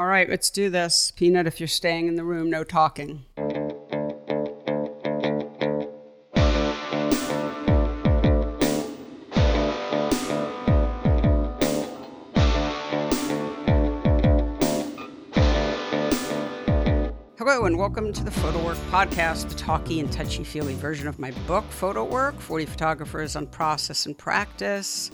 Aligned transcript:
All 0.00 0.06
right, 0.06 0.30
let's 0.30 0.48
do 0.48 0.70
this. 0.70 1.12
Peanut, 1.14 1.46
if 1.46 1.60
you're 1.60 1.66
staying 1.66 2.06
in 2.06 2.14
the 2.14 2.24
room, 2.24 2.48
no 2.48 2.64
talking. 2.64 3.26
Hello, 17.36 17.66
and 17.66 17.76
welcome 17.76 18.10
to 18.14 18.24
the 18.24 18.30
Photo 18.30 18.64
Work 18.64 18.78
Podcast, 18.88 19.50
the 19.50 19.54
talky 19.54 20.00
and 20.00 20.10
touchy 20.10 20.44
feely 20.44 20.76
version 20.76 21.08
of 21.08 21.18
my 21.18 21.32
book, 21.46 21.70
Photo 21.70 22.06
Work 22.06 22.40
40 22.40 22.64
Photographers 22.64 23.36
on 23.36 23.46
Process 23.46 24.06
and 24.06 24.16
Practice. 24.16 25.10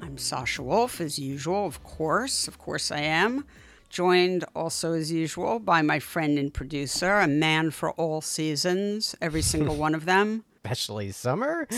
I'm 0.00 0.16
Sasha 0.16 0.62
Wolf, 0.62 1.02
as 1.02 1.18
usual, 1.18 1.66
of 1.66 1.84
course. 1.84 2.48
Of 2.48 2.56
course, 2.56 2.90
I 2.90 3.00
am. 3.00 3.44
Joined 3.92 4.46
also, 4.56 4.94
as 4.94 5.12
usual, 5.12 5.58
by 5.58 5.82
my 5.82 5.98
friend 5.98 6.38
and 6.38 6.52
producer, 6.52 7.18
a 7.18 7.28
man 7.28 7.70
for 7.70 7.90
all 7.90 8.22
seasons, 8.22 9.14
every 9.20 9.42
single 9.42 9.76
one 9.76 9.94
of 9.94 10.06
them. 10.06 10.44
Especially 10.64 11.12
summer? 11.12 11.68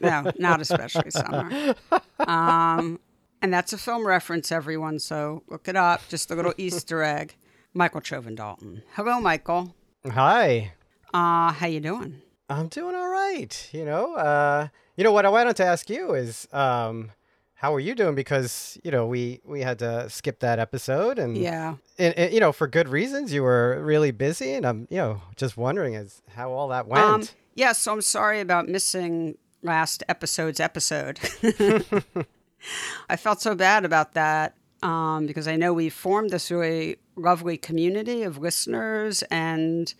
No, 0.00 0.30
not 0.38 0.60
especially 0.60 1.10
summer. 1.10 1.74
Um, 2.20 3.00
and 3.42 3.52
that's 3.52 3.72
a 3.72 3.78
film 3.78 4.06
reference, 4.06 4.52
everyone, 4.52 5.00
so 5.00 5.42
look 5.48 5.66
it 5.66 5.74
up. 5.74 6.02
Just 6.08 6.30
a 6.30 6.36
little 6.36 6.54
Easter 6.58 7.02
egg. 7.02 7.34
Michael 7.72 8.02
Chovan 8.02 8.36
Dalton. 8.36 8.82
Hello, 8.92 9.20
Michael. 9.20 9.74
Hi. 10.08 10.74
Uh, 11.12 11.52
how 11.52 11.66
you 11.66 11.80
doing? 11.80 12.20
I'm 12.48 12.68
doing 12.68 12.94
all 12.94 13.08
right. 13.08 13.68
You 13.72 13.84
know, 13.84 14.14
uh, 14.14 14.68
you 14.96 15.02
know 15.02 15.12
what 15.12 15.26
I 15.26 15.30
wanted 15.30 15.56
to 15.56 15.64
ask 15.64 15.90
you 15.90 16.14
is, 16.14 16.46
um, 16.52 17.10
how 17.54 17.74
are 17.74 17.80
you 17.80 17.94
doing? 17.94 18.14
Because 18.14 18.78
you 18.84 18.90
know 18.90 19.06
we 19.06 19.40
we 19.44 19.60
had 19.62 19.78
to 19.78 20.08
skip 20.10 20.40
that 20.40 20.58
episode, 20.58 21.18
and 21.18 21.36
Yeah. 21.36 21.76
and, 21.98 22.14
and, 22.18 22.32
you 22.32 22.40
know 22.40 22.52
for 22.52 22.66
good 22.66 22.88
reasons. 22.88 23.32
You 23.32 23.42
were 23.42 23.80
really 23.82 24.10
busy, 24.10 24.52
and 24.54 24.66
I'm 24.66 24.86
you 24.90 24.98
know 24.98 25.22
just 25.36 25.56
wondering 25.56 25.94
as 25.96 26.22
how 26.34 26.50
all 26.52 26.68
that 26.68 26.86
went. 26.86 27.04
Um, 27.04 27.22
yeah, 27.54 27.72
so 27.72 27.92
I'm 27.92 28.02
sorry 28.02 28.40
about 28.40 28.68
missing 28.68 29.38
last 29.62 30.02
episode's 30.08 30.60
episode. 30.60 31.18
I 33.08 33.16
felt 33.16 33.40
so 33.40 33.54
bad 33.54 33.84
about 33.84 34.14
that 34.14 34.54
um, 34.82 35.26
because 35.26 35.46
I 35.48 35.56
know 35.56 35.72
we 35.72 35.88
formed 35.90 36.30
this 36.30 36.50
really 36.50 36.96
lovely 37.16 37.56
community 37.56 38.22
of 38.24 38.38
listeners, 38.38 39.22
and 39.30 39.92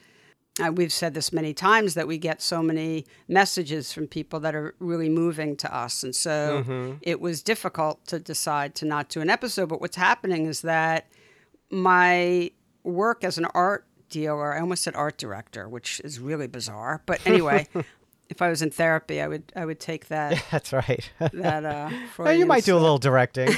uh, 0.63 0.71
we've 0.71 0.93
said 0.93 1.15
this 1.15 1.33
many 1.33 1.53
times 1.53 1.95
that 1.95 2.07
we 2.07 2.17
get 2.17 2.41
so 2.41 2.63
many 2.63 3.07
messages 3.27 3.93
from 3.93 4.07
people 4.07 4.39
that 4.41 4.55
are 4.55 4.75
really 4.79 5.09
moving 5.09 5.57
to 5.57 5.75
us. 5.75 6.05
And 6.05 6.15
so 6.15 6.97
it 7.03 7.21
was 7.21 7.43
difficult 7.43 8.07
to 8.07 8.21
decide 8.21 8.75
to 8.77 8.85
not 8.85 9.09
do 9.09 9.21
an 9.21 9.31
episode. 9.31 9.69
But 9.69 9.81
what's 9.81 9.97
happening 9.97 10.47
is 10.47 10.63
that 10.63 11.07
my 11.71 12.53
work 12.85 13.25
as 13.25 13.37
an 13.37 13.47
art 13.47 13.87
dealer, 14.11 14.55
I 14.55 14.61
almost 14.61 14.85
said 14.85 14.95
art 14.95 15.19
director, 15.19 15.69
which 15.69 16.01
is 16.05 16.21
really 16.21 16.47
bizarre. 16.47 17.03
But 17.05 17.21
anyway, 17.27 17.67
if 18.35 18.43
I 18.43 18.49
was 18.49 18.63
in 18.63 18.71
therapy, 18.71 19.21
I 19.21 19.29
would 19.29 19.53
I 19.55 19.65
would 19.65 19.79
take 19.79 20.09
that 20.09 20.45
That's 20.51 20.73
right. 20.73 21.09
that 21.21 21.65
uh 21.65 21.91
Well, 22.19 22.33
you 22.33 22.47
might 22.47 22.65
do 22.65 22.77
a 22.77 22.81
little 22.81 22.99
directing. 22.99 23.49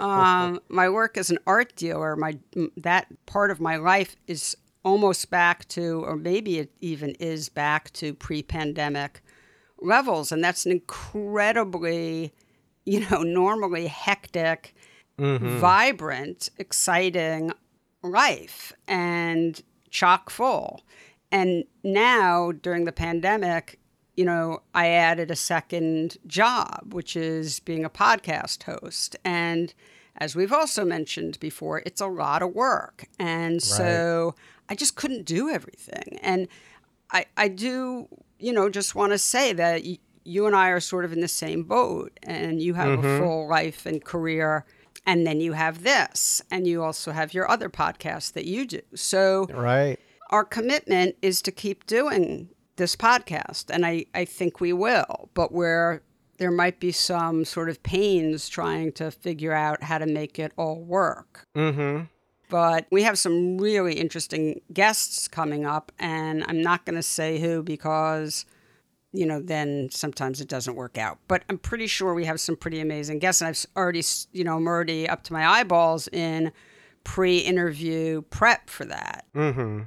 um, 0.00 0.58
my 0.68 0.88
work 0.88 1.16
as 1.16 1.30
an 1.30 1.38
art 1.46 1.76
dealer, 1.76 2.16
my 2.16 2.38
that 2.76 3.06
part 3.26 3.52
of 3.52 3.60
my 3.60 3.76
life 3.76 4.16
is 4.26 4.56
almost 4.84 5.30
back 5.30 5.66
to, 5.68 6.04
or 6.04 6.16
maybe 6.16 6.58
it 6.58 6.72
even 6.80 7.10
is 7.12 7.48
back 7.48 7.90
to 7.92 8.12
pre-pandemic 8.12 9.22
levels, 9.80 10.32
and 10.32 10.44
that's 10.44 10.66
an 10.66 10.72
incredibly, 10.72 12.34
you 12.84 13.06
know, 13.08 13.22
normally 13.22 13.86
hectic, 13.86 14.74
vibrant, 15.16 16.50
exciting 16.58 17.50
life, 18.02 18.74
and 18.86 19.62
chock 19.90 20.28
full. 20.28 20.82
And 21.34 21.64
now 21.82 22.52
during 22.52 22.84
the 22.84 22.92
pandemic, 22.92 23.80
you 24.16 24.24
know, 24.24 24.62
I 24.72 24.86
added 24.90 25.32
a 25.32 25.36
second 25.36 26.16
job, 26.28 26.94
which 26.94 27.16
is 27.16 27.58
being 27.58 27.84
a 27.84 27.90
podcast 27.90 28.62
host. 28.62 29.16
And 29.24 29.74
as 30.16 30.36
we've 30.36 30.52
also 30.52 30.84
mentioned 30.84 31.40
before, 31.40 31.82
it's 31.84 32.00
a 32.00 32.06
lot 32.06 32.40
of 32.40 32.54
work. 32.54 33.06
And 33.18 33.60
so 33.60 34.36
I 34.68 34.76
just 34.76 34.94
couldn't 34.94 35.24
do 35.24 35.48
everything. 35.48 36.20
And 36.22 36.46
I, 37.10 37.26
I 37.36 37.48
do, 37.48 38.06
you 38.38 38.52
know, 38.52 38.70
just 38.70 38.94
want 38.94 39.10
to 39.10 39.18
say 39.18 39.52
that 39.54 39.82
y- 39.82 39.98
you 40.22 40.46
and 40.46 40.54
I 40.54 40.68
are 40.68 40.78
sort 40.78 41.04
of 41.04 41.12
in 41.12 41.20
the 41.20 41.26
same 41.26 41.64
boat, 41.64 42.12
and 42.22 42.62
you 42.62 42.74
have 42.74 42.90
a 42.90 42.96
mm-hmm. 42.96 43.18
full 43.18 43.48
life 43.48 43.86
and 43.86 44.04
career. 44.04 44.64
And 45.04 45.26
then 45.26 45.40
you 45.40 45.52
have 45.54 45.82
this, 45.82 46.40
and 46.48 46.64
you 46.64 46.84
also 46.84 47.10
have 47.10 47.34
your 47.34 47.50
other 47.50 47.68
podcast 47.68 48.34
that 48.34 48.44
you 48.44 48.66
do. 48.66 48.80
So, 48.94 49.48
right. 49.50 49.98
Our 50.30 50.44
commitment 50.44 51.16
is 51.22 51.40
to 51.42 51.52
keep 51.52 51.86
doing 51.86 52.48
this 52.76 52.96
podcast 52.96 53.70
and 53.70 53.86
I, 53.86 54.06
I 54.14 54.24
think 54.24 54.60
we 54.60 54.72
will 54.72 55.30
but 55.34 55.52
where 55.52 56.02
there 56.38 56.50
might 56.50 56.80
be 56.80 56.90
some 56.90 57.44
sort 57.44 57.68
of 57.68 57.82
pains 57.84 58.48
trying 58.48 58.90
to 58.92 59.10
figure 59.12 59.52
out 59.52 59.82
how 59.84 59.98
to 59.98 60.06
make 60.06 60.38
it 60.38 60.52
all 60.56 60.80
work 60.82 61.46
Mm-hmm. 61.54 62.04
but 62.50 62.86
we 62.90 63.02
have 63.04 63.16
some 63.18 63.58
really 63.58 63.94
interesting 63.94 64.60
guests 64.72 65.28
coming 65.28 65.64
up 65.64 65.92
and 65.98 66.44
i'm 66.48 66.60
not 66.62 66.84
going 66.84 66.96
to 66.96 67.02
say 67.02 67.38
who 67.38 67.62
because 67.62 68.44
you 69.12 69.24
know 69.24 69.40
then 69.40 69.88
sometimes 69.92 70.40
it 70.40 70.48
doesn't 70.48 70.74
work 70.74 70.98
out 70.98 71.18
but 71.28 71.44
i'm 71.48 71.58
pretty 71.58 71.86
sure 71.86 72.12
we 72.14 72.24
have 72.24 72.40
some 72.40 72.56
pretty 72.56 72.80
amazing 72.80 73.20
guests 73.20 73.40
and 73.40 73.48
i've 73.48 73.66
already 73.76 74.02
you 74.32 74.42
know 74.42 74.56
i'm 74.56 74.66
already 74.66 75.08
up 75.08 75.22
to 75.22 75.32
my 75.32 75.46
eyeballs 75.46 76.08
in 76.08 76.50
pre-interview 77.04 78.22
prep 78.22 78.68
for 78.68 78.84
that 78.84 79.24
Mm-hmm. 79.34 79.82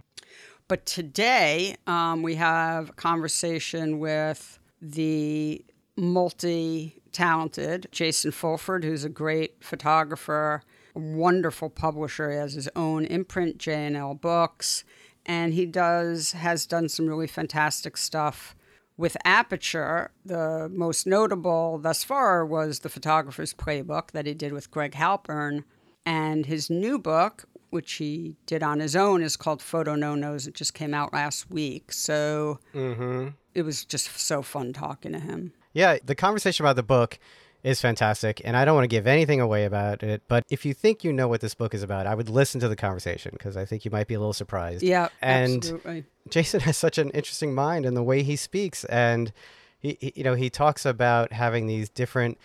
But 0.67 0.85
today 0.85 1.75
um, 1.85 2.21
we 2.23 2.35
have 2.35 2.89
a 2.89 2.93
conversation 2.93 3.99
with 3.99 4.59
the 4.81 5.63
multi 5.95 7.01
talented 7.11 7.87
Jason 7.91 8.31
Fulford, 8.31 8.83
who's 8.83 9.03
a 9.03 9.09
great 9.09 9.63
photographer, 9.63 10.61
a 10.95 10.99
wonderful 10.99 11.69
publisher. 11.69 12.31
He 12.31 12.37
has 12.37 12.53
his 12.53 12.69
own 12.75 13.05
imprint, 13.05 13.57
J&L 13.57 14.13
Books, 14.15 14.83
and 15.25 15.53
he 15.53 15.65
does 15.65 16.33
has 16.33 16.65
done 16.65 16.89
some 16.89 17.07
really 17.07 17.27
fantastic 17.27 17.97
stuff 17.97 18.55
with 18.97 19.17
Aperture. 19.23 20.11
The 20.25 20.69
most 20.71 21.07
notable 21.07 21.77
thus 21.77 22.03
far 22.03 22.45
was 22.45 22.79
the 22.79 22.89
photographer's 22.89 23.53
playbook 23.53 24.11
that 24.11 24.25
he 24.25 24.33
did 24.33 24.53
with 24.53 24.71
Greg 24.71 24.93
Halpern. 24.93 25.63
And 26.05 26.45
his 26.45 26.69
new 26.69 26.97
book, 26.97 27.45
which 27.77 27.93
he 27.93 28.35
did 28.47 28.63
on 28.63 28.79
his 28.79 28.95
own, 28.95 29.21
is 29.21 29.37
called 29.37 29.61
Photo 29.61 29.93
No 29.95 30.15
Nos. 30.15 30.47
It 30.47 30.55
just 30.55 30.73
came 30.73 30.93
out 30.95 31.13
last 31.13 31.49
week. 31.51 31.91
So 31.93 32.59
Mm-hmm. 32.73 33.27
it 33.53 33.61
was 33.61 33.85
just 33.85 34.19
so 34.19 34.41
fun 34.41 34.73
talking 34.73 35.13
to 35.13 35.19
him. 35.19 35.53
Yeah, 35.73 35.97
the 36.03 36.15
conversation 36.15 36.65
about 36.65 36.75
the 36.75 36.83
book 36.83 37.19
is 37.63 37.79
fantastic, 37.81 38.41
and 38.43 38.57
I 38.57 38.65
don't 38.65 38.73
want 38.75 38.85
to 38.85 38.87
give 38.97 39.05
anything 39.05 39.39
away 39.41 39.65
about 39.65 40.01
it. 40.01 40.23
But 40.27 40.43
if 40.49 40.65
you 40.65 40.73
think 40.73 41.03
you 41.03 41.13
know 41.13 41.27
what 41.27 41.41
this 41.41 41.53
book 41.53 41.73
is 41.75 41.83
about, 41.83 42.07
I 42.07 42.15
would 42.15 42.29
listen 42.29 42.59
to 42.61 42.67
the 42.67 42.75
conversation 42.75 43.31
because 43.33 43.55
I 43.55 43.65
think 43.65 43.85
you 43.85 43.91
might 43.91 44.07
be 44.07 44.13
a 44.15 44.19
little 44.19 44.33
surprised. 44.33 44.81
Yeah, 44.83 45.09
and 45.21 45.57
absolutely. 45.57 46.05
Jason 46.29 46.59
has 46.67 46.77
such 46.77 46.97
an 46.97 47.09
interesting 47.11 47.53
mind 47.53 47.85
in 47.85 47.93
the 47.93 48.03
way 48.03 48.23
he 48.23 48.35
speaks, 48.35 48.85
and 48.85 49.31
he, 49.79 49.97
he- 50.01 50.13
you 50.15 50.23
know, 50.23 50.33
he 50.33 50.49
talks 50.49 50.83
about 50.85 51.31
having 51.31 51.67
these 51.67 51.89
different 51.89 52.37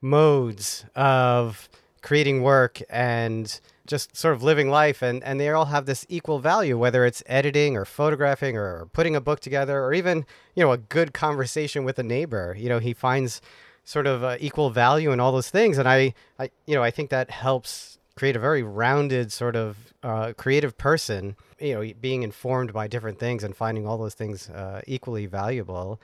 modes 0.00 0.84
of 0.94 1.68
creating 2.02 2.42
work 2.42 2.80
and 2.88 3.60
just 3.86 4.16
sort 4.16 4.34
of 4.34 4.42
living 4.42 4.68
life 4.68 5.02
and, 5.02 5.22
and 5.24 5.40
they 5.40 5.48
all 5.50 5.66
have 5.66 5.86
this 5.86 6.04
equal 6.08 6.38
value 6.38 6.76
whether 6.76 7.04
it's 7.04 7.22
editing 7.26 7.76
or 7.76 7.84
photographing 7.84 8.56
or 8.56 8.86
putting 8.92 9.16
a 9.16 9.20
book 9.20 9.40
together 9.40 9.82
or 9.82 9.94
even 9.94 10.26
you 10.54 10.62
know 10.62 10.72
a 10.72 10.78
good 10.78 11.14
conversation 11.14 11.84
with 11.84 11.98
a 11.98 12.02
neighbor 12.02 12.54
you 12.58 12.68
know 12.68 12.78
he 12.78 12.92
finds 12.92 13.40
sort 13.84 14.06
of 14.06 14.24
uh, 14.24 14.36
equal 14.40 14.70
value 14.70 15.12
in 15.12 15.20
all 15.20 15.32
those 15.32 15.50
things 15.50 15.78
and 15.78 15.88
I, 15.88 16.14
I 16.38 16.50
you 16.66 16.74
know 16.74 16.82
i 16.82 16.90
think 16.90 17.10
that 17.10 17.30
helps 17.30 17.98
create 18.14 18.36
a 18.36 18.40
very 18.40 18.62
rounded 18.62 19.30
sort 19.30 19.56
of 19.56 19.94
uh, 20.02 20.32
creative 20.36 20.76
person 20.76 21.36
you 21.60 21.74
know 21.74 21.92
being 22.00 22.22
informed 22.22 22.72
by 22.72 22.88
different 22.88 23.18
things 23.18 23.44
and 23.44 23.56
finding 23.56 23.86
all 23.86 23.98
those 23.98 24.14
things 24.14 24.50
uh, 24.50 24.80
equally 24.86 25.26
valuable 25.26 26.00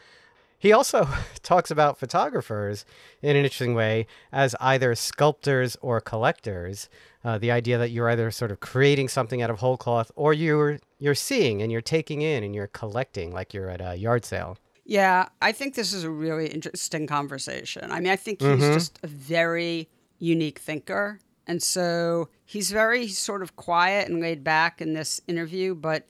he 0.63 0.73
also 0.73 1.09
talks 1.43 1.73
about 1.73 1.99
photographers 1.99 2.85
in 3.21 3.31
an 3.31 3.45
interesting 3.45 3.75
way 3.75 4.07
as 4.31 4.55
either 4.61 4.95
sculptors 4.95 5.77
or 5.83 6.01
collectors. 6.01 6.89
Uh, 7.25 7.39
the 7.39 7.51
idea 7.53 7.79
that 7.79 7.91
you're 7.91 8.11
either 8.11 8.31
sort 8.33 8.51
of 8.51 8.59
creating 8.61 9.09
something 9.09 9.41
out 9.43 9.49
of 9.51 9.59
whole 9.61 9.77
cloth 9.77 10.11
or 10.17 10.33
you're 10.33 10.79
you're 10.99 11.15
seeing 11.15 11.63
and 11.63 11.71
you're 11.71 11.81
taking 11.81 12.21
in 12.23 12.43
and 12.43 12.55
you're 12.55 12.67
collecting 12.67 13.33
like 13.33 13.55
you're 13.55 13.71
at 13.71 13.81
a 13.81 13.95
yard 13.97 14.25
sale. 14.25 14.59
Yeah, 14.85 15.29
I 15.41 15.53
think 15.53 15.75
this 15.77 15.93
is 15.93 16.03
a 16.03 16.11
really 16.11 16.49
interesting 16.49 17.07
conversation. 17.07 17.93
I 17.93 18.01
mean, 18.01 18.11
I 18.13 18.17
think 18.17 18.41
he's 18.43 18.59
just 18.59 18.99
a 19.05 19.07
very 19.07 19.89
unique 20.19 20.59
thinker. 20.59 21.21
And 21.47 21.63
so 21.63 22.29
he's 22.45 22.71
very 22.73 23.07
sort 23.09 23.43
of 23.43 23.55
quiet 23.57 24.09
and 24.09 24.21
laid 24.21 24.43
back 24.43 24.81
in 24.81 24.93
this 24.95 25.21
interview, 25.29 25.75
but 25.77 26.07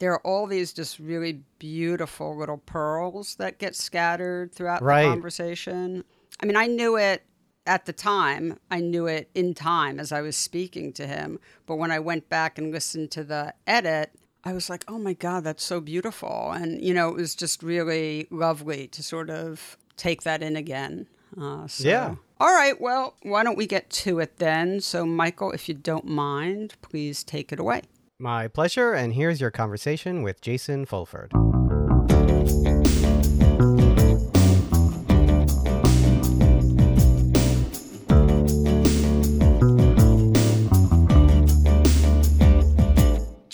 there 0.00 0.12
are 0.12 0.20
all 0.26 0.46
these 0.46 0.72
just 0.72 0.98
really 0.98 1.40
beautiful 1.58 2.36
little 2.36 2.58
pearls 2.58 3.34
that 3.36 3.58
get 3.58 3.74
scattered 3.76 4.52
throughout 4.52 4.82
Right. 4.82 5.02
the 5.04 5.08
conversation. 5.10 6.04
I 6.40 6.46
mean, 6.46 6.56
I 6.56 6.66
knew 6.66 6.96
it 6.96 7.22
at 7.68 7.84
the 7.84 7.92
time, 7.92 8.58
I 8.70 8.80
knew 8.80 9.06
it 9.06 9.30
in 9.34 9.54
time 9.54 10.00
as 10.00 10.10
I 10.10 10.22
was 10.22 10.36
speaking 10.36 10.92
to 10.94 11.06
him. 11.06 11.38
But 11.66 11.76
when 11.76 11.92
I 11.92 12.00
went 12.00 12.28
back 12.28 12.58
and 12.58 12.72
listened 12.72 13.10
to 13.12 13.22
the 13.22 13.54
edit, 13.66 14.10
I 14.42 14.54
was 14.54 14.70
like, 14.70 14.84
oh 14.88 14.98
my 14.98 15.12
God, 15.12 15.44
that's 15.44 15.62
so 15.62 15.80
beautiful. 15.80 16.52
And, 16.52 16.82
you 16.82 16.94
know, 16.94 17.10
it 17.10 17.16
was 17.16 17.34
just 17.34 17.62
really 17.62 18.26
lovely 18.30 18.88
to 18.88 19.02
sort 19.02 19.28
of 19.28 19.76
take 19.96 20.22
that 20.22 20.42
in 20.42 20.56
again. 20.56 21.06
Uh, 21.38 21.66
so. 21.66 21.86
Yeah. 21.86 22.14
All 22.40 22.54
right. 22.54 22.80
Well, 22.80 23.14
why 23.22 23.44
don't 23.44 23.58
we 23.58 23.66
get 23.66 23.90
to 23.90 24.18
it 24.20 24.38
then? 24.38 24.80
So, 24.80 25.04
Michael, 25.04 25.52
if 25.52 25.68
you 25.68 25.74
don't 25.74 26.06
mind, 26.06 26.74
please 26.80 27.22
take 27.22 27.52
it 27.52 27.60
away. 27.60 27.82
My 28.18 28.48
pleasure. 28.48 28.94
And 28.94 29.12
here's 29.12 29.40
your 29.40 29.50
conversation 29.50 30.22
with 30.22 30.40
Jason 30.40 30.86
Fulford. 30.86 31.32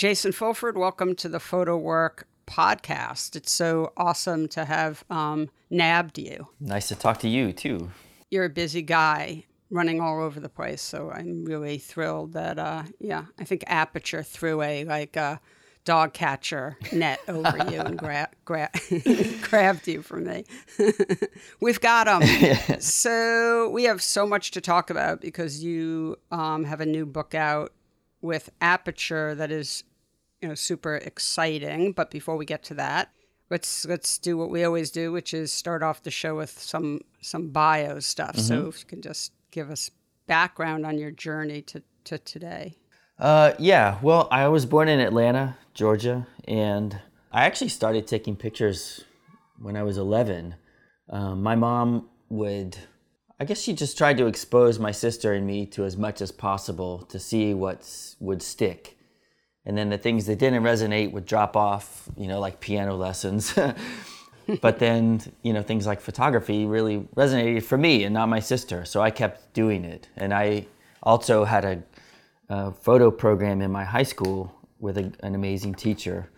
Jason 0.05 0.33
Fulford, 0.33 0.77
welcome 0.77 1.15
to 1.15 1.31
the 1.31 1.41
Photo 1.41 1.79
Work 1.79 2.29
podcast. 2.47 3.35
It's 3.37 3.51
so 3.51 3.95
awesome 3.97 4.49
to 4.49 4.67
have 4.67 5.03
um, 5.09 5.49
nabbed 5.71 6.19
you. 6.19 6.49
Nice 6.61 6.89
to 6.89 6.95
talk 6.95 7.21
to 7.21 7.29
you 7.31 7.55
too. 7.55 7.91
You're 8.31 8.45
a 8.45 8.51
busy 8.51 8.83
guy 8.83 9.47
running 9.71 10.03
all 10.03 10.21
over 10.21 10.41
the 10.41 10.51
place, 10.51 10.83
so 10.83 11.11
I'm 11.11 11.47
really 11.47 11.79
thrilled 11.79 12.35
that 12.35 12.59
uh, 12.59 12.83
yeah, 13.01 13.25
I 13.39 13.45
think 13.45 13.65
Aperture 13.67 14.23
threw 14.23 14.61
a 14.61 14.85
like 14.85 15.17
a 15.17 15.41
dog 15.87 16.12
catcher 16.12 16.77
net 16.93 17.21
over 17.29 17.56
you 17.71 17.81
and 17.81 17.97
gra- 17.97 18.29
gra- 18.45 18.73
grabbed 19.41 19.89
you 19.89 20.03
from 20.03 20.25
me. 20.25 20.45
We've 21.62 21.81
got 21.81 22.05
them. 22.05 22.79
so 22.79 23.71
we 23.71 23.85
have 23.85 24.03
so 24.03 24.27
much 24.27 24.51
to 24.51 24.61
talk 24.61 24.91
about 24.91 25.23
because 25.23 25.65
you 25.65 26.19
um, 26.31 26.65
have 26.65 26.83
a 26.83 26.87
new 26.87 27.06
book 27.06 27.35
out 27.35 27.73
with 28.21 28.51
Aperture 28.61 29.35
that 29.35 29.51
is 29.51 29.83
you 30.44 30.49
know 30.49 30.55
super 30.55 30.96
exciting. 30.96 31.93
But 31.93 32.11
before 32.11 32.37
we 32.37 32.44
get 32.44 32.62
to 32.64 32.75
that, 32.75 33.11
let's 33.49 33.87
let's 33.87 34.19
do 34.19 34.37
what 34.37 34.50
we 34.50 34.62
always 34.62 34.91
do, 34.91 35.11
which 35.11 35.32
is 35.32 35.50
start 35.50 35.82
off 35.82 36.02
the 36.02 36.11
show 36.11 36.37
with 36.37 36.61
some 36.61 37.00
some 37.23 37.49
bio 37.49 37.99
stuff. 38.00 38.37
Mm-hmm. 38.37 38.46
So 38.46 38.69
if 38.69 38.81
you 38.81 38.87
can 38.87 39.00
just 39.00 39.32
give 39.50 39.70
us 39.70 39.91
background 40.26 40.85
on 40.85 40.99
your 40.99 41.11
journey 41.11 41.62
to 41.62 41.82
to 42.05 42.19
today. 42.19 42.75
Uh, 43.19 43.55
yeah. 43.58 43.99
Well, 44.02 44.29
I 44.31 44.49
was 44.49 44.67
born 44.67 44.88
in 44.88 45.00
Atlanta, 45.00 45.56
Georgia, 45.73 46.26
and 46.46 47.00
I 47.32 47.46
actually 47.46 47.70
started 47.70 48.06
taking 48.06 48.37
pictures 48.37 49.02
when 49.58 49.76
I 49.76 49.82
was 49.82 49.96
11. 49.96 50.56
Um, 51.08 51.43
my 51.43 51.55
mom 51.55 52.11
would, 52.29 52.76
I 53.38 53.44
guess 53.44 53.61
she 53.61 53.73
just 53.73 53.96
tried 53.96 54.19
to 54.19 54.26
expose 54.26 54.81
my 54.81 54.91
sister 54.91 55.32
and 55.32 55.46
me 55.46 55.64
to 55.67 55.85
as 55.85 55.96
much 55.96 56.20
as 56.20 56.32
possible 56.32 56.99
to 57.05 57.19
see 57.20 57.55
what 57.55 57.88
would 58.19 58.43
stick 58.43 58.99
and 59.66 59.76
then 59.76 59.88
the 59.88 59.99
things 59.99 60.26
that 60.26 60.38
didn't 60.38 60.62
resonate 60.62 61.12
would 61.12 61.25
drop 61.25 61.56
off, 61.56 62.08
you 62.16 62.28
know, 62.28 62.38
like 62.38 62.61
piano 62.61 62.94
lessons. 62.96 63.58
but 64.61 64.78
then, 64.78 65.22
you 65.43 65.52
know, 65.52 65.62
things 65.62 65.87
like 65.87 66.00
photography 66.00 66.66
really 66.66 67.00
resonated 67.16 67.62
for 67.62 67.78
me 67.78 68.05
and 68.05 68.12
not 68.12 68.28
my 68.28 68.40
sister. 68.40 68.84
So 68.84 69.00
I 69.00 69.11
kept 69.11 69.55
doing 69.55 69.84
it. 69.84 70.08
And 70.16 70.34
I 70.34 70.66
also 71.02 71.44
had 71.44 71.64
a, 71.64 71.82
a 72.50 72.72
photo 72.72 73.11
program 73.11 73.62
in 73.62 73.72
my 73.72 73.84
high 73.84 74.02
school 74.02 74.55
with 74.81 74.99
a, 74.99 75.12
an 75.20 75.34
amazing 75.34 75.75
teacher. 75.75 76.28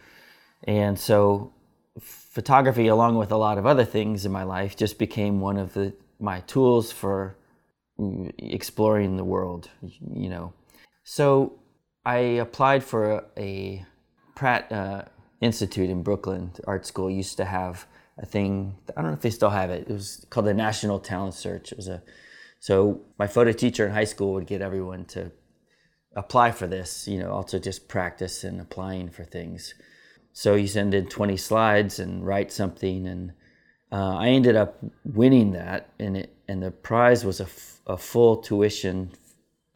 And 0.64 0.96
so 0.96 1.52
photography, 2.00 2.86
along 2.86 3.16
with 3.16 3.32
a 3.32 3.36
lot 3.36 3.58
of 3.58 3.66
other 3.66 3.84
things 3.84 4.24
in 4.24 4.30
my 4.30 4.44
life, 4.44 4.76
just 4.76 4.98
became 4.98 5.40
one 5.40 5.56
of 5.56 5.74
the, 5.74 5.92
my 6.20 6.40
tools 6.40 6.92
for 6.92 7.36
mm, 7.98 8.32
exploring 8.38 9.16
the 9.16 9.24
world, 9.24 9.68
you 9.80 10.28
know. 10.28 10.52
So 11.02 11.58
I 12.06 12.18
applied 12.18 12.84
for 12.84 13.24
a 13.36 13.84
Pratt 14.36 14.70
uh, 14.70 15.02
Institute 15.40 15.90
in 15.90 16.04
Brooklyn 16.04 16.52
art 16.64 16.86
school. 16.86 17.10
Used 17.10 17.36
to 17.38 17.44
have 17.44 17.84
a 18.16 18.24
thing. 18.24 18.76
I 18.96 19.02
don't 19.02 19.10
know 19.10 19.16
if 19.16 19.22
they 19.22 19.30
still 19.30 19.50
have 19.50 19.70
it. 19.70 19.88
It 19.88 19.92
was 19.92 20.24
called 20.30 20.46
the 20.46 20.54
National 20.54 21.00
Talent 21.00 21.34
Search. 21.34 21.72
It 21.72 21.76
was 21.76 21.88
a 21.88 22.04
so 22.60 23.00
my 23.18 23.26
photo 23.26 23.50
teacher 23.50 23.84
in 23.84 23.92
high 23.92 24.04
school 24.04 24.34
would 24.34 24.46
get 24.46 24.62
everyone 24.62 25.04
to 25.06 25.32
apply 26.14 26.52
for 26.52 26.68
this. 26.68 27.08
You 27.08 27.18
know, 27.18 27.32
also 27.32 27.58
just 27.58 27.88
practice 27.88 28.44
and 28.44 28.60
applying 28.60 29.10
for 29.10 29.24
things. 29.24 29.74
So 30.32 30.54
you 30.54 30.68
send 30.68 30.94
in 30.94 31.08
20 31.08 31.36
slides 31.36 31.98
and 31.98 32.24
write 32.24 32.52
something, 32.52 33.08
and 33.08 33.32
uh, 33.90 34.16
I 34.16 34.28
ended 34.28 34.54
up 34.54 34.78
winning 35.04 35.50
that, 35.52 35.88
and 35.98 36.16
it 36.18 36.36
and 36.46 36.62
the 36.62 36.70
prize 36.70 37.24
was 37.24 37.40
a, 37.40 37.44
f- 37.44 37.80
a 37.84 37.96
full 37.96 38.36
tuition 38.36 39.10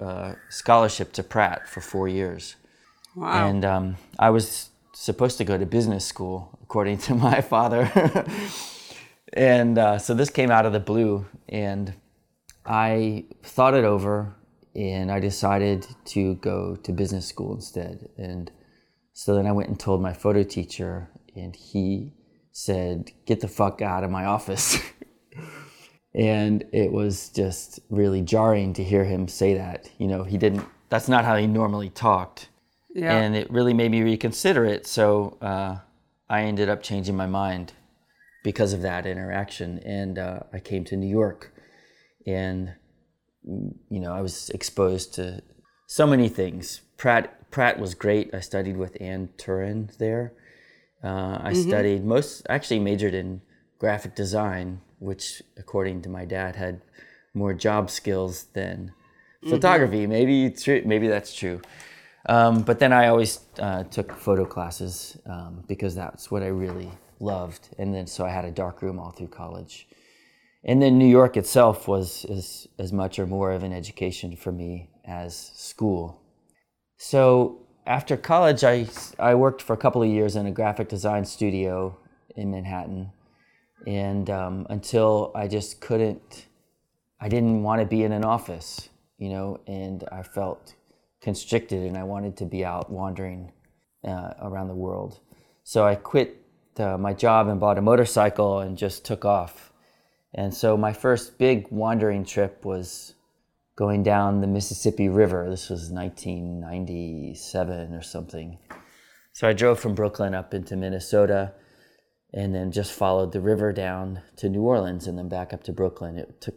uh, 0.00 0.34
scholarship 0.48 1.12
to 1.12 1.22
Pratt 1.22 1.68
for 1.68 1.80
four 1.80 2.08
years. 2.08 2.56
Wow. 3.14 3.48
And 3.48 3.64
um, 3.64 3.96
I 4.18 4.30
was 4.30 4.70
supposed 4.92 5.38
to 5.38 5.44
go 5.44 5.58
to 5.58 5.66
business 5.66 6.04
school, 6.04 6.58
according 6.62 6.98
to 6.98 7.14
my 7.28 7.40
father. 7.40 7.90
and 9.32 9.78
uh, 9.78 9.98
so 9.98 10.14
this 10.14 10.30
came 10.30 10.50
out 10.50 10.66
of 10.66 10.72
the 10.72 10.80
blue. 10.80 11.26
And 11.48 11.94
I 12.64 13.24
thought 13.42 13.74
it 13.74 13.84
over 13.84 14.34
and 14.74 15.10
I 15.10 15.18
decided 15.18 15.86
to 16.06 16.36
go 16.36 16.76
to 16.76 16.92
business 16.92 17.26
school 17.26 17.54
instead. 17.54 18.08
And 18.16 18.50
so 19.12 19.34
then 19.34 19.46
I 19.46 19.52
went 19.52 19.68
and 19.68 19.78
told 19.78 20.00
my 20.00 20.12
photo 20.12 20.42
teacher, 20.42 21.10
and 21.34 21.54
he 21.54 22.14
said, 22.52 23.12
Get 23.26 23.40
the 23.40 23.48
fuck 23.48 23.82
out 23.82 24.04
of 24.04 24.10
my 24.10 24.24
office. 24.24 24.78
and 26.14 26.64
it 26.72 26.92
was 26.92 27.28
just 27.28 27.80
really 27.88 28.20
jarring 28.20 28.72
to 28.74 28.82
hear 28.82 29.04
him 29.04 29.28
say 29.28 29.54
that 29.54 29.90
you 29.98 30.06
know 30.06 30.24
he 30.24 30.36
didn't 30.36 30.66
that's 30.88 31.08
not 31.08 31.24
how 31.24 31.36
he 31.36 31.46
normally 31.46 31.88
talked. 31.88 32.48
Yeah. 32.92 33.16
and 33.16 33.36
it 33.36 33.48
really 33.52 33.72
made 33.72 33.92
me 33.92 34.02
reconsider 34.02 34.64
it. 34.64 34.84
So 34.86 35.38
uh, 35.40 35.76
i 36.28 36.42
ended 36.42 36.68
up 36.68 36.82
changing 36.82 37.16
my 37.16 37.26
mind 37.26 37.72
because 38.42 38.72
of 38.72 38.82
that 38.82 39.06
interaction. 39.06 39.78
And 39.80 40.18
uh, 40.18 40.40
i 40.52 40.58
came 40.58 40.84
to 40.86 40.96
new 40.96 41.08
york 41.08 41.54
and 42.26 42.74
you 43.42 44.00
know 44.00 44.12
i 44.12 44.20
was 44.20 44.50
exposed 44.50 45.14
to 45.14 45.42
so 45.86 46.06
many 46.06 46.28
things. 46.28 46.80
Pratt 46.96 47.50
pratt 47.50 47.78
was 47.78 47.94
great. 47.94 48.34
I 48.34 48.40
studied 48.40 48.76
with 48.76 48.96
Anne 49.00 49.28
Turyn 49.38 49.96
there. 49.98 50.32
Uh, 51.02 51.38
i 51.42 51.52
mm-hmm. 51.52 51.68
studied 51.68 52.04
most 52.04 52.44
actually 52.48 52.80
majored 52.80 53.14
in 53.14 53.40
graphic 53.78 54.14
design 54.14 54.80
which 55.00 55.42
according 55.56 56.02
to 56.02 56.08
my 56.08 56.24
dad 56.24 56.54
had 56.54 56.80
more 57.34 57.52
job 57.52 57.90
skills 57.90 58.44
than 58.52 58.92
mm-hmm. 59.42 59.50
photography. 59.50 60.06
Maybe 60.06 60.50
true. 60.50 60.82
Maybe 60.84 61.08
that's 61.08 61.34
true. 61.34 61.60
Um, 62.28 62.62
but 62.62 62.78
then 62.78 62.92
I 62.92 63.08
always 63.08 63.40
uh, 63.58 63.84
took 63.84 64.12
photo 64.12 64.44
classes 64.44 65.18
um, 65.26 65.64
because 65.66 65.94
that's 65.94 66.30
what 66.30 66.42
I 66.42 66.48
really 66.48 66.90
loved. 67.18 67.68
And 67.78 67.94
then 67.94 68.06
so 68.06 68.24
I 68.24 68.30
had 68.30 68.44
a 68.44 68.50
dark 68.50 68.82
room 68.82 68.98
all 68.98 69.10
through 69.10 69.28
college. 69.28 69.88
And 70.62 70.82
then 70.82 70.98
New 70.98 71.08
York 71.08 71.38
itself 71.38 71.88
was 71.88 72.26
as, 72.26 72.68
as 72.78 72.92
much 72.92 73.18
or 73.18 73.26
more 73.26 73.52
of 73.52 73.62
an 73.62 73.72
education 73.72 74.36
for 74.36 74.52
me 74.52 74.90
as 75.06 75.50
school. 75.54 76.20
So 76.98 77.66
after 77.86 78.18
college, 78.18 78.62
I, 78.62 78.86
I 79.18 79.34
worked 79.34 79.62
for 79.62 79.72
a 79.72 79.78
couple 79.78 80.02
of 80.02 80.08
years 80.08 80.36
in 80.36 80.44
a 80.44 80.50
graphic 80.50 80.88
design 80.90 81.24
studio 81.24 81.96
in 82.36 82.50
Manhattan 82.50 83.12
and 83.86 84.28
um, 84.30 84.66
until 84.70 85.32
I 85.34 85.48
just 85.48 85.80
couldn't, 85.80 86.46
I 87.20 87.28
didn't 87.28 87.62
want 87.62 87.80
to 87.80 87.86
be 87.86 88.02
in 88.02 88.12
an 88.12 88.24
office, 88.24 88.88
you 89.18 89.30
know, 89.30 89.60
and 89.66 90.04
I 90.10 90.22
felt 90.22 90.74
constricted, 91.20 91.82
and 91.82 91.96
I 91.96 92.04
wanted 92.04 92.36
to 92.38 92.46
be 92.46 92.64
out 92.64 92.90
wandering 92.90 93.52
uh, 94.06 94.32
around 94.40 94.68
the 94.68 94.74
world. 94.74 95.20
So 95.64 95.86
I 95.86 95.94
quit 95.94 96.42
uh, 96.78 96.96
my 96.96 97.12
job 97.12 97.48
and 97.48 97.60
bought 97.60 97.78
a 97.78 97.82
motorcycle 97.82 98.60
and 98.60 98.76
just 98.76 99.04
took 99.04 99.24
off. 99.24 99.72
And 100.34 100.54
so 100.54 100.76
my 100.76 100.92
first 100.92 101.38
big 101.38 101.66
wandering 101.70 102.24
trip 102.24 102.64
was 102.64 103.14
going 103.76 104.02
down 104.02 104.40
the 104.40 104.46
Mississippi 104.46 105.08
River. 105.08 105.48
This 105.50 105.68
was 105.68 105.90
1997 105.90 107.94
or 107.94 108.02
something. 108.02 108.58
So 109.32 109.48
I 109.48 109.52
drove 109.52 109.80
from 109.80 109.94
Brooklyn 109.94 110.34
up 110.34 110.54
into 110.54 110.76
Minnesota 110.76 111.52
and 112.32 112.54
then 112.54 112.70
just 112.70 112.92
followed 112.92 113.32
the 113.32 113.40
river 113.40 113.72
down 113.72 114.22
to 114.36 114.48
New 114.48 114.62
Orleans 114.62 115.06
and 115.06 115.18
then 115.18 115.28
back 115.28 115.52
up 115.52 115.64
to 115.64 115.72
Brooklyn. 115.72 116.16
It 116.16 116.40
took 116.40 116.54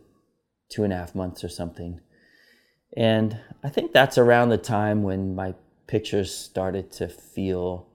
two 0.70 0.84
and 0.84 0.94
a 0.94 0.98
half 0.98 1.16
months 1.16 1.44
or 1.44 1.50
something. 1.50 2.00
And 2.96 3.40
I 3.64 3.70
think 3.70 3.92
that's 3.92 4.18
around 4.18 4.50
the 4.50 4.58
time 4.58 5.04
when 5.04 5.36
my 5.36 5.56
pictures 5.88 6.34
started 6.34 6.92
to 6.94 7.08
feel, 7.08 7.88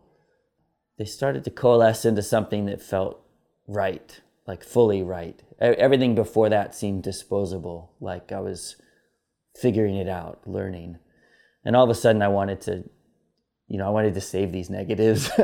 they 0.98 1.04
started 1.04 1.44
to 1.44 1.50
coalesce 1.50 2.04
into 2.04 2.22
something 2.22 2.66
that 2.66 2.82
felt 2.82 3.20
right, 3.68 4.20
like 4.46 4.64
fully 4.64 5.02
right. 5.02 5.40
Everything 5.60 6.14
before 6.14 6.48
that 6.48 6.74
seemed 6.74 7.04
disposable, 7.04 7.92
like 8.00 8.32
I 8.32 8.40
was 8.40 8.76
figuring 9.56 9.96
it 9.96 10.08
out, 10.08 10.40
learning. 10.46 10.98
And 11.64 11.76
all 11.76 11.84
of 11.84 11.90
a 11.90 11.94
sudden 11.94 12.22
I 12.22 12.28
wanted 12.28 12.60
to, 12.62 12.84
you 13.68 13.78
know, 13.78 13.86
I 13.86 13.90
wanted 13.90 14.14
to 14.14 14.20
save 14.20 14.50
these 14.50 14.70
negatives. 14.70 15.28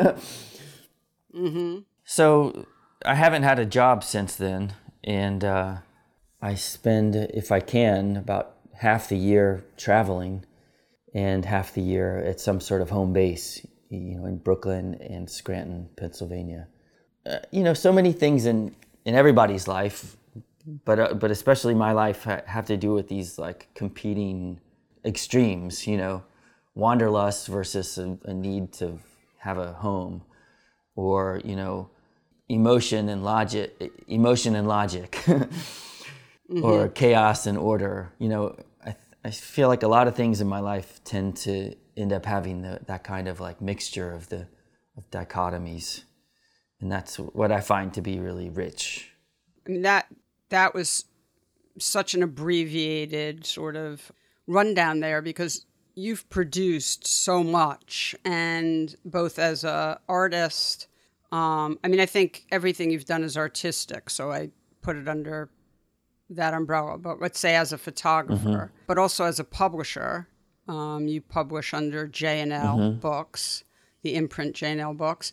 mm-hmm. 1.34 1.78
So 2.04 2.66
I 3.04 3.14
haven't 3.14 3.44
had 3.44 3.58
a 3.58 3.64
job 3.64 4.04
since 4.04 4.36
then, 4.36 4.74
and 5.02 5.42
uh, 5.42 5.76
I 6.40 6.54
spend, 6.54 7.16
if 7.16 7.50
I 7.50 7.60
can, 7.60 8.16
about 8.16 8.56
half 8.74 9.08
the 9.08 9.16
year 9.16 9.64
traveling 9.76 10.44
and 11.14 11.44
half 11.44 11.72
the 11.72 11.80
year 11.80 12.18
at 12.18 12.40
some 12.40 12.60
sort 12.60 12.82
of 12.82 12.90
home 12.90 13.12
base, 13.12 13.66
you 13.88 14.16
know, 14.16 14.26
in 14.26 14.38
Brooklyn 14.38 14.96
and 15.00 15.30
Scranton, 15.30 15.88
Pennsylvania. 15.96 16.68
Uh, 17.24 17.38
you 17.50 17.62
know, 17.62 17.72
so 17.72 17.92
many 17.92 18.12
things 18.12 18.44
in, 18.44 18.74
in 19.06 19.14
everybody's 19.14 19.66
life, 19.66 20.16
but, 20.84 20.98
uh, 20.98 21.14
but 21.14 21.30
especially 21.30 21.74
my 21.74 21.92
life, 21.92 22.24
ha- 22.24 22.42
have 22.46 22.66
to 22.66 22.76
do 22.76 22.92
with 22.92 23.08
these 23.08 23.38
like 23.38 23.68
competing 23.74 24.60
extremes, 25.04 25.86
you 25.86 25.96
know, 25.96 26.22
wanderlust 26.74 27.46
versus 27.46 27.96
a, 27.96 28.18
a 28.24 28.34
need 28.34 28.72
to 28.74 28.98
have 29.38 29.56
a 29.56 29.72
home 29.72 30.22
or, 30.96 31.40
you 31.44 31.56
know, 31.56 31.90
emotion 32.48 33.08
and 33.08 33.24
logic, 33.24 33.92
emotion 34.06 34.54
and 34.54 34.68
logic, 34.68 35.12
mm-hmm. 35.26 36.64
or 36.64 36.88
chaos 36.88 37.46
and 37.46 37.58
order. 37.58 38.12
You 38.18 38.28
know, 38.28 38.56
I, 38.84 38.96
I 39.24 39.30
feel 39.30 39.68
like 39.68 39.82
a 39.82 39.88
lot 39.88 40.08
of 40.08 40.14
things 40.14 40.40
in 40.40 40.46
my 40.46 40.60
life 40.60 41.02
tend 41.04 41.36
to 41.38 41.74
end 41.96 42.12
up 42.12 42.26
having 42.26 42.62
the, 42.62 42.80
that 42.86 43.04
kind 43.04 43.28
of 43.28 43.40
like 43.40 43.60
mixture 43.60 44.12
of 44.12 44.28
the 44.28 44.46
of 44.96 45.10
dichotomies, 45.10 46.04
and 46.80 46.90
that's 46.90 47.16
what 47.18 47.50
I 47.50 47.60
find 47.60 47.92
to 47.94 48.00
be 48.00 48.20
really 48.20 48.48
rich. 48.48 49.10
I 49.66 49.70
mean, 49.70 49.82
that 49.82 50.06
that 50.50 50.74
was 50.74 51.06
such 51.78 52.14
an 52.14 52.22
abbreviated 52.22 53.44
sort 53.44 53.76
of 53.76 54.12
rundown 54.46 55.00
there 55.00 55.22
because 55.22 55.66
you've 55.94 56.28
produced 56.28 57.06
so 57.06 57.42
much 57.42 58.14
and 58.24 58.94
both 59.04 59.38
as 59.38 59.64
a 59.64 60.00
artist 60.08 60.88
um, 61.34 61.80
I 61.82 61.88
mean, 61.88 61.98
I 61.98 62.06
think 62.06 62.44
everything 62.52 62.92
you've 62.92 63.06
done 63.06 63.24
is 63.24 63.36
artistic, 63.36 64.08
so 64.08 64.30
I 64.30 64.50
put 64.82 64.94
it 64.94 65.08
under 65.08 65.50
that 66.30 66.54
umbrella. 66.54 66.96
But 66.96 67.20
let's 67.20 67.40
say 67.40 67.56
as 67.56 67.72
a 67.72 67.78
photographer, 67.78 68.48
mm-hmm. 68.48 68.84
but 68.86 68.98
also 68.98 69.24
as 69.24 69.40
a 69.40 69.44
publisher, 69.44 70.28
um, 70.68 71.08
you 71.08 71.20
publish 71.20 71.74
under 71.74 72.06
J 72.06 72.38
and 72.38 72.52
L 72.52 72.78
mm-hmm. 72.78 73.00
Books, 73.00 73.64
the 74.02 74.14
imprint 74.14 74.54
J 74.54 74.70
and 74.70 74.80
L 74.80 74.94
Books, 74.94 75.32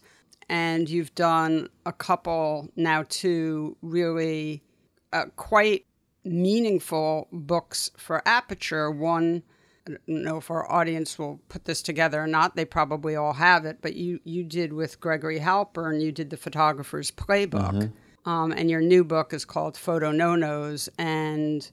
and 0.49 0.89
you've 0.89 1.13
done 1.13 1.69
a 1.85 1.93
couple 1.93 2.71
now 2.75 3.05
two 3.07 3.77
really 3.83 4.63
uh, 5.13 5.25
quite 5.35 5.85
meaningful 6.25 7.27
books 7.31 7.91
for 7.95 8.27
Aperture. 8.27 8.89
One 8.89 9.43
I 9.87 9.91
don't 9.91 10.07
know 10.07 10.37
if 10.37 10.51
our 10.51 10.71
audience 10.71 11.17
will 11.17 11.39
put 11.49 11.65
this 11.65 11.81
together 11.81 12.21
or 12.21 12.27
not. 12.27 12.55
They 12.55 12.65
probably 12.65 13.15
all 13.15 13.33
have 13.33 13.65
it, 13.65 13.79
but 13.81 13.95
you 13.95 14.19
you 14.23 14.43
did 14.43 14.73
with 14.73 14.99
Gregory 14.99 15.39
Halpern. 15.39 16.01
You 16.01 16.11
did 16.11 16.29
the 16.29 16.37
photographer's 16.37 17.09
playbook, 17.09 17.73
mm-hmm. 17.73 18.29
um, 18.29 18.51
and 18.51 18.69
your 18.69 18.81
new 18.81 19.03
book 19.03 19.33
is 19.33 19.45
called 19.45 19.75
Photo 19.75 20.11
No 20.11 20.35
Nos, 20.35 20.87
and 20.99 21.69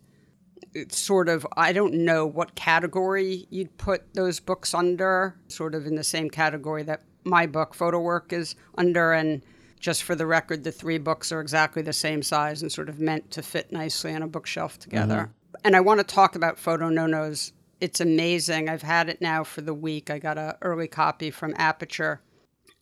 it's 0.73 0.99
sort 0.99 1.29
of 1.29 1.47
I 1.57 1.73
don't 1.73 1.95
know 1.95 2.27
what 2.27 2.55
category 2.55 3.47
you'd 3.51 3.77
put 3.77 4.15
those 4.15 4.41
books 4.41 4.73
under. 4.73 5.37
Sort 5.49 5.75
of 5.75 5.87
in 5.87 5.95
the 5.95 6.05
same 6.05 6.31
category 6.31 6.83
that 6.85 7.03
my 7.25 7.47
book 7.47 7.75
Photo 7.75 8.01
Work 8.01 8.33
is 8.33 8.55
under, 8.79 9.13
and 9.13 9.43
just 9.81 10.03
for 10.03 10.15
the 10.15 10.27
record, 10.27 10.65
the 10.65 10.73
three 10.73 10.99
books 10.99 11.31
are 11.31 11.41
exactly 11.41 11.83
the 11.83 11.93
same 11.93 12.23
size 12.23 12.63
and 12.63 12.73
sort 12.73 12.89
of 12.89 13.01
meant 13.01 13.31
to 13.33 13.43
fit 13.43 13.71
nicely 13.71 14.15
on 14.15 14.23
a 14.23 14.27
bookshelf 14.27 14.79
together. 14.79 15.15
Mm-hmm. 15.15 15.33
And 15.65 15.77
I 15.77 15.81
want 15.81 16.01
to 16.01 16.05
talk 16.05 16.37
about 16.37 16.59
Photo 16.59 16.89
No 16.89 17.07
Nos 17.07 17.53
it's 17.81 18.01
amazing. 18.01 18.69
I've 18.69 18.83
had 18.83 19.09
it 19.09 19.21
now 19.21 19.45
for 19.45 19.61
the 19.61 19.75
week. 19.75 20.11
I 20.11 20.19
got 20.19 20.39
an 20.39 20.55
early 20.63 20.89
copy 20.89 21.31
from 21.31 21.55
Aperture. 21.57 22.21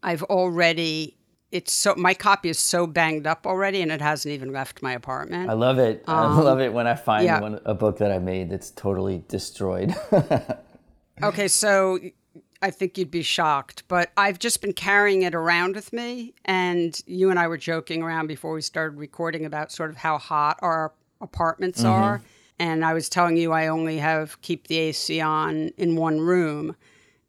I've 0.03 0.23
already 0.25 1.17
it's 1.53 1.73
so 1.73 1.95
my 1.97 2.13
copy 2.13 2.49
is 2.49 2.59
so 2.59 2.87
banged 2.87 3.27
up 3.27 3.47
already 3.47 3.81
and 3.81 3.93
it 3.93 4.01
hasn't 4.01 4.35
even 4.35 4.53
left 4.53 4.83
my 4.83 4.93
apartment. 4.93 5.49
I 5.49 5.53
love 5.55 5.79
it. 5.79 6.03
Um, 6.07 6.39
I 6.39 6.41
love 6.41 6.61
it 6.61 6.73
when 6.73 6.87
I 6.87 6.95
find 6.95 7.25
yeah. 7.25 7.41
one, 7.41 7.61
a 7.65 7.75
book 7.75 7.99
that 7.99 8.11
I 8.11 8.19
made 8.19 8.51
that's 8.51 8.71
totally 8.73 9.23
destroyed. 9.29 9.95
okay, 11.23 11.49
so 11.49 12.01
I 12.61 12.71
think 12.71 12.99
you'd 12.99 13.13
be 13.13 13.23
shocked, 13.23 13.85
but 13.87 14.11
I've 14.17 14.39
just 14.39 14.61
been 14.61 14.73
carrying 14.73 15.23
it 15.23 15.35
around 15.35 15.77
with 15.77 15.93
me 15.93 16.35
and 16.45 17.01
you 17.07 17.31
and 17.31 17.39
I 17.39 17.47
were 17.47 17.59
joking 17.59 18.03
around 18.03 18.27
before 18.27 18.53
we 18.53 18.61
started 18.61 18.99
recording 18.99 19.45
about 19.45 19.71
sort 19.71 19.91
of 19.91 19.97
how 19.97 20.19
hot 20.19 20.59
our 20.63 20.93
apartments 21.21 21.81
mm-hmm. 21.81 21.89
are 21.89 22.23
and 22.59 22.85
I 22.85 22.95
was 22.95 23.09
telling 23.09 23.37
you 23.37 23.53
I 23.53 23.67
only 23.69 23.99
have 23.99 24.41
keep 24.43 24.67
the 24.67 24.79
AC 24.79 25.21
on 25.21 25.71
in 25.77 25.97
one 25.97 26.21
room. 26.21 26.77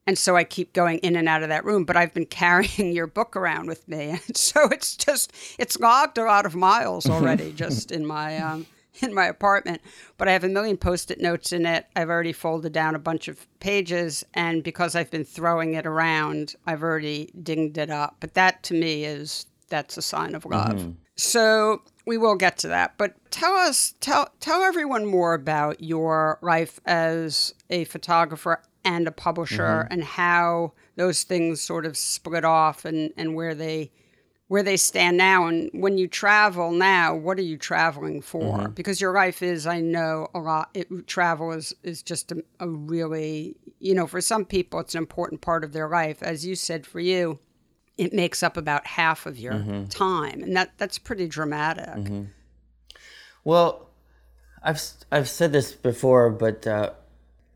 And 0.06 0.18
so 0.18 0.38
I 0.38 0.46
keep 0.46 0.72
going 0.72 1.00
in 1.00 1.18
and 1.18 1.28
out 1.28 1.44
of 1.44 1.50
that 1.50 1.66
room, 1.66 1.84
but 1.84 1.98
I've 1.98 2.14
been 2.14 2.26
carrying 2.42 2.94
your 2.94 3.08
book 3.08 3.36
around 3.36 3.68
with 3.68 3.88
me. 3.88 4.20
And 4.28 4.38
so 4.38 4.66
it's 4.70 4.96
just 4.96 5.34
it's 5.58 5.80
logged 5.80 6.18
a 6.18 6.24
lot 6.24 6.46
of 6.46 6.56
miles 6.56 7.06
already 7.10 7.52
just 7.52 7.92
in 7.92 8.06
my 8.06 8.38
um, 8.38 8.66
in 9.02 9.14
my 9.14 9.26
apartment. 9.26 9.82
But 10.18 10.28
I 10.28 10.32
have 10.32 10.44
a 10.44 10.50
million 10.50 10.78
post-it 10.78 11.20
notes 11.20 11.52
in 11.52 11.66
it. 11.66 11.86
I've 11.96 12.10
already 12.10 12.34
folded 12.34 12.74
down 12.74 12.96
a 12.96 13.00
bunch 13.00 13.28
of 13.28 13.46
pages 13.60 14.24
and 14.34 14.64
because 14.64 14.96
I've 14.96 15.12
been 15.12 15.26
throwing 15.26 15.74
it 15.74 15.86
around, 15.86 16.56
I've 16.66 16.84
already 16.84 17.32
dinged 17.44 17.78
it 17.78 17.90
up. 17.90 18.16
But 18.20 18.34
that 18.36 18.64
to 18.64 18.74
me 18.74 19.04
is 19.04 19.46
that's 19.70 19.98
a 19.98 20.02
sign 20.02 20.36
of 20.36 20.46
love. 20.46 20.78
Mm-hmm. 20.78 20.92
So 21.18 21.82
we 22.08 22.18
will 22.18 22.36
get 22.36 22.58
to 22.60 22.70
that. 22.70 22.98
But 22.98 23.14
tell 23.30 23.54
us, 23.54 23.94
tell 24.00 24.30
tell 24.40 24.64
everyone 24.64 25.06
more 25.06 25.34
about 25.36 25.84
your 25.84 26.40
life 26.42 26.80
as 26.86 27.54
a 27.70 27.84
photographer 27.84 28.64
and 28.84 29.08
a 29.08 29.12
publisher, 29.12 29.84
mm-hmm. 29.84 29.94
and 29.94 30.04
how 30.04 30.74
those 30.96 31.24
things 31.24 31.62
sort 31.62 31.86
of 31.86 31.96
split 31.98 32.46
off, 32.46 32.86
and 32.86 33.12
and 33.18 33.36
where 33.36 33.54
they 33.54 33.92
where 34.48 34.64
they 34.64 34.78
stand 34.78 35.18
now. 35.18 35.48
And 35.48 35.70
when 35.74 35.98
you 35.98 36.08
travel 36.08 36.72
now, 36.72 37.14
what 37.14 37.38
are 37.38 37.44
you 37.44 37.58
traveling 37.58 38.22
for? 38.22 38.60
Mm-hmm. 38.60 38.72
Because 38.72 39.02
your 39.02 39.14
life 39.14 39.44
is, 39.44 39.68
I 39.68 39.82
know, 39.82 40.30
a 40.34 40.40
lot. 40.40 40.70
It, 40.74 41.08
travel 41.08 41.52
is 41.52 41.76
is 41.84 42.02
just 42.02 42.32
a, 42.32 42.42
a 42.62 42.70
really, 42.70 43.58
you 43.80 43.94
know, 43.94 44.08
for 44.08 44.22
some 44.22 44.46
people, 44.46 44.80
it's 44.80 44.96
an 44.96 45.00
important 45.00 45.42
part 45.42 45.66
of 45.66 45.74
their 45.74 45.90
life. 45.90 46.24
As 46.24 46.46
you 46.46 46.56
said, 46.56 46.88
for 46.88 47.02
you 47.02 47.40
it 47.98 48.14
makes 48.14 48.44
up 48.44 48.58
about 48.58 48.86
half 48.86 49.26
of 49.26 49.40
your 49.40 49.54
mm-hmm. 49.54 49.86
time, 49.86 50.42
and 50.44 50.56
that 50.56 50.72
that's 50.78 50.98
pretty 50.98 51.28
dramatic. 51.28 51.86
Mm-hmm. 51.86 52.24
Well, 53.44 53.90
I've 54.64 54.82
I've 55.12 55.30
said 55.30 55.52
this 55.52 55.74
before, 55.74 56.30
but 56.30 56.68
uh, 56.68 56.92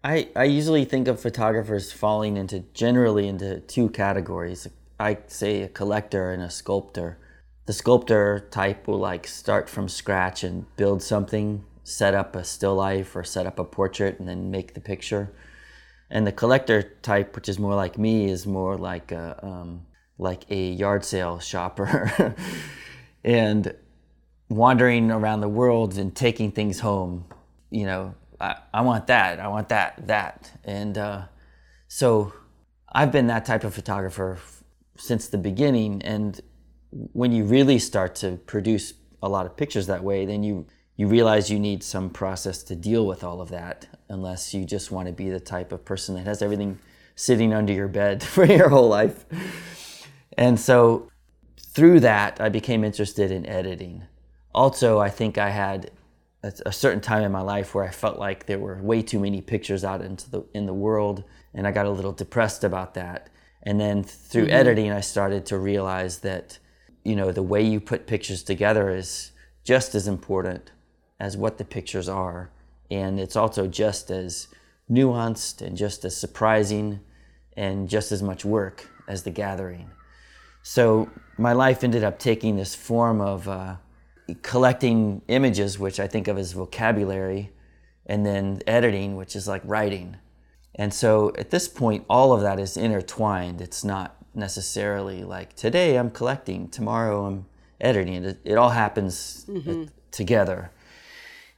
I 0.03 0.29
I 0.36 0.45
usually 0.45 0.86
think 0.86 1.07
of 1.07 1.19
photographers 1.19 1.91
falling 1.91 2.38
into 2.38 2.62
generally 2.74 3.27
into 3.27 3.60
two 3.62 3.89
categories. 3.89 4.67
I 5.00 5.17
say 5.27 5.62
a 5.62 5.67
collector 5.67 6.31
and 6.31 6.41
a 6.41 6.50
sculptor. 6.50 7.17
The 7.65 7.74
sculptor 7.74 8.48
type 8.51 8.88
will 8.88 9.00
like 9.00 9.27
start 9.27 9.69
from 9.69 9.88
scratch 9.88 10.43
and 10.43 10.65
build 10.75 11.03
something, 11.03 11.63
set 11.83 12.13
up 12.13 12.36
a 12.36 12.43
still 12.43 12.75
life 12.75 13.15
or 13.15 13.24
set 13.24 13.45
up 13.45 13.60
a 13.60 13.63
portrait, 13.63 14.19
and 14.19 14.27
then 14.27 14.51
make 14.51 14.74
the 14.74 14.81
picture. 14.81 15.31
And 16.10 16.27
the 16.27 16.31
collector 16.31 16.81
type, 17.01 17.36
which 17.36 17.48
is 17.48 17.57
more 17.57 17.75
like 17.75 17.98
me, 17.98 18.29
is 18.29 18.45
more 18.45 18.77
like 18.77 19.12
a 19.12 19.39
um, 19.43 19.86
like 20.18 20.44
a 20.50 20.72
yard 20.72 21.03
sale 21.03 21.39
shopper 21.39 22.36
and 23.24 23.75
wandering 24.50 25.12
around 25.12 25.41
the 25.41 25.50
world 25.50 25.98
and 25.98 26.15
taking 26.15 26.51
things 26.51 26.80
home. 26.80 27.25
You 27.70 27.86
know, 27.86 28.15
I, 28.39 28.58
I 28.74 28.82
want 28.82 29.08
that, 29.08 29.39
I 29.39 29.48
want 29.48 29.70
that, 29.70 30.08
that. 30.08 30.51
And 30.63 30.98
uh, 30.98 31.24
so 31.88 32.34
I've 32.91 33.12
been 33.12 33.27
that 33.27 33.46
type 33.46 33.63
of 33.63 33.74
photographer 33.74 34.34
f- 34.34 34.63
since 34.98 35.27
the 35.27 35.38
beginning. 35.38 36.01
And 36.01 36.39
when 36.91 37.32
you 37.32 37.46
really 37.46 37.80
start 37.80 38.15
to 38.15 38.38
produce 38.46 38.94
a 39.24 39.30
lot 39.30 39.46
of 39.46 39.56
pictures 39.56 39.88
that 39.88 40.03
way, 40.03 40.25
then 40.25 40.44
you 40.44 40.65
you 40.98 41.08
realize 41.08 41.50
you 41.50 41.60
need 41.60 41.84
some 41.84 42.12
process 42.12 42.62
to 42.62 42.75
deal 42.75 43.08
with 43.08 43.24
all 43.24 43.41
of 43.41 43.50
that 43.50 43.88
unless 44.10 44.53
you 44.53 44.65
just 44.65 44.91
want 44.91 45.08
to 45.08 45.12
be 45.12 45.30
the 45.30 45.39
type 45.39 45.72
of 45.72 45.84
person 45.84 46.13
that 46.13 46.27
has 46.27 46.44
everything 46.44 46.77
sitting 47.15 47.53
under 47.53 47.74
your 47.74 47.88
bed 47.88 48.22
for 48.36 48.46
your 48.46 48.70
whole 48.70 48.89
life. 48.89 49.25
And 50.38 50.60
so 50.60 51.10
through 51.60 52.02
that, 52.02 52.40
I 52.40 52.50
became 52.50 52.84
interested 52.84 53.32
in 53.32 53.46
editing. 53.46 54.04
Also, 54.54 55.00
I 55.00 55.10
think 55.10 55.38
I 55.38 55.50
had 55.50 55.92
a 56.44 56.72
certain 56.72 57.02
time 57.02 57.22
in 57.24 57.32
my 57.32 57.42
life 57.42 57.76
where 57.76 57.84
I 57.84 57.92
felt 57.92 58.18
like 58.18 58.48
there 58.48 58.58
were 58.58 58.82
way 58.82 59.02
too 59.02 59.20
many 59.20 59.42
pictures 59.42 59.84
out 59.84 60.02
into 60.02 60.30
the 60.30 60.44
in 60.54 60.66
the 60.66 60.74
world, 60.74 61.24
and 61.54 61.68
I 61.68 61.72
got 61.72 61.86
a 61.86 61.92
little 61.92 62.12
depressed 62.12 62.64
about 62.64 62.96
that. 62.96 63.30
And 63.64 63.80
then 63.80 64.04
through 64.04 64.46
mm-hmm. 64.46 64.54
editing, 64.54 64.92
I 64.92 65.02
started 65.02 65.46
to 65.48 65.60
realize 65.60 66.20
that 66.20 66.58
you 67.04 67.16
know 67.16 67.32
the 67.32 67.44
way 67.44 67.62
you 67.62 67.80
put 67.80 68.08
pictures 68.08 68.42
together 68.42 68.90
is 68.90 69.32
just 69.64 69.94
as 69.94 70.08
important 70.08 70.72
as 71.20 71.38
what 71.38 71.60
the 71.60 71.66
pictures 71.66 72.10
are, 72.10 72.50
and 72.90 73.20
it's 73.20 73.36
also 73.36 73.68
just 73.68 74.10
as 74.10 74.48
nuanced 74.90 75.62
and 75.62 75.78
just 75.78 76.04
as 76.04 76.18
surprising 76.18 77.02
and 77.56 77.88
just 77.88 78.12
as 78.12 78.24
much 78.24 78.44
work 78.44 78.90
as 79.08 79.24
the 79.24 79.32
gathering. 79.32 79.92
So 80.63 81.10
my 81.38 81.53
life 81.53 81.84
ended 81.84 82.03
up 82.03 82.20
taking 82.20 82.56
this 82.56 82.75
form 82.75 83.20
of 83.22 83.48
uh, 83.48 83.75
collecting 84.41 85.22
images, 85.27 85.80
which 85.80 86.00
I 86.00 86.08
think 86.08 86.27
of 86.27 86.38
as 86.38 86.53
vocabulary, 86.53 87.51
and 88.06 88.25
then 88.25 88.62
editing, 88.68 89.15
which 89.15 89.36
is 89.36 89.48
like 89.48 89.62
writing. 89.65 90.18
And 90.75 90.94
so 90.94 91.34
at 91.38 91.50
this 91.50 91.68
point, 91.68 92.06
all 92.10 92.34
of 92.34 92.41
that 92.41 92.60
is 92.60 92.77
intertwined. 92.77 93.62
It's 93.62 93.84
not 93.84 94.15
necessarily 94.34 95.24
like 95.24 95.56
today 95.56 95.98
I'm 95.98 96.10
collecting, 96.10 96.70
tomorrow 96.70 97.25
I'm 97.25 97.46
editing. 97.80 98.24
It, 98.24 98.39
it 98.46 98.56
all 98.56 98.70
happens 98.70 99.46
mm-hmm. 99.50 99.86
together. 100.12 100.72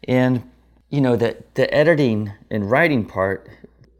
And, 0.07 0.49
you 0.89 1.01
know, 1.01 1.15
the, 1.15 1.43
the 1.53 1.71
editing 1.73 2.33
and 2.49 2.69
writing 2.69 3.05
part 3.05 3.49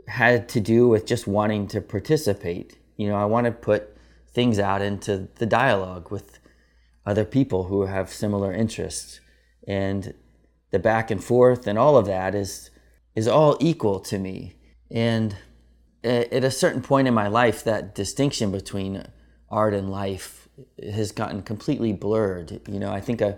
had 0.07 0.49
to 0.49 0.59
do 0.59 0.87
with 0.87 1.05
just 1.05 1.27
wanting 1.27 1.67
to 1.67 1.81
participate. 1.81 2.77
You 2.97 3.09
know, 3.09 3.15
I 3.15 3.25
want 3.25 3.45
to 3.45 3.51
put 3.51 3.92
things 4.33 4.59
out 4.59 4.81
into 4.81 5.27
the 5.35 5.45
dialogue 5.45 6.11
with 6.11 6.39
other 7.05 7.25
people 7.25 7.65
who 7.65 7.85
have 7.85 8.09
similar 8.09 8.53
interests. 8.53 9.19
And 9.67 10.13
the 10.71 10.79
back 10.79 11.11
and 11.11 11.23
forth 11.23 11.67
and 11.67 11.77
all 11.77 11.97
of 11.97 12.05
that 12.07 12.33
is 12.35 12.69
is 13.15 13.27
all 13.27 13.55
equal 13.59 13.99
to 13.99 14.17
me. 14.17 14.55
And 14.89 15.35
at 16.03 16.43
a 16.43 16.51
certain 16.51 16.81
point 16.81 17.07
in 17.07 17.13
my 17.13 17.27
life, 17.27 17.63
that 17.63 17.95
distinction 17.95 18.51
between 18.51 19.05
art 19.49 19.73
and 19.73 19.89
life 19.89 20.49
has 20.81 21.11
gotten 21.11 21.43
completely 21.43 21.93
blurred. 21.93 22.59
You 22.67 22.79
know, 22.79 22.91
I 22.91 22.99
think 22.99 23.21
a 23.21 23.37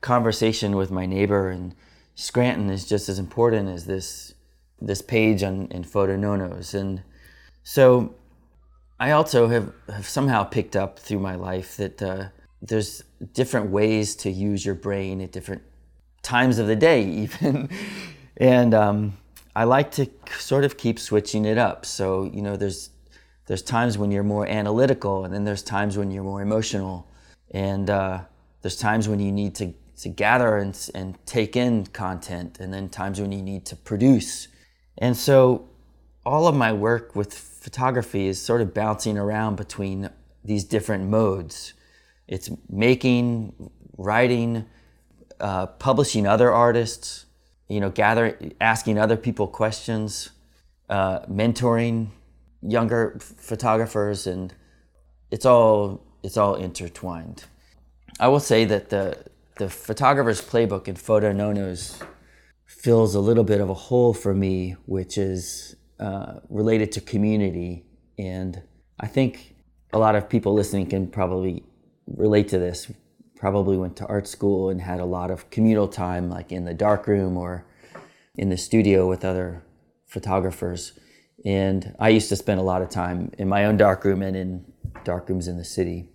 conversation 0.00 0.76
with 0.76 0.90
my 0.90 1.04
neighbor 1.04 1.50
in 1.50 1.74
Scranton 2.14 2.70
is 2.70 2.86
just 2.86 3.08
as 3.08 3.18
important 3.18 3.68
as 3.68 3.86
this 3.86 4.34
this 4.80 5.02
page 5.02 5.42
on 5.42 5.66
in 5.70 5.82
Photo 5.82 6.16
No 6.16 6.36
Nos. 6.36 6.72
And 6.72 7.02
so 7.64 8.14
I 9.00 9.12
also 9.12 9.48
have, 9.48 9.72
have 9.88 10.08
somehow 10.08 10.44
picked 10.44 10.74
up 10.74 10.98
through 10.98 11.20
my 11.20 11.36
life 11.36 11.76
that 11.76 12.02
uh, 12.02 12.28
there's 12.60 13.04
different 13.32 13.70
ways 13.70 14.16
to 14.16 14.30
use 14.30 14.66
your 14.66 14.74
brain 14.74 15.20
at 15.20 15.30
different 15.30 15.62
times 16.22 16.58
of 16.58 16.66
the 16.66 16.76
day, 16.76 17.04
even. 17.24 17.70
and 18.36 18.74
um, 18.74 19.16
I 19.54 19.64
like 19.64 19.90
to 19.92 20.08
sort 20.38 20.64
of 20.64 20.76
keep 20.76 20.98
switching 20.98 21.44
it 21.44 21.58
up. 21.58 21.86
So 21.86 22.24
you 22.24 22.42
know, 22.42 22.56
there's 22.56 22.90
there's 23.46 23.62
times 23.62 23.96
when 23.96 24.10
you're 24.10 24.24
more 24.24 24.46
analytical, 24.46 25.24
and 25.24 25.32
then 25.32 25.44
there's 25.44 25.62
times 25.62 25.96
when 25.96 26.10
you're 26.10 26.24
more 26.24 26.42
emotional, 26.42 27.08
and 27.52 27.88
uh, 27.88 28.20
there's 28.62 28.76
times 28.76 29.08
when 29.08 29.20
you 29.20 29.32
need 29.32 29.54
to 29.56 29.74
to 29.98 30.08
gather 30.08 30.58
and 30.58 30.90
and 30.94 31.18
take 31.24 31.56
in 31.56 31.86
content, 31.86 32.58
and 32.60 32.72
then 32.72 32.88
times 32.88 33.20
when 33.20 33.32
you 33.32 33.42
need 33.42 33.64
to 33.66 33.76
produce. 33.76 34.48
And 34.98 35.16
so, 35.16 35.68
all 36.26 36.48
of 36.48 36.56
my 36.56 36.72
work 36.72 37.14
with 37.14 37.32
photography 37.68 38.28
is 38.28 38.40
sort 38.40 38.62
of 38.62 38.72
bouncing 38.72 39.18
around 39.18 39.56
between 39.56 40.08
these 40.42 40.64
different 40.64 41.04
modes. 41.06 41.74
It's 42.26 42.48
making, 42.70 43.70
writing, 43.98 44.64
uh, 45.38 45.66
publishing 45.66 46.26
other 46.26 46.50
artists, 46.50 47.26
you 47.68 47.78
know, 47.78 47.90
gathering, 47.90 48.54
asking 48.58 48.98
other 48.98 49.18
people 49.18 49.46
questions, 49.46 50.30
uh, 50.88 51.18
mentoring 51.26 52.08
younger 52.62 53.18
photographers, 53.20 54.26
and 54.26 54.54
it's 55.30 55.44
all 55.44 56.00
it's 56.22 56.38
all 56.38 56.54
intertwined. 56.54 57.44
I 58.18 58.28
will 58.28 58.40
say 58.40 58.64
that 58.64 58.88
the 58.88 59.22
the 59.58 59.68
photographer's 59.68 60.40
playbook 60.40 60.88
in 60.88 60.96
Photo 60.96 61.32
No 61.32 61.52
Nos 61.52 62.02
fills 62.64 63.14
a 63.14 63.20
little 63.20 63.44
bit 63.44 63.60
of 63.60 63.68
a 63.68 63.74
hole 63.88 64.14
for 64.14 64.32
me, 64.32 64.76
which 64.86 65.18
is 65.18 65.76
uh, 66.00 66.40
related 66.48 66.92
to 66.92 67.00
community, 67.00 67.84
and 68.18 68.62
I 69.00 69.06
think 69.06 69.54
a 69.92 69.98
lot 69.98 70.14
of 70.14 70.28
people 70.28 70.54
listening 70.54 70.86
can 70.86 71.08
probably 71.08 71.64
relate 72.06 72.48
to 72.48 72.58
this 72.58 72.90
probably 73.38 73.76
went 73.76 73.96
to 73.96 74.06
art 74.06 74.26
school 74.26 74.68
and 74.68 74.80
had 74.80 75.00
a 75.00 75.04
lot 75.04 75.30
of 75.30 75.48
communal 75.50 75.88
time, 75.88 76.28
like 76.28 76.50
in 76.52 76.64
the 76.64 76.74
darkroom 76.74 77.36
or 77.36 77.64
in 78.34 78.48
the 78.50 78.56
studio 78.56 79.08
with 79.08 79.24
other 79.24 79.62
photographers. 80.06 80.98
And 81.44 81.94
I 82.00 82.08
used 82.08 82.28
to 82.30 82.36
spend 82.36 82.58
a 82.58 82.64
lot 82.64 82.82
of 82.82 82.90
time 82.90 83.30
in 83.38 83.48
my 83.48 83.64
own 83.64 83.76
darkroom 83.76 84.22
and 84.22 84.36
in 84.36 84.64
darkrooms 85.04 85.48
in 85.48 85.56
the 85.56 85.64
city. 85.64 86.08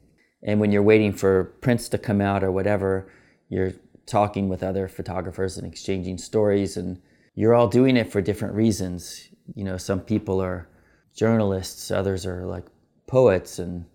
And 0.45 0.59
when 0.59 0.73
you're 0.73 0.83
waiting 0.83 1.13
for 1.13 1.45
prints 1.61 1.87
to 1.89 1.97
come 1.97 2.19
out 2.19 2.43
or 2.43 2.51
whatever, 2.51 3.09
you're 3.47 3.73
talking 4.05 4.49
with 4.49 4.61
other 4.61 4.89
photographers 4.89 5.57
and 5.57 5.65
exchanging 5.65 6.17
stories, 6.17 6.75
and 6.75 7.01
you're 7.35 7.53
all 7.53 7.69
doing 7.69 7.95
it 7.95 8.11
for 8.11 8.21
different 8.21 8.53
reasons. 8.53 9.29
You 9.55 9.63
know, 9.63 9.77
some 9.77 9.99
people 9.99 10.41
are 10.41 10.67
journalists, 11.15 11.91
others 11.91 12.25
are 12.25 12.45
like 12.45 12.65
poets, 13.07 13.59
and 13.59 13.85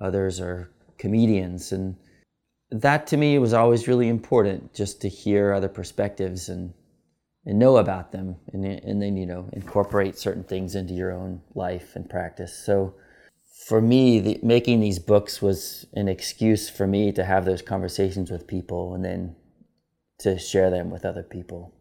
others 0.00 0.40
are 0.40 0.70
comedians. 0.98 1.72
And 1.72 1.96
that 2.70 3.06
to 3.08 3.16
me 3.16 3.38
was 3.38 3.52
always 3.52 3.88
really 3.88 4.08
important 4.08 4.74
just 4.74 5.00
to 5.02 5.08
hear 5.08 5.52
other 5.52 5.68
perspectives 5.68 6.48
and 6.48 6.72
and 7.46 7.60
know 7.60 7.76
about 7.76 8.10
them 8.10 8.36
and, 8.52 8.64
and 8.64 9.00
then 9.00 9.16
you 9.16 9.24
know 9.24 9.48
incorporate 9.52 10.18
certain 10.18 10.42
things 10.42 10.74
into 10.74 10.92
your 10.92 11.12
own 11.12 11.40
life 11.54 11.94
and 11.94 12.10
practice 12.10 12.52
so 12.52 12.92
for 13.66 13.80
me 13.80 14.18
the, 14.18 14.40
making 14.42 14.80
these 14.80 14.98
books 14.98 15.40
was 15.40 15.86
an 15.94 16.08
excuse 16.08 16.68
for 16.68 16.86
me 16.86 17.12
to 17.12 17.24
have 17.24 17.44
those 17.44 17.62
conversations 17.62 18.30
with 18.30 18.46
people 18.46 18.94
and 18.94 19.04
then 19.04 19.34
to 20.18 20.38
share 20.38 20.70
them 20.70 20.90
with 20.90 21.04
other 21.04 21.22
people 21.22 21.72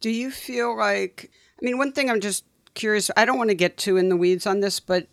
do 0.00 0.10
you 0.10 0.30
feel 0.30 0.76
like 0.76 1.30
i 1.62 1.64
mean 1.64 1.78
one 1.78 1.92
thing 1.92 2.10
i'm 2.10 2.20
just 2.20 2.44
curious 2.74 3.10
i 3.16 3.24
don't 3.24 3.38
want 3.38 3.50
to 3.50 3.54
get 3.54 3.76
too 3.76 3.96
in 3.96 4.08
the 4.08 4.16
weeds 4.16 4.46
on 4.46 4.60
this 4.60 4.80
but 4.80 5.06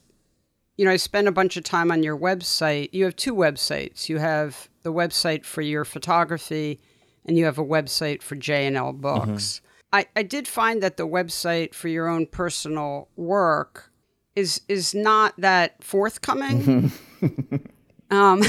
you 0.78 0.86
know 0.86 0.92
i 0.92 0.98
spent 0.98 1.28
a 1.28 1.32
bunch 1.32 1.56
of 1.58 1.64
time 1.64 1.92
on 1.92 2.04
your 2.04 2.18
website 2.18 2.90
you 2.92 3.04
have 3.04 3.16
two 3.16 3.36
websites 3.36 4.10
you 4.10 4.18
have 4.18 4.70
the 4.84 4.94
website 4.94 5.46
for 5.46 5.62
your 5.62 5.86
photography 5.86 6.80
and 7.26 7.38
you 7.38 7.46
have 7.46 7.58
a 7.60 7.66
website 7.66 8.22
for 8.24 8.36
J&L 8.36 8.94
Books. 8.94 9.62
Mm-hmm. 9.62 9.66
I, 9.92 10.06
I 10.16 10.24
did 10.24 10.48
find 10.48 10.82
that 10.84 10.98
the 10.98 11.08
website 11.08 11.74
for 11.74 11.88
your 11.88 12.08
own 12.08 12.26
personal 12.28 13.08
work 13.16 13.92
is 14.36 14.62
is 14.68 14.94
not 14.94 15.34
that 15.38 15.84
forthcoming. 15.84 16.92
um, 18.12 18.44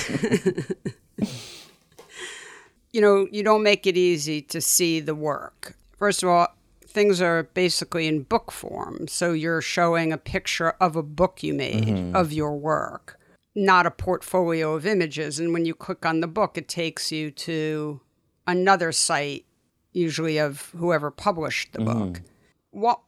you 2.93 3.01
know, 3.01 3.27
you 3.31 3.43
don't 3.43 3.63
make 3.63 3.87
it 3.87 3.97
easy 3.97 4.43
to 4.43 4.61
see 4.61 5.01
the 5.01 5.15
work. 5.15 5.77
First 5.97 6.23
of 6.23 6.29
all, 6.29 6.49
things 6.91 7.23
are 7.23 7.45
basically 7.45 8.07
in 8.07 8.23
book 8.23 8.51
form. 8.51 9.09
So 9.09 9.33
you're 9.33 9.63
showing 9.63 10.13
a 10.13 10.19
picture 10.19 10.71
of 10.81 10.97
a 10.97 11.03
book 11.03 11.43
you 11.43 11.55
made 11.55 11.87
mm-hmm. 11.87 12.17
of 12.17 12.33
your 12.33 12.57
work 12.57 13.21
not 13.55 13.87
a 13.87 13.91
portfolio 13.91 14.75
of 14.75 14.87
images. 14.87 15.39
And 15.41 15.53
when 15.53 15.67
you 15.67 15.75
click 15.75 16.07
on 16.07 16.21
the 16.21 16.27
book, 16.27 16.57
it 16.57 16.69
takes 16.69 17.11
you 17.11 17.31
to 17.33 18.01
another 18.47 18.93
site, 18.93 19.45
usually 19.93 20.39
of 20.39 20.71
whoever 20.77 21.11
published 21.11 21.73
the 21.73 21.81
mm. 21.81 21.85
book. 21.87 22.23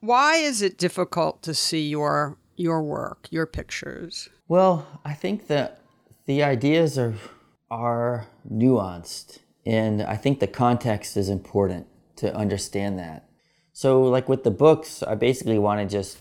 Why 0.01 0.37
is 0.37 0.61
it 0.61 0.77
difficult 0.77 1.43
to 1.43 1.55
see 1.55 1.89
your 1.89 2.37
your 2.57 2.83
work, 2.83 3.29
your 3.31 3.47
pictures? 3.47 4.29
Well, 4.49 4.87
I 5.05 5.15
think 5.15 5.47
that 5.47 5.81
the 6.27 6.43
ideas 6.43 6.99
are 6.99 7.15
are 7.71 8.27
nuanced, 8.51 9.39
and 9.65 10.03
I 10.03 10.17
think 10.17 10.41
the 10.41 10.49
context 10.49 11.17
is 11.17 11.29
important 11.29 11.87
to 12.17 12.35
understand 12.35 12.99
that. 12.99 13.29
So, 13.73 14.03
like 14.03 14.29
with 14.29 14.45
the 14.45 14.51
books, 14.51 15.03
I 15.03 15.15
basically 15.15 15.59
want 15.59 15.81
to 15.81 15.87
just 15.87 16.21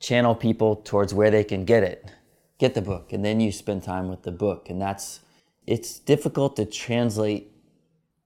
channel 0.00 0.34
people 0.34 0.76
towards 0.76 1.14
where 1.14 1.30
they 1.30 1.44
can 1.44 1.64
get 1.64 1.82
it 1.82 2.10
get 2.58 2.74
the 2.74 2.82
book 2.82 3.12
and 3.12 3.24
then 3.24 3.40
you 3.40 3.52
spend 3.52 3.82
time 3.82 4.08
with 4.08 4.22
the 4.22 4.30
book 4.30 4.70
and 4.70 4.80
that's 4.80 5.20
it's 5.66 5.98
difficult 5.98 6.56
to 6.56 6.64
translate 6.64 7.50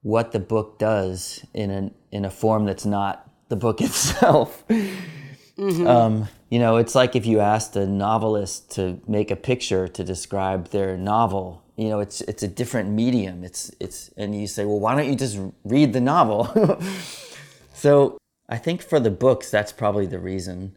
what 0.03 0.33
the 0.33 0.39
book 0.39 0.79
does 0.79 1.45
in 1.55 1.71
a 1.71 1.91
in 2.13 2.25
a 2.25 2.31
form 2.31 2.65
that's 2.65 2.85
not 2.85 3.29
the 3.49 3.57
book 3.57 3.81
itself. 3.89 4.65
Mm-hmm. 4.69 5.87
Um, 5.87 6.29
you 6.49 6.59
know, 6.59 6.77
it's 6.77 6.95
like 6.95 7.17
if 7.17 7.27
you 7.27 7.41
asked 7.41 7.77
a 7.77 7.87
novelist 7.87 8.71
to 8.73 9.01
make 9.07 9.31
a 9.31 9.37
picture 9.37 9.89
to 9.89 10.05
describe 10.05 10.69
their 10.69 10.97
novel. 10.97 11.63
You 11.77 11.89
know, 11.89 12.01
it's 12.01 12.21
it's 12.23 12.43
a 12.43 12.49
different 12.49 12.91
medium. 12.91 13.45
It's 13.45 13.71
it's 13.81 14.11
and 14.17 14.39
you 14.39 14.47
say, 14.47 14.65
well, 14.65 14.81
why 14.81 14.95
don't 14.95 15.09
you 15.09 15.17
just 15.17 15.39
read 15.65 15.93
the 15.93 16.01
novel? 16.01 16.81
so 17.75 18.20
I 18.51 18.59
think 18.59 18.83
for 18.83 19.01
the 19.01 19.11
books, 19.11 19.51
that's 19.51 19.73
probably 19.73 20.07
the 20.07 20.19
reason 20.19 20.77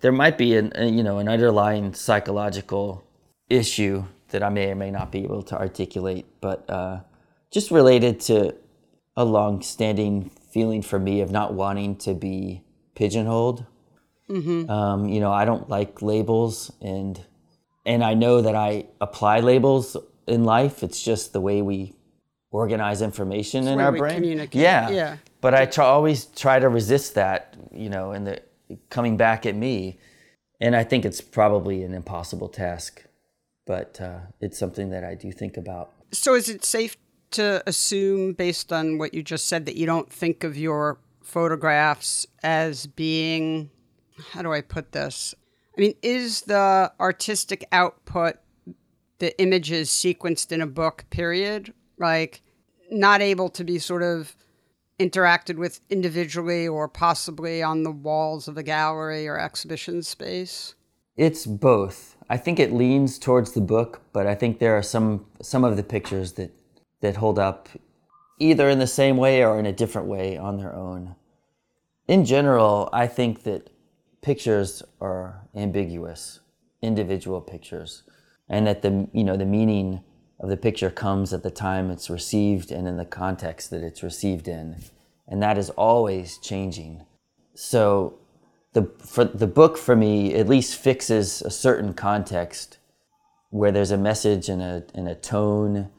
there 0.00 0.12
might 0.12 0.38
be 0.38 0.56
an 0.56 0.72
a, 0.74 0.86
you 0.86 1.02
know 1.02 1.18
an 1.18 1.28
underlying 1.28 1.94
psychological 1.94 3.04
issue 3.48 4.04
that 4.30 4.42
I 4.42 4.48
may 4.48 4.70
or 4.70 4.74
may 4.74 4.90
not 4.90 5.12
be 5.12 5.24
able 5.24 5.42
to 5.44 5.58
articulate, 5.58 6.26
but 6.40 6.68
uh, 6.70 7.00
just 7.50 7.70
related 7.70 8.20
to 8.20 8.54
a 9.16 9.24
long-standing 9.24 10.30
feeling 10.52 10.82
for 10.82 10.98
me 10.98 11.20
of 11.20 11.30
not 11.30 11.52
wanting 11.52 11.96
to 11.96 12.14
be 12.14 12.62
pigeonholed. 12.94 13.66
Mm-hmm. 14.28 14.70
Um, 14.70 15.08
you 15.08 15.20
know, 15.20 15.32
I 15.32 15.44
don't 15.44 15.68
like 15.68 16.00
labels, 16.00 16.72
and 16.80 17.20
and 17.84 18.04
I 18.04 18.14
know 18.14 18.40
that 18.40 18.54
I 18.54 18.86
apply 19.00 19.40
labels 19.40 19.96
in 20.26 20.44
life. 20.44 20.82
It's 20.82 21.02
just 21.02 21.32
the 21.32 21.40
way 21.40 21.60
we 21.60 21.94
organize 22.52 23.02
information 23.02 23.64
it's 23.64 23.72
in 23.72 23.80
our 23.80 23.92
brain. 23.92 24.48
Yeah, 24.52 24.90
yeah. 24.90 25.16
But 25.40 25.54
I 25.54 25.66
try, 25.66 25.86
always 25.86 26.26
try 26.26 26.58
to 26.58 26.68
resist 26.68 27.14
that. 27.14 27.56
You 27.72 27.88
know, 27.88 28.12
and 28.12 28.26
the 28.26 28.40
coming 28.88 29.16
back 29.16 29.46
at 29.46 29.54
me. 29.54 29.98
And 30.60 30.76
I 30.76 30.84
think 30.84 31.04
it's 31.04 31.20
probably 31.20 31.82
an 31.84 31.94
impossible 31.94 32.48
task, 32.48 33.04
but 33.66 33.98
uh, 34.00 34.18
it's 34.40 34.58
something 34.58 34.90
that 34.90 35.04
I 35.04 35.14
do 35.14 35.32
think 35.32 35.56
about. 35.56 35.92
So, 36.12 36.34
is 36.34 36.50
it 36.50 36.64
safe 36.64 36.96
to 37.32 37.62
assume, 37.66 38.34
based 38.34 38.72
on 38.72 38.98
what 38.98 39.14
you 39.14 39.22
just 39.22 39.46
said, 39.46 39.64
that 39.66 39.76
you 39.76 39.86
don't 39.86 40.12
think 40.12 40.44
of 40.44 40.58
your 40.58 40.98
photographs 41.22 42.26
as 42.42 42.86
being, 42.86 43.70
how 44.32 44.42
do 44.42 44.52
I 44.52 44.60
put 44.60 44.92
this? 44.92 45.34
I 45.76 45.80
mean, 45.80 45.94
is 46.02 46.42
the 46.42 46.92
artistic 47.00 47.64
output 47.72 48.36
the 49.18 49.40
images 49.40 49.88
sequenced 49.88 50.52
in 50.52 50.60
a 50.60 50.66
book, 50.66 51.04
period? 51.10 51.72
Like, 51.98 52.42
not 52.90 53.22
able 53.22 53.48
to 53.50 53.64
be 53.64 53.78
sort 53.78 54.02
of 54.02 54.34
interacted 55.00 55.56
with 55.56 55.80
individually 55.88 56.68
or 56.68 56.86
possibly 56.86 57.62
on 57.62 57.82
the 57.82 57.90
walls 57.90 58.46
of 58.46 58.58
a 58.58 58.62
gallery 58.62 59.26
or 59.26 59.38
exhibition 59.38 60.02
space? 60.02 60.74
It's 61.16 61.46
both. 61.46 62.16
I 62.28 62.36
think 62.36 62.60
it 62.60 62.72
leans 62.72 63.18
towards 63.18 63.52
the 63.52 63.60
book, 63.60 64.02
but 64.12 64.26
I 64.26 64.34
think 64.34 64.58
there 64.58 64.76
are 64.76 64.82
some 64.82 65.26
some 65.42 65.64
of 65.64 65.76
the 65.76 65.82
pictures 65.82 66.32
that 66.34 66.54
that 67.00 67.16
hold 67.16 67.38
up 67.38 67.68
either 68.38 68.68
in 68.68 68.78
the 68.78 68.86
same 68.86 69.16
way 69.16 69.44
or 69.44 69.58
in 69.58 69.66
a 69.66 69.72
different 69.72 70.06
way 70.06 70.36
on 70.36 70.58
their 70.58 70.74
own. 70.74 71.16
In 72.06 72.24
general, 72.24 72.88
I 72.92 73.06
think 73.06 73.42
that 73.44 73.70
pictures 74.22 74.82
are 75.00 75.48
ambiguous, 75.54 76.40
individual 76.82 77.40
pictures, 77.40 78.02
and 78.48 78.66
that 78.66 78.82
the 78.82 79.08
you 79.12 79.24
know 79.24 79.36
the 79.36 79.46
meaning 79.46 80.02
of 80.40 80.48
the 80.48 80.56
picture 80.56 80.90
comes 80.90 81.32
at 81.32 81.42
the 81.42 81.50
time 81.50 81.90
it's 81.90 82.10
received 82.10 82.72
and 82.72 82.88
in 82.88 82.96
the 82.96 83.04
context 83.04 83.70
that 83.70 83.82
it's 83.82 84.02
received 84.02 84.48
in, 84.48 84.76
and 85.28 85.42
that 85.42 85.58
is 85.58 85.70
always 85.70 86.38
changing. 86.38 87.04
So, 87.54 88.18
the 88.72 88.90
for 88.98 89.24
the 89.24 89.46
book 89.46 89.76
for 89.76 89.94
me 89.94 90.34
at 90.34 90.48
least 90.48 90.76
fixes 90.76 91.42
a 91.42 91.50
certain 91.50 91.92
context 91.92 92.78
where 93.50 93.72
there's 93.72 93.90
a 93.90 93.98
message 93.98 94.48
and 94.48 94.62
a 94.62 94.84
and 94.94 95.08
a 95.08 95.14
tone 95.14 95.90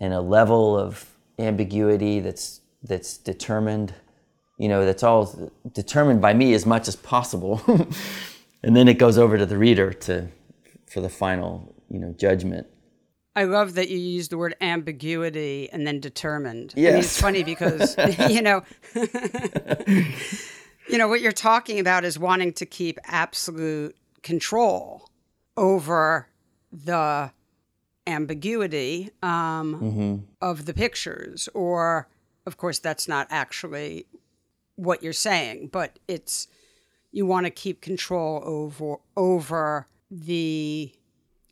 and 0.00 0.12
a 0.14 0.20
level 0.20 0.78
of 0.78 1.10
ambiguity 1.38 2.20
that's 2.20 2.60
that's 2.82 3.18
determined 3.18 3.94
you 4.58 4.68
know 4.68 4.84
that's 4.86 5.02
all 5.02 5.52
determined 5.72 6.20
by 6.22 6.32
me 6.34 6.54
as 6.54 6.66
much 6.66 6.88
as 6.88 6.96
possible. 6.96 7.60
And 8.62 8.76
then 8.76 8.88
it 8.88 8.98
goes 8.98 9.18
over 9.18 9.38
to 9.38 9.46
the 9.46 9.56
reader 9.56 9.92
to 9.92 10.28
for 10.90 11.00
the 11.00 11.08
final 11.08 11.74
you 11.90 11.98
know 11.98 12.12
judgment 12.18 12.66
I 13.38 13.44
love 13.44 13.74
that 13.74 13.88
you 13.88 13.98
use 13.98 14.26
the 14.30 14.36
word 14.36 14.56
ambiguity 14.60 15.68
and 15.70 15.86
then 15.86 16.00
determined. 16.00 16.74
Yes. 16.76 16.88
I 16.88 16.90
mean, 16.90 16.98
it's 16.98 17.20
funny 17.20 17.42
because, 17.44 17.96
you 18.28 18.42
know, 18.42 18.64
you 20.88 20.98
know, 20.98 21.06
what 21.06 21.20
you're 21.20 21.30
talking 21.30 21.78
about 21.78 22.04
is 22.04 22.18
wanting 22.18 22.52
to 22.54 22.66
keep 22.66 22.98
absolute 23.04 23.96
control 24.24 25.08
over 25.56 26.26
the 26.72 27.30
ambiguity 28.08 29.10
um, 29.22 29.76
mm-hmm. 29.80 30.16
of 30.42 30.66
the 30.66 30.74
pictures. 30.74 31.48
Or, 31.54 32.08
of 32.44 32.56
course, 32.56 32.80
that's 32.80 33.06
not 33.06 33.28
actually 33.30 34.06
what 34.74 35.00
you're 35.00 35.12
saying, 35.12 35.68
but 35.68 36.00
it's 36.08 36.48
you 37.12 37.24
want 37.24 37.46
to 37.46 37.50
keep 37.50 37.82
control 37.82 38.42
over 38.44 38.96
over 39.16 39.86
the 40.10 40.92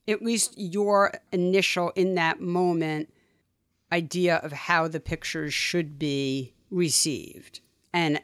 at 0.09 0.23
least 0.23 0.55
your 0.57 1.12
initial 1.33 1.90
in 1.97 2.14
that 2.14 2.40
moment 2.40 3.12
idea 3.92 4.37
of 4.37 4.53
how 4.53 4.88
the 4.88 5.01
pictures 5.01 5.55
should 5.55 5.99
be 5.99 6.55
received. 6.71 7.61
And 7.92 8.21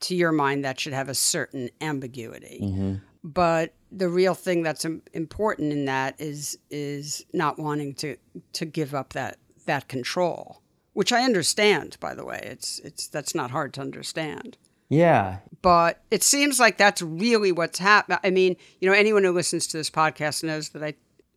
to 0.00 0.14
your 0.14 0.32
mind 0.32 0.64
that 0.64 0.78
should 0.78 0.92
have 0.92 1.08
a 1.08 1.14
certain 1.14 1.70
ambiguity. 1.80 2.60
Mm-hmm. 2.62 2.94
but 3.22 3.72
the 3.90 4.08
real 4.08 4.34
thing 4.34 4.62
that's 4.62 4.84
important 5.12 5.72
in 5.72 5.84
that 5.84 6.20
is 6.20 6.58
is 6.68 7.24
not 7.32 7.58
wanting 7.58 7.94
to 7.94 8.16
to 8.52 8.64
give 8.66 8.94
up 8.94 9.12
that 9.12 9.38
that 9.66 9.88
control 9.88 10.60
which 10.92 11.12
i 11.12 11.22
understand 11.22 11.96
by 12.00 12.14
the 12.14 12.24
way. 12.24 12.40
It's 12.42 12.80
it's 12.80 13.06
that's 13.08 13.34
not 13.34 13.50
hard 13.50 13.72
to 13.74 13.80
understand. 13.80 14.58
Yeah. 14.90 15.38
But 15.62 16.02
it 16.10 16.22
seems 16.22 16.60
like 16.60 16.76
that's 16.76 17.00
really 17.00 17.50
what's 17.52 17.78
happening 17.78 18.18
i 18.22 18.30
mean 18.30 18.56
you 18.80 18.88
know 18.88 18.94
anyone 18.94 19.24
who 19.24 19.32
listens 19.32 19.66
to 19.68 19.76
this 19.78 19.90
podcast 19.90 20.44
knows 20.44 20.68
that 20.70 20.82
i 20.84 20.94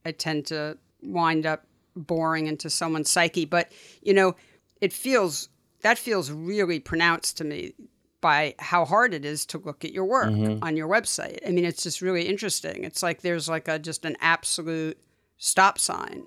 I 0.08 0.12
tend 0.12 0.46
to 0.48 0.78
wind 1.04 1.46
up 1.46 1.66
boring 1.96 2.48
into 2.48 2.70
someone's 2.70 3.10
psyche. 3.10 3.46
But, 3.46 3.72
you 4.02 4.14
know, 4.14 4.36
it 4.82 4.94
feels, 4.94 5.50
that 5.82 5.98
feels 5.98 6.32
really 6.32 6.80
pronounced 6.80 7.38
to 7.38 7.44
me 7.44 7.74
by 8.22 8.56
how 8.60 8.86
hard 8.86 9.14
it 9.14 9.24
is 9.26 9.46
to 9.46 9.58
look 9.60 9.86
at 9.86 9.94
your 9.94 10.06
work 10.06 10.30
mm-hmm. 10.30 10.64
on 10.64 10.76
your 10.76 10.88
website. 10.88 11.40
I 11.48 11.52
mean, 11.52 11.66
it's 11.66 11.84
just 11.84 12.02
really 12.02 12.28
interesting. 12.28 12.84
It's 12.84 13.04
like 13.04 13.22
there's 13.22 13.48
like 13.48 13.68
a 13.68 13.78
just 13.78 14.06
an 14.06 14.18
absolute 14.20 14.98
stop 15.38 15.78
sign. 15.80 16.24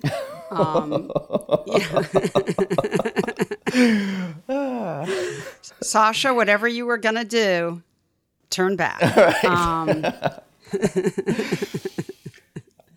Um, 0.51 1.11
Sasha, 5.83 6.33
whatever 6.33 6.69
you 6.69 6.87
were 6.87 6.99
gonna 6.99 7.25
do, 7.25 7.83
turn 8.51 8.77
back. 8.77 9.01
Right. 9.17 9.45
Um, 9.45 10.05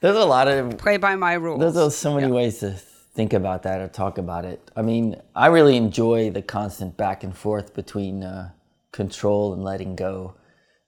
there's 0.03 0.17
a 0.17 0.25
lot 0.25 0.49
of 0.49 0.77
play 0.77 0.97
by 0.97 1.15
my 1.15 1.35
rules. 1.35 1.73
There's 1.73 1.95
so 1.95 2.13
many 2.13 2.27
yeah. 2.27 2.33
ways 2.33 2.59
to 2.59 2.71
think 2.71 3.31
about 3.31 3.63
that 3.63 3.79
or 3.79 3.87
talk 3.87 4.17
about 4.17 4.43
it. 4.43 4.69
I 4.75 4.81
mean, 4.81 5.15
I 5.33 5.47
really 5.47 5.77
enjoy 5.77 6.29
the 6.29 6.41
constant 6.41 6.97
back 6.97 7.23
and 7.23 7.35
forth 7.35 7.73
between 7.73 8.21
uh, 8.21 8.51
control 8.91 9.53
and 9.53 9.63
letting 9.63 9.95
go. 9.95 10.35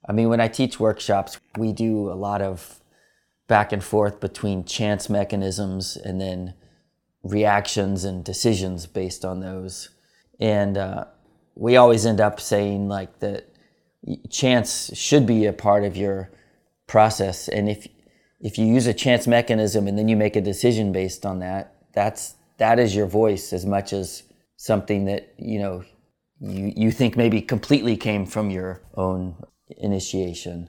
I 0.06 0.12
mean, 0.12 0.28
when 0.28 0.42
I 0.42 0.48
teach 0.48 0.78
workshops, 0.78 1.40
we 1.56 1.72
do 1.72 2.10
a 2.10 2.12
lot 2.12 2.42
of 2.42 2.82
back 3.48 3.72
and 3.72 3.82
forth 3.82 4.20
between 4.20 4.64
chance 4.64 5.08
mechanisms 5.08 5.96
and 5.96 6.20
then 6.20 6.52
reactions 7.22 8.04
and 8.04 8.22
decisions 8.22 8.84
based 8.84 9.24
on 9.24 9.40
those. 9.40 9.88
And 10.38 10.76
uh, 10.76 11.06
we 11.54 11.78
always 11.78 12.04
end 12.04 12.20
up 12.20 12.38
saying 12.38 12.88
like 12.88 13.20
that 13.20 13.48
chance 14.28 14.94
should 14.94 15.24
be 15.26 15.46
a 15.46 15.54
part 15.54 15.84
of 15.84 15.96
your 15.96 16.30
process. 16.86 17.48
And 17.48 17.70
if 17.70 17.88
if 18.40 18.58
you 18.58 18.66
use 18.66 18.86
a 18.86 18.94
chance 18.94 19.26
mechanism 19.26 19.86
and 19.88 19.98
then 19.98 20.08
you 20.08 20.16
make 20.16 20.36
a 20.36 20.40
decision 20.40 20.92
based 20.92 21.24
on 21.24 21.38
that, 21.40 21.74
that's 21.94 22.34
that 22.58 22.78
is 22.78 22.94
your 22.94 23.06
voice 23.06 23.52
as 23.52 23.66
much 23.66 23.92
as 23.92 24.22
something 24.56 25.04
that 25.06 25.34
you 25.38 25.58
know 25.58 25.84
you 26.40 26.72
you 26.76 26.90
think 26.90 27.16
maybe 27.16 27.40
completely 27.40 27.96
came 27.96 28.26
from 28.26 28.50
your 28.50 28.82
own 28.94 29.36
initiation. 29.78 30.68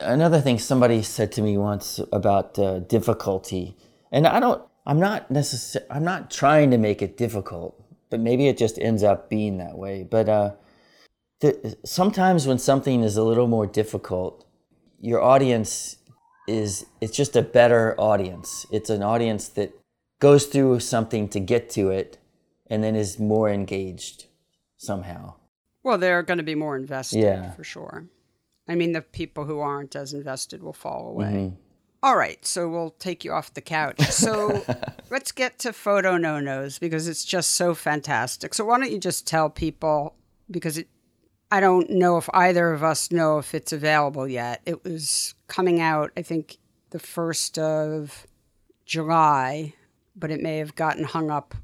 Another 0.00 0.40
thing 0.40 0.58
somebody 0.58 1.02
said 1.02 1.32
to 1.32 1.42
me 1.42 1.56
once 1.56 2.00
about 2.12 2.58
uh, 2.58 2.80
difficulty, 2.80 3.76
and 4.12 4.26
I 4.26 4.40
don't, 4.40 4.62
I'm 4.84 5.00
not 5.00 5.30
necessarily, 5.30 5.90
I'm 5.90 6.04
not 6.04 6.30
trying 6.30 6.70
to 6.72 6.78
make 6.78 7.00
it 7.00 7.16
difficult, 7.16 7.82
but 8.10 8.20
maybe 8.20 8.46
it 8.46 8.58
just 8.58 8.78
ends 8.78 9.02
up 9.02 9.30
being 9.30 9.56
that 9.56 9.78
way. 9.78 10.02
But 10.02 10.28
uh, 10.28 10.50
the, 11.40 11.78
sometimes 11.84 12.46
when 12.46 12.58
something 12.58 13.02
is 13.02 13.16
a 13.16 13.22
little 13.22 13.46
more 13.46 13.66
difficult, 13.66 14.46
your 15.00 15.22
audience 15.22 15.96
is 16.46 16.86
it's 17.00 17.16
just 17.16 17.36
a 17.36 17.42
better 17.42 17.94
audience. 17.98 18.66
It's 18.70 18.90
an 18.90 19.02
audience 19.02 19.48
that 19.50 19.72
goes 20.20 20.46
through 20.46 20.80
something 20.80 21.28
to 21.28 21.40
get 21.40 21.70
to 21.70 21.90
it 21.90 22.18
and 22.68 22.82
then 22.82 22.96
is 22.96 23.18
more 23.18 23.48
engaged 23.48 24.26
somehow. 24.76 25.34
Well, 25.82 25.98
they're 25.98 26.22
going 26.22 26.38
to 26.38 26.44
be 26.44 26.54
more 26.54 26.76
invested 26.76 27.20
yeah. 27.20 27.52
for 27.52 27.64
sure. 27.64 28.06
I 28.68 28.74
mean, 28.74 28.92
the 28.92 29.02
people 29.02 29.44
who 29.44 29.60
aren't 29.60 29.94
as 29.94 30.12
invested 30.12 30.62
will 30.62 30.72
fall 30.72 31.08
away. 31.08 31.26
Mm-hmm. 31.26 31.54
All 32.02 32.16
right, 32.16 32.44
so 32.44 32.68
we'll 32.68 32.90
take 32.98 33.24
you 33.24 33.32
off 33.32 33.54
the 33.54 33.60
couch. 33.60 34.00
So 34.00 34.64
let's 35.10 35.32
get 35.32 35.58
to 35.60 35.72
photo 35.72 36.16
no 36.16 36.40
nos 36.40 36.78
because 36.78 37.08
it's 37.08 37.24
just 37.24 37.52
so 37.52 37.74
fantastic. 37.74 38.54
So 38.54 38.64
why 38.64 38.78
don't 38.78 38.90
you 38.90 38.98
just 38.98 39.26
tell 39.26 39.48
people 39.48 40.14
because 40.50 40.78
it 40.78 40.88
I 41.50 41.60
don't 41.60 41.90
know 41.90 42.16
if 42.16 42.28
either 42.34 42.72
of 42.72 42.82
us 42.82 43.12
know 43.12 43.38
if 43.38 43.54
it's 43.54 43.72
available 43.72 44.26
yet. 44.26 44.62
It 44.66 44.84
was 44.84 45.34
coming 45.46 45.80
out, 45.80 46.10
I 46.16 46.22
think, 46.22 46.58
the 46.90 46.98
1st 46.98 47.58
of 47.58 48.26
July, 48.84 49.74
but 50.14 50.30
it 50.30 50.40
may 50.40 50.58
have 50.58 50.74
gotten 50.74 51.04
hung 51.04 51.30
up 51.30 51.54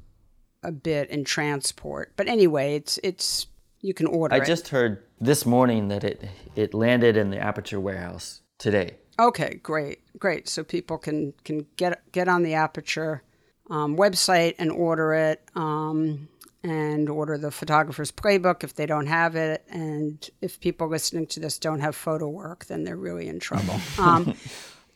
a 0.63 0.71
bit 0.71 1.09
in 1.09 1.25
transport. 1.25 2.13
But 2.15 2.27
anyway, 2.27 2.75
it's 2.75 2.99
it's 3.03 3.47
you 3.81 3.93
can 3.93 4.07
order 4.07 4.35
I 4.35 4.37
it. 4.37 4.45
just 4.45 4.69
heard 4.69 5.03
this 5.19 5.45
morning 5.45 5.89
that 5.89 6.03
it 6.03 6.23
it 6.55 6.73
landed 6.73 7.17
in 7.17 7.29
the 7.29 7.39
Aperture 7.39 7.79
warehouse 7.79 8.41
today. 8.57 8.95
Okay, 9.19 9.59
great, 9.61 9.99
great. 10.17 10.47
So 10.47 10.63
people 10.63 10.97
can 10.97 11.33
can 11.43 11.65
get 11.75 12.09
get 12.11 12.27
on 12.27 12.43
the 12.43 12.53
Aperture 12.53 13.23
um, 13.69 13.97
website 13.97 14.55
and 14.57 14.71
order 14.71 15.13
it. 15.13 15.41
Um, 15.55 16.29
and 16.63 17.09
order 17.09 17.37
the 17.37 17.51
photographer's 17.51 18.11
playbook 18.11 18.63
if 18.63 18.73
they 18.73 18.85
don't 18.85 19.07
have 19.07 19.35
it. 19.35 19.63
And 19.69 20.29
if 20.41 20.59
people 20.59 20.87
listening 20.87 21.27
to 21.27 21.39
this 21.39 21.59
don't 21.59 21.81
have 21.81 21.95
photo 21.95 22.27
work, 22.27 22.65
then 22.65 22.83
they're 22.83 22.95
really 22.95 23.27
in 23.27 23.39
trouble. 23.39 23.79
um, 23.99 24.35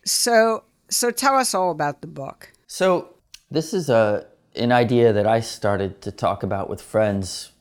so, 0.06 0.64
so 0.90 1.12
tell 1.12 1.36
us 1.36 1.54
all 1.54 1.72
about 1.72 2.02
the 2.02 2.08
book. 2.08 2.52
So 2.68 3.16
this 3.52 3.74
is 3.74 3.90
a 3.90 4.26
an 4.56 4.72
idea 4.72 5.14
that 5.14 5.28
I 5.28 5.40
started 5.40 6.02
to 6.02 6.12
talk 6.12 6.42
about 6.42 6.70
with 6.70 6.82
friends 6.82 7.52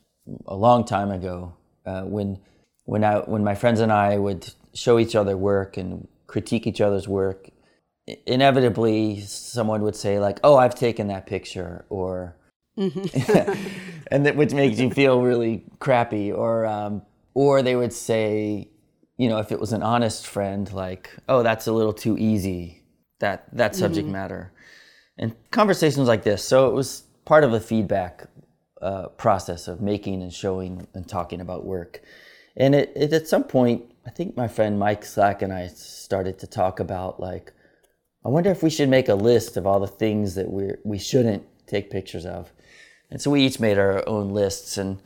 a 0.47 0.55
long 0.55 0.83
time 0.83 1.11
ago. 1.11 1.53
Uh, 1.85 2.01
when 2.01 2.39
when 2.85 3.03
I 3.03 3.19
when 3.19 3.43
my 3.43 3.55
friends 3.55 3.79
and 3.79 3.91
I 3.91 4.17
would 4.17 4.53
show 4.73 4.99
each 4.99 5.15
other 5.15 5.37
work 5.37 5.77
and 5.77 6.07
critique 6.27 6.67
each 6.67 6.81
other's 6.81 7.07
work, 7.07 7.49
inevitably 8.25 9.21
someone 9.21 9.83
would 9.83 9.95
say 9.95 10.19
like, 10.19 10.39
"Oh, 10.43 10.57
I've 10.57 10.75
taken 10.75 11.07
that 11.07 11.25
picture," 11.27 11.85
or 11.89 12.35
Mm-hmm. 12.77 13.77
and 14.11 14.25
that 14.25 14.35
which 14.35 14.53
makes 14.53 14.79
you 14.79 14.89
feel 14.91 15.21
really 15.21 15.63
crappy. 15.79 16.31
Or 16.31 16.65
um, 16.65 17.01
or 17.33 17.61
they 17.61 17.75
would 17.75 17.93
say, 17.93 18.69
you 19.17 19.29
know, 19.29 19.39
if 19.39 19.51
it 19.51 19.59
was 19.59 19.73
an 19.73 19.83
honest 19.83 20.27
friend, 20.27 20.71
like, 20.71 21.15
oh, 21.27 21.43
that's 21.43 21.67
a 21.67 21.71
little 21.71 21.93
too 21.93 22.17
easy. 22.17 22.83
That 23.19 23.47
that 23.55 23.75
subject 23.75 24.05
mm-hmm. 24.05 24.13
matter, 24.13 24.53
and 25.17 25.35
conversations 25.51 26.07
like 26.07 26.23
this. 26.23 26.43
So 26.43 26.69
it 26.69 26.73
was 26.73 27.03
part 27.25 27.43
of 27.43 27.51
the 27.51 27.59
feedback 27.59 28.27
uh, 28.81 29.07
process 29.09 29.67
of 29.67 29.81
making 29.81 30.21
and 30.21 30.33
showing 30.33 30.87
and 30.93 31.07
talking 31.07 31.41
about 31.41 31.65
work. 31.65 32.01
And 32.55 32.73
it, 32.73 32.91
it, 32.95 33.13
at 33.13 33.27
some 33.27 33.43
point, 33.43 33.83
I 34.05 34.09
think 34.09 34.37
my 34.37 34.47
friend 34.47 34.79
Mike 34.79 35.05
Slack 35.05 35.41
and 35.41 35.53
I 35.53 35.67
started 35.67 36.39
to 36.39 36.47
talk 36.47 36.79
about 36.79 37.19
like, 37.19 37.53
I 38.25 38.29
wonder 38.29 38.51
if 38.51 38.63
we 38.63 38.69
should 38.69 38.89
make 38.89 39.09
a 39.09 39.15
list 39.15 39.57
of 39.57 39.67
all 39.67 39.79
the 39.79 39.87
things 39.87 40.35
that 40.35 40.51
we 40.51 40.71
we 40.83 40.97
shouldn't 40.97 41.43
take 41.67 41.91
pictures 41.91 42.25
of. 42.25 42.51
And 43.09 43.21
so 43.21 43.31
we 43.31 43.45
each 43.45 43.59
made 43.59 43.77
our 43.77 44.07
own 44.07 44.29
lists, 44.29 44.77
and 44.77 45.01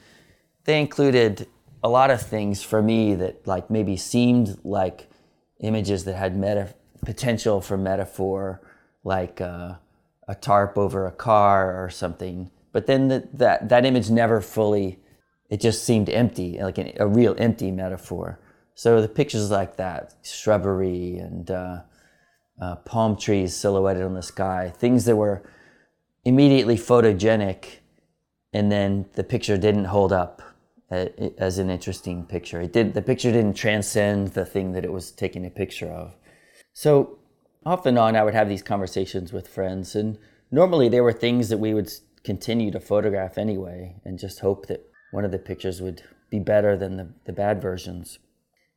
they 0.66 0.80
included 0.80 1.48
a 1.84 1.90
lot 1.90 2.12
of 2.12 2.22
things 2.22 2.64
for 2.64 2.82
me 2.82 3.16
that 3.16 3.48
like 3.48 3.70
maybe 3.70 3.98
seemed 3.98 4.58
like 4.64 5.10
images 5.62 6.04
that 6.06 6.16
had 6.16 6.36
meta 6.36 6.74
potential 7.06 7.62
for 7.62 7.78
metaphor, 7.78 8.62
like 9.04 9.42
uh, 9.42 9.76
a 10.28 10.36
tarp 10.36 10.78
over 10.78 11.06
a 11.06 11.12
car 11.12 11.84
or 11.84 11.90
something. 11.90 12.52
But 12.72 12.86
then 12.86 13.08
the, 13.08 13.28
that 13.34 13.70
that 13.70 13.86
image 13.86 14.10
never 14.10 14.42
fully. 14.42 15.00
It 15.50 15.60
just 15.60 15.84
seemed 15.84 16.10
empty, 16.10 16.60
like 16.62 16.78
an, 16.78 16.94
a 16.98 17.06
real 17.06 17.36
empty 17.38 17.72
metaphor. 17.72 18.40
So 18.74 19.02
the 19.02 19.10
pictures 19.10 19.52
like 19.52 19.76
that, 19.76 20.16
shrubbery 20.24 21.18
and 21.18 21.52
uh, 21.52 21.82
uh, 22.62 22.76
palm 22.78 23.18
trees 23.18 23.54
silhouetted 23.54 24.04
on 24.04 24.14
the 24.14 24.22
sky, 24.22 24.72
things 24.74 25.04
that 25.06 25.18
were 25.18 25.44
immediately 26.24 26.78
photogenic, 26.78 27.81
and 28.54 28.72
then 28.72 29.06
the 29.14 29.24
picture 29.24 29.58
didn't 29.58 29.86
hold 29.86 30.12
up 30.12 30.42
as 30.90 31.58
an 31.58 31.70
interesting 31.70 32.26
picture. 32.26 32.60
It 32.62 32.74
did 32.74 32.94
the 32.94 33.02
picture 33.02 33.32
didn't 33.32 33.54
transcend 33.54 34.30
the 34.30 34.46
thing 34.46 34.74
that 34.74 34.84
it 34.84 34.92
was 34.92 35.12
taking 35.12 35.46
a 35.46 35.50
picture 35.50 35.90
of. 35.90 36.16
So 36.74 37.20
off 37.66 37.86
and 37.86 37.98
on, 37.98 38.16
I 38.16 38.24
would 38.24 38.34
have 38.34 38.50
these 38.50 38.64
conversations 38.64 39.32
with 39.32 39.48
friends, 39.48 39.96
and 39.96 40.18
normally 40.50 40.90
there 40.90 41.04
were 41.04 41.14
things 41.14 41.50
that 41.50 41.60
we 41.60 41.74
would 41.74 41.92
continue 42.24 42.72
to 42.72 42.80
photograph 42.80 43.38
anyway, 43.38 43.96
and 44.04 44.20
just 44.20 44.40
hope 44.40 44.68
that 44.68 44.86
one 45.12 45.26
of 45.26 45.32
the 45.32 45.40
pictures 45.40 45.82
would 45.82 46.04
be 46.30 46.40
better 46.40 46.76
than 46.76 46.98
the, 46.98 47.10
the 47.26 47.34
bad 47.34 47.62
versions. 47.62 48.20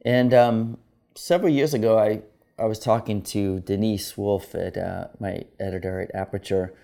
And 0.04 0.34
um, 0.34 0.78
several 1.14 1.50
years 1.50 1.72
ago, 1.72 1.98
I, 1.98 2.22
I 2.58 2.66
was 2.66 2.78
talking 2.78 3.22
to 3.22 3.60
Denise 3.60 4.16
Wolf 4.16 4.54
at 4.54 4.76
uh, 4.76 5.08
my 5.18 5.44
editor 5.58 6.00
at 6.00 6.14
Aperture 6.14 6.74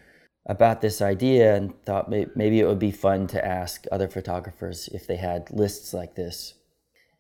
about 0.46 0.81
this 0.81 1.03
idea 1.03 1.55
and 1.55 1.81
thought 1.85 2.11
maybe 2.11 2.61
it 2.61 2.66
would 2.66 2.79
be 2.79 2.90
fun 2.90 3.26
to 3.29 3.44
ask 3.44 3.87
other 3.92 4.09
photographers 4.09 4.88
if 4.88 5.07
they 5.07 5.16
had 5.16 5.50
lists 5.50 5.92
like 5.92 6.14
this. 6.14 6.55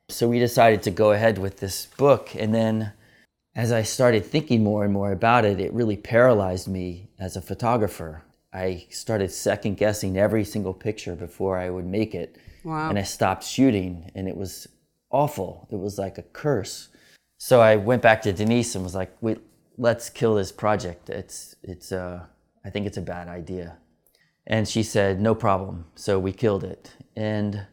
So 0.08 0.28
we 0.28 0.38
decided 0.38 0.82
to 0.84 0.90
go 0.90 1.12
ahead 1.12 1.38
with 1.38 1.58
this 1.58 1.86
book. 1.96 2.34
And 2.34 2.54
then 2.54 2.92
as 3.54 3.72
I 3.72 3.82
started 3.82 4.24
thinking 4.24 4.64
more 4.64 4.84
and 4.84 4.92
more 4.92 5.12
about 5.12 5.44
it, 5.44 5.60
it 5.60 5.72
really 5.72 5.96
paralyzed 5.96 6.66
me 6.66 7.10
as 7.18 7.36
a 7.36 7.42
photographer. 7.42 8.22
I 8.52 8.86
started 8.90 9.30
second 9.30 9.76
guessing 9.76 10.18
every 10.18 10.44
single 10.44 10.74
picture 10.74 11.14
before 11.14 11.58
I 11.58 11.70
would 11.70 11.86
make 11.86 12.14
it. 12.14 12.36
Wow. 12.64 12.88
And 12.90 12.98
I 12.98 13.02
stopped 13.02 13.44
shooting, 13.44 14.10
and 14.14 14.28
it 14.28 14.36
was 14.36 14.66
awful. 15.10 15.68
It 15.70 15.78
was 15.78 15.98
like 15.98 16.18
a 16.18 16.22
curse. 16.22 16.88
So 17.38 17.60
I 17.60 17.76
went 17.76 18.02
back 18.02 18.22
to 18.22 18.32
Denise 18.32 18.74
and 18.74 18.84
was 18.84 18.94
like, 18.94 19.16
"Wait, 19.20 19.38
let's 19.78 20.10
kill 20.10 20.34
this 20.34 20.52
project. 20.52 21.08
It's 21.08 21.56
it's 21.62 21.90
uh, 21.92 22.26
I 22.64 22.70
think 22.70 22.86
it's 22.86 22.96
a 22.96 23.02
bad 23.02 23.28
idea." 23.28 23.78
And 24.46 24.68
she 24.68 24.82
said, 24.82 25.20
"No 25.20 25.34
problem." 25.34 25.86
So 25.94 26.18
we 26.18 26.32
killed 26.32 26.64
it. 26.64 26.96
And 27.16 27.66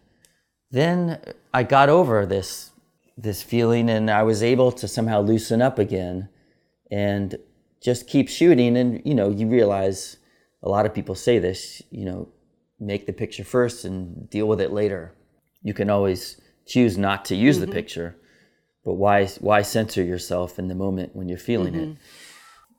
then 0.71 1.19
I 1.53 1.63
got 1.63 1.89
over 1.89 2.25
this 2.25 2.71
this 3.17 3.41
feeling, 3.41 3.89
and 3.89 4.11
I 4.11 4.23
was 4.23 4.43
able 4.43 4.71
to 4.73 4.87
somehow 4.87 5.21
loosen 5.21 5.61
up 5.61 5.79
again, 5.79 6.29
and 6.91 7.37
just 7.81 8.07
keep 8.07 8.29
shooting. 8.29 8.77
And 8.77 9.01
you 9.05 9.15
know, 9.15 9.29
you 9.29 9.47
realize 9.47 10.17
a 10.63 10.69
lot 10.69 10.85
of 10.85 10.93
people 10.93 11.15
say 11.15 11.39
this. 11.39 11.81
You 11.89 12.05
know, 12.05 12.29
make 12.79 13.05
the 13.05 13.13
picture 13.13 13.43
first 13.43 13.85
and 13.85 14.29
deal 14.29 14.47
with 14.47 14.61
it 14.61 14.71
later. 14.71 15.13
You 15.63 15.73
can 15.73 15.89
always 15.89 16.39
choose 16.65 16.97
not 16.97 17.25
to 17.25 17.35
use 17.35 17.57
mm-hmm. 17.57 17.65
the 17.65 17.71
picture, 17.71 18.15
but 18.83 18.93
why 18.93 19.27
why 19.39 19.61
censor 19.61 20.03
yourself 20.03 20.59
in 20.59 20.67
the 20.67 20.75
moment 20.75 21.15
when 21.15 21.27
you're 21.29 21.37
feeling 21.37 21.73
mm-hmm. 21.73 21.91
it? 21.91 21.97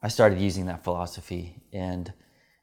I 0.01 0.07
started 0.07 0.39
using 0.39 0.65
that 0.67 0.83
philosophy, 0.83 1.55
and 1.73 2.13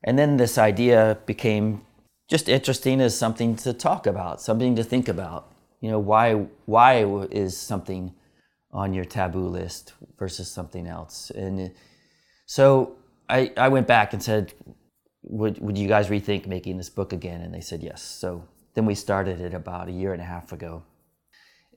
and 0.04 0.18
then 0.18 0.36
this 0.36 0.58
idea 0.58 1.18
became 1.26 1.82
just 2.28 2.48
interesting 2.48 3.00
as 3.00 3.16
something 3.16 3.56
to 3.56 3.72
talk 3.72 4.06
about, 4.06 4.40
something 4.40 4.76
to 4.76 4.84
think 4.84 5.08
about. 5.08 5.52
You 5.80 5.90
know, 5.90 5.98
why 5.98 6.46
why 6.64 7.04
is 7.30 7.56
something 7.56 8.14
on 8.72 8.94
your 8.94 9.04
taboo 9.04 9.48
list 9.48 9.92
versus 10.18 10.50
something 10.50 10.86
else? 10.86 11.30
And 11.30 11.72
so 12.46 12.96
I 13.28 13.52
I 13.56 13.68
went 13.68 13.86
back 13.86 14.12
and 14.12 14.22
said, 14.22 14.54
would 15.22 15.58
would 15.58 15.76
you 15.76 15.88
guys 15.88 16.08
rethink 16.08 16.46
making 16.46 16.78
this 16.78 16.90
book 16.90 17.12
again? 17.12 17.42
And 17.42 17.52
they 17.52 17.60
said 17.60 17.82
yes. 17.82 18.02
So 18.02 18.44
then 18.74 18.86
we 18.86 18.94
started 18.94 19.40
it 19.40 19.54
about 19.54 19.88
a 19.88 19.92
year 19.92 20.12
and 20.12 20.22
a 20.22 20.24
half 20.24 20.52
ago. 20.52 20.82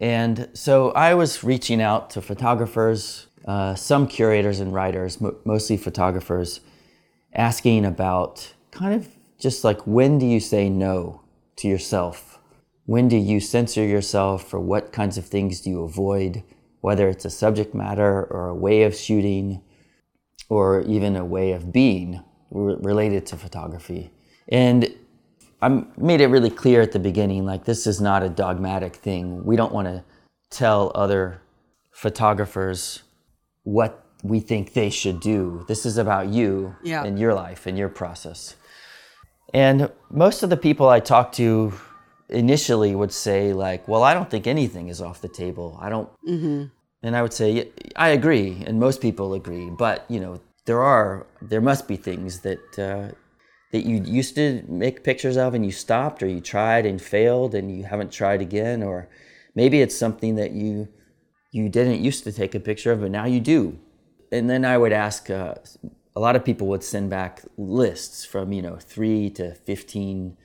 And 0.01 0.49
so 0.53 0.91
I 0.91 1.13
was 1.13 1.43
reaching 1.43 1.81
out 1.81 2.09
to 2.11 2.21
photographers, 2.21 3.27
uh, 3.45 3.75
some 3.75 4.08
curators 4.08 4.60
and 4.60 4.73
writers, 4.73 5.21
mo- 5.21 5.38
mostly 5.45 5.78
photographers, 5.78 6.62
asking 7.34 7.86
about 7.86 8.54
kind 8.71 8.93
of 8.93 9.08
just 9.39 9.63
like 9.63 9.86
when 9.88 10.17
do 10.17 10.25
you 10.25 10.39
say 10.39 10.69
no 10.69 11.21
to 11.58 11.67
yourself? 11.67 12.39
When 12.86 13.08
do 13.08 13.17
you 13.17 13.39
censor 13.39 13.86
yourself, 13.86 14.54
or 14.54 14.60
what 14.60 14.91
kinds 14.91 15.17
of 15.17 15.25
things 15.25 15.62
do 15.62 15.69
you 15.69 15.84
avoid, 15.84 16.43
whether 16.82 17.08
it's 17.08 17.25
a 17.25 17.30
subject 17.30 17.75
matter 17.75 18.23
or 18.25 18.49
a 18.49 18.56
way 18.56 18.84
of 18.84 18.95
shooting 18.95 19.62
or 20.49 20.82
even 20.82 21.15
a 21.15 21.23
way 21.23 21.52
of 21.52 21.71
being 21.71 22.23
re- 22.49 22.78
related 22.80 23.25
to 23.28 23.38
photography? 23.38 24.12
And 24.47 24.91
I 25.62 25.84
made 25.97 26.21
it 26.21 26.28
really 26.28 26.49
clear 26.49 26.82
at 26.82 26.91
the 26.91 26.99
beginning 26.99 27.45
like 27.45 27.65
this 27.65 27.86
is 27.86 28.02
not 28.02 28.23
a 28.23 28.30
dogmatic 28.30 28.95
thing. 28.95 29.43
We 29.45 29.56
don't 29.56 29.73
want 29.73 29.88
to 29.88 30.04
tell 30.49 30.91
other 30.95 31.41
photographers 31.91 33.04
what 33.73 34.05
we 34.23 34.39
think 34.39 34.73
they 34.73 34.89
should 34.89 35.19
do. 35.19 35.65
This 35.67 35.86
is 35.86 35.97
about 35.97 36.27
you 36.27 36.75
yeah. 36.84 37.03
and 37.03 37.17
your 37.17 37.34
life 37.34 37.67
and 37.67 37.77
your 37.77 37.89
process. 37.89 38.55
And 39.53 39.91
most 40.12 40.43
of 40.43 40.49
the 40.49 40.58
people 40.58 40.89
I 40.89 40.99
talked 40.99 41.36
to 41.36 41.73
initially 42.29 42.95
would 42.95 43.12
say 43.12 43.53
like, 43.53 43.88
"Well, 43.88 44.03
I 44.03 44.13
don't 44.13 44.29
think 44.29 44.45
anything 44.45 44.89
is 44.89 45.01
off 45.01 45.21
the 45.21 45.27
table. 45.43 45.77
I 45.82 45.89
don't." 45.89 46.10
Mm-hmm. 46.27 46.65
And 47.01 47.15
I 47.15 47.21
would 47.21 47.34
say, 47.34 47.69
"I 47.95 48.10
agree," 48.10 48.63
and 48.67 48.79
most 48.79 49.01
people 49.01 49.34
agree. 49.34 49.69
But 49.69 50.05
you 50.10 50.19
know, 50.19 50.41
there 50.65 50.82
are 50.82 51.25
there 51.41 51.62
must 51.62 51.88
be 51.88 51.95
things 51.95 52.41
that 52.41 52.79
uh, 52.79 53.15
that 53.71 53.86
you 53.86 54.01
used 54.03 54.36
to 54.36 54.63
make 54.67 55.03
pictures 55.03 55.38
of 55.38 55.53
and 55.53 55.65
you 55.65 55.71
stopped 55.71 56.21
or 56.21 56.27
you 56.27 56.41
tried 56.41 56.86
and 56.86 57.01
failed 57.01 57.55
and 57.55 57.75
you 57.75 57.84
haven't 57.84 58.12
tried 58.12 58.41
again 58.41 58.84
or 58.84 59.08
maybe 59.55 59.82
it's 59.82 59.97
something 59.97 60.36
that 60.36 60.51
you 60.51 60.88
you 61.51 61.69
didn't 61.69 62.03
used 62.03 62.23
to 62.23 62.31
take 62.31 62.55
a 62.55 62.59
picture 62.59 62.91
of 62.91 63.01
but 63.01 63.12
now 63.12 63.25
you 63.25 63.39
do. 63.39 63.79
And 64.31 64.49
then 64.49 64.63
i 64.65 64.77
would 64.77 64.93
ask 64.93 65.29
uh, 65.29 65.55
a 66.15 66.19
lot 66.19 66.35
of 66.35 66.45
people 66.45 66.67
would 66.67 66.83
send 66.83 67.09
back 67.09 67.41
lists 67.57 68.25
from 68.25 68.51
you 68.51 68.62
know 68.62 68.77
3 68.77 69.29
to 69.31 69.55
15 69.55 70.38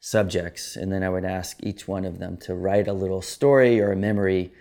subjects. 0.00 0.76
And 0.76 0.92
then 0.92 1.02
i 1.02 1.08
would 1.08 1.24
ask 1.24 1.58
each 1.62 1.86
one 1.86 2.04
of 2.04 2.18
them 2.18 2.36
to 2.38 2.54
write 2.54 2.88
a 2.88 2.92
little 2.92 3.22
story 3.22 3.80
or 3.80 3.92
a 3.92 3.96
memory 3.96 4.52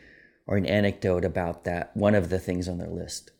or 0.47 0.57
an 0.57 0.65
anecdote 0.65 1.25
about 1.25 1.63
that 1.65 1.95
one 1.95 2.15
of 2.15 2.29
the 2.29 2.39
things 2.39 2.67
on 2.67 2.77
their 2.77 2.89
list. 2.89 3.31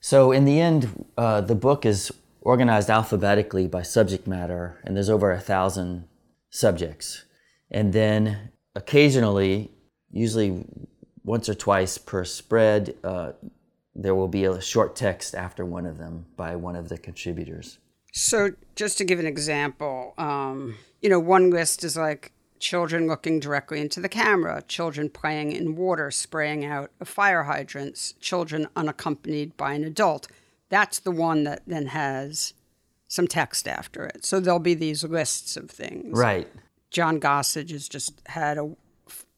So 0.00 0.32
in 0.32 0.44
the 0.44 0.60
end 0.60 1.06
uh, 1.16 1.40
the 1.40 1.54
book 1.54 1.84
is 1.86 2.12
organized 2.46 2.88
alphabetically 2.88 3.66
by 3.66 3.82
subject 3.82 4.28
matter, 4.28 4.80
and 4.84 4.94
there's 4.94 5.10
over 5.10 5.32
a 5.32 5.40
thousand 5.40 6.04
subjects. 6.48 7.24
And 7.72 7.92
then 7.92 8.52
occasionally, 8.76 9.72
usually 10.12 10.64
once 11.26 11.46
or 11.50 11.54
twice 11.54 11.98
per 11.98 12.24
spread, 12.24 12.94
uh, 13.04 13.32
there 13.94 14.14
will 14.14 14.28
be 14.28 14.44
a 14.46 14.60
short 14.62 14.96
text 14.96 15.34
after 15.34 15.62
one 15.62 15.84
of 15.84 15.98
them 15.98 16.24
by 16.36 16.56
one 16.56 16.76
of 16.76 16.88
the 16.88 16.96
contributors. 16.96 17.78
So, 18.14 18.52
just 18.74 18.96
to 18.96 19.04
give 19.04 19.18
an 19.18 19.26
example, 19.26 20.14
um, 20.16 20.78
you 21.02 21.10
know, 21.10 21.20
one 21.20 21.50
list 21.50 21.84
is 21.84 21.98
like 21.98 22.32
children 22.58 23.06
looking 23.06 23.40
directly 23.40 23.78
into 23.78 24.00
the 24.00 24.08
camera, 24.08 24.62
children 24.66 25.10
playing 25.10 25.52
in 25.52 25.76
water, 25.76 26.10
spraying 26.10 26.64
out 26.64 26.90
of 26.98 27.08
fire 27.08 27.42
hydrants, 27.42 28.14
children 28.20 28.68
unaccompanied 28.74 29.54
by 29.58 29.74
an 29.74 29.84
adult 29.84 30.28
that's 30.68 30.98
the 30.98 31.10
one 31.10 31.44
that 31.44 31.62
then 31.66 31.86
has 31.86 32.54
some 33.08 33.26
text 33.26 33.68
after 33.68 34.04
it. 34.04 34.24
So 34.24 34.40
there'll 34.40 34.58
be 34.58 34.74
these 34.74 35.04
lists 35.04 35.56
of 35.56 35.70
things. 35.70 36.18
Right. 36.18 36.48
John 36.90 37.20
Gossage 37.20 37.70
has 37.70 37.88
just 37.88 38.20
had 38.26 38.58
a 38.58 38.74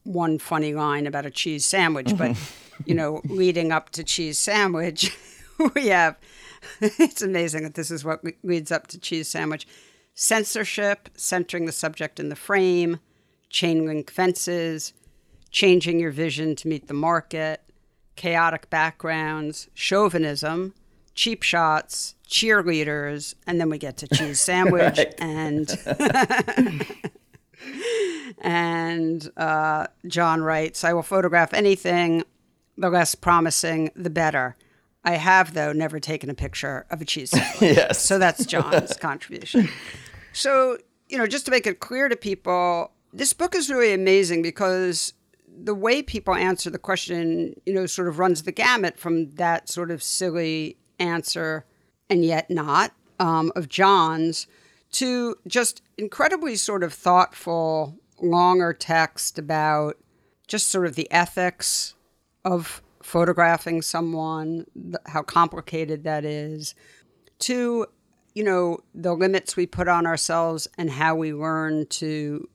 one 0.04 0.38
funny 0.38 0.74
line 0.74 1.06
about 1.06 1.26
a 1.26 1.30
cheese 1.30 1.64
sandwich, 1.64 2.16
but 2.16 2.36
you 2.86 2.94
know, 2.94 3.20
leading 3.24 3.72
up 3.72 3.90
to 3.90 4.04
cheese 4.04 4.38
sandwich, 4.38 5.16
we 5.74 5.88
have 5.88 6.16
it's 6.80 7.22
amazing 7.22 7.62
that 7.62 7.74
this 7.74 7.90
is 7.90 8.04
what 8.04 8.22
leads 8.42 8.72
up 8.72 8.86
to 8.88 8.98
cheese 8.98 9.28
sandwich. 9.28 9.66
Censorship, 10.14 11.08
centering 11.16 11.66
the 11.66 11.72
subject 11.72 12.18
in 12.18 12.28
the 12.28 12.36
frame, 12.36 12.98
chain 13.50 13.86
link 13.86 14.10
fences, 14.10 14.92
changing 15.50 16.00
your 16.00 16.10
vision 16.10 16.56
to 16.56 16.68
meet 16.68 16.88
the 16.88 16.94
market, 16.94 17.62
chaotic 18.16 18.68
backgrounds, 18.68 19.68
chauvinism, 19.74 20.74
cheap 21.14 21.42
shots, 21.42 22.14
cheerleaders, 22.28 23.34
and 23.46 23.60
then 23.60 23.70
we 23.70 23.78
get 23.78 23.96
to 23.96 24.08
cheese 24.08 24.40
sandwich 24.40 24.98
and 25.18 25.68
and 28.40 29.28
uh, 29.36 29.86
John 30.06 30.42
writes, 30.42 30.84
I 30.84 30.92
will 30.92 31.02
photograph 31.02 31.54
anything, 31.54 32.22
the 32.76 32.90
less 32.90 33.14
promising, 33.14 33.90
the 33.96 34.10
better. 34.10 34.56
I 35.04 35.12
have, 35.12 35.54
though, 35.54 35.72
never 35.72 36.00
taken 36.00 36.28
a 36.28 36.34
picture 36.34 36.86
of 36.90 37.00
a 37.00 37.04
cheese 37.04 37.30
sandwich. 37.30 37.60
yes. 37.76 38.04
So 38.04 38.18
that's 38.18 38.44
John's 38.44 38.96
contribution. 39.00 39.68
So, 40.32 40.78
you 41.08 41.18
know, 41.18 41.26
just 41.26 41.44
to 41.46 41.50
make 41.50 41.66
it 41.66 41.80
clear 41.80 42.08
to 42.08 42.16
people, 42.16 42.92
this 43.12 43.32
book 43.32 43.54
is 43.54 43.70
really 43.70 43.92
amazing 43.92 44.42
because 44.42 45.14
the 45.46 45.74
way 45.74 46.02
people 46.02 46.34
answer 46.34 46.70
the 46.70 46.78
question, 46.78 47.54
you 47.64 47.72
know, 47.72 47.86
sort 47.86 48.08
of 48.08 48.18
runs 48.18 48.42
the 48.42 48.52
gamut 48.52 48.98
from 48.98 49.30
that 49.32 49.68
sort 49.68 49.90
of 49.90 50.02
silly 50.02 50.76
answer 50.98 51.64
and 52.10 52.24
yet 52.24 52.50
not 52.50 52.92
um, 53.18 53.52
of 53.56 53.68
John's 53.68 54.46
to 54.92 55.36
just 55.46 55.82
incredibly 55.96 56.56
sort 56.56 56.82
of 56.82 56.92
thoughtful, 56.92 57.98
longer 58.20 58.72
text 58.72 59.38
about 59.38 59.96
just 60.46 60.68
sort 60.68 60.86
of 60.86 60.94
the 60.94 61.10
ethics 61.10 61.94
of 62.44 62.82
photographing 63.02 63.82
someone, 63.82 64.64
how 65.06 65.22
complicated 65.22 66.04
that 66.04 66.24
is, 66.24 66.74
to, 67.38 67.86
you 68.34 68.44
know, 68.44 68.78
the 68.94 69.14
limits 69.14 69.56
we 69.56 69.66
put 69.66 69.88
on 69.88 70.06
ourselves 70.06 70.68
and 70.76 70.90
how 70.90 71.14
we 71.14 71.32
learn 71.32 71.86
to 71.86 72.48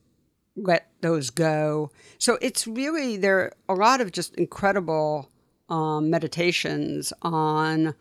let 0.56 0.88
those 1.00 1.30
go. 1.30 1.90
So 2.18 2.38
it's 2.40 2.66
really, 2.66 3.16
there 3.16 3.52
are 3.68 3.76
a 3.76 3.78
lot 3.78 4.00
of 4.00 4.12
just 4.12 4.34
incredible 4.36 5.30
um, 5.68 6.10
meditations 6.10 7.12
on, 7.22 7.94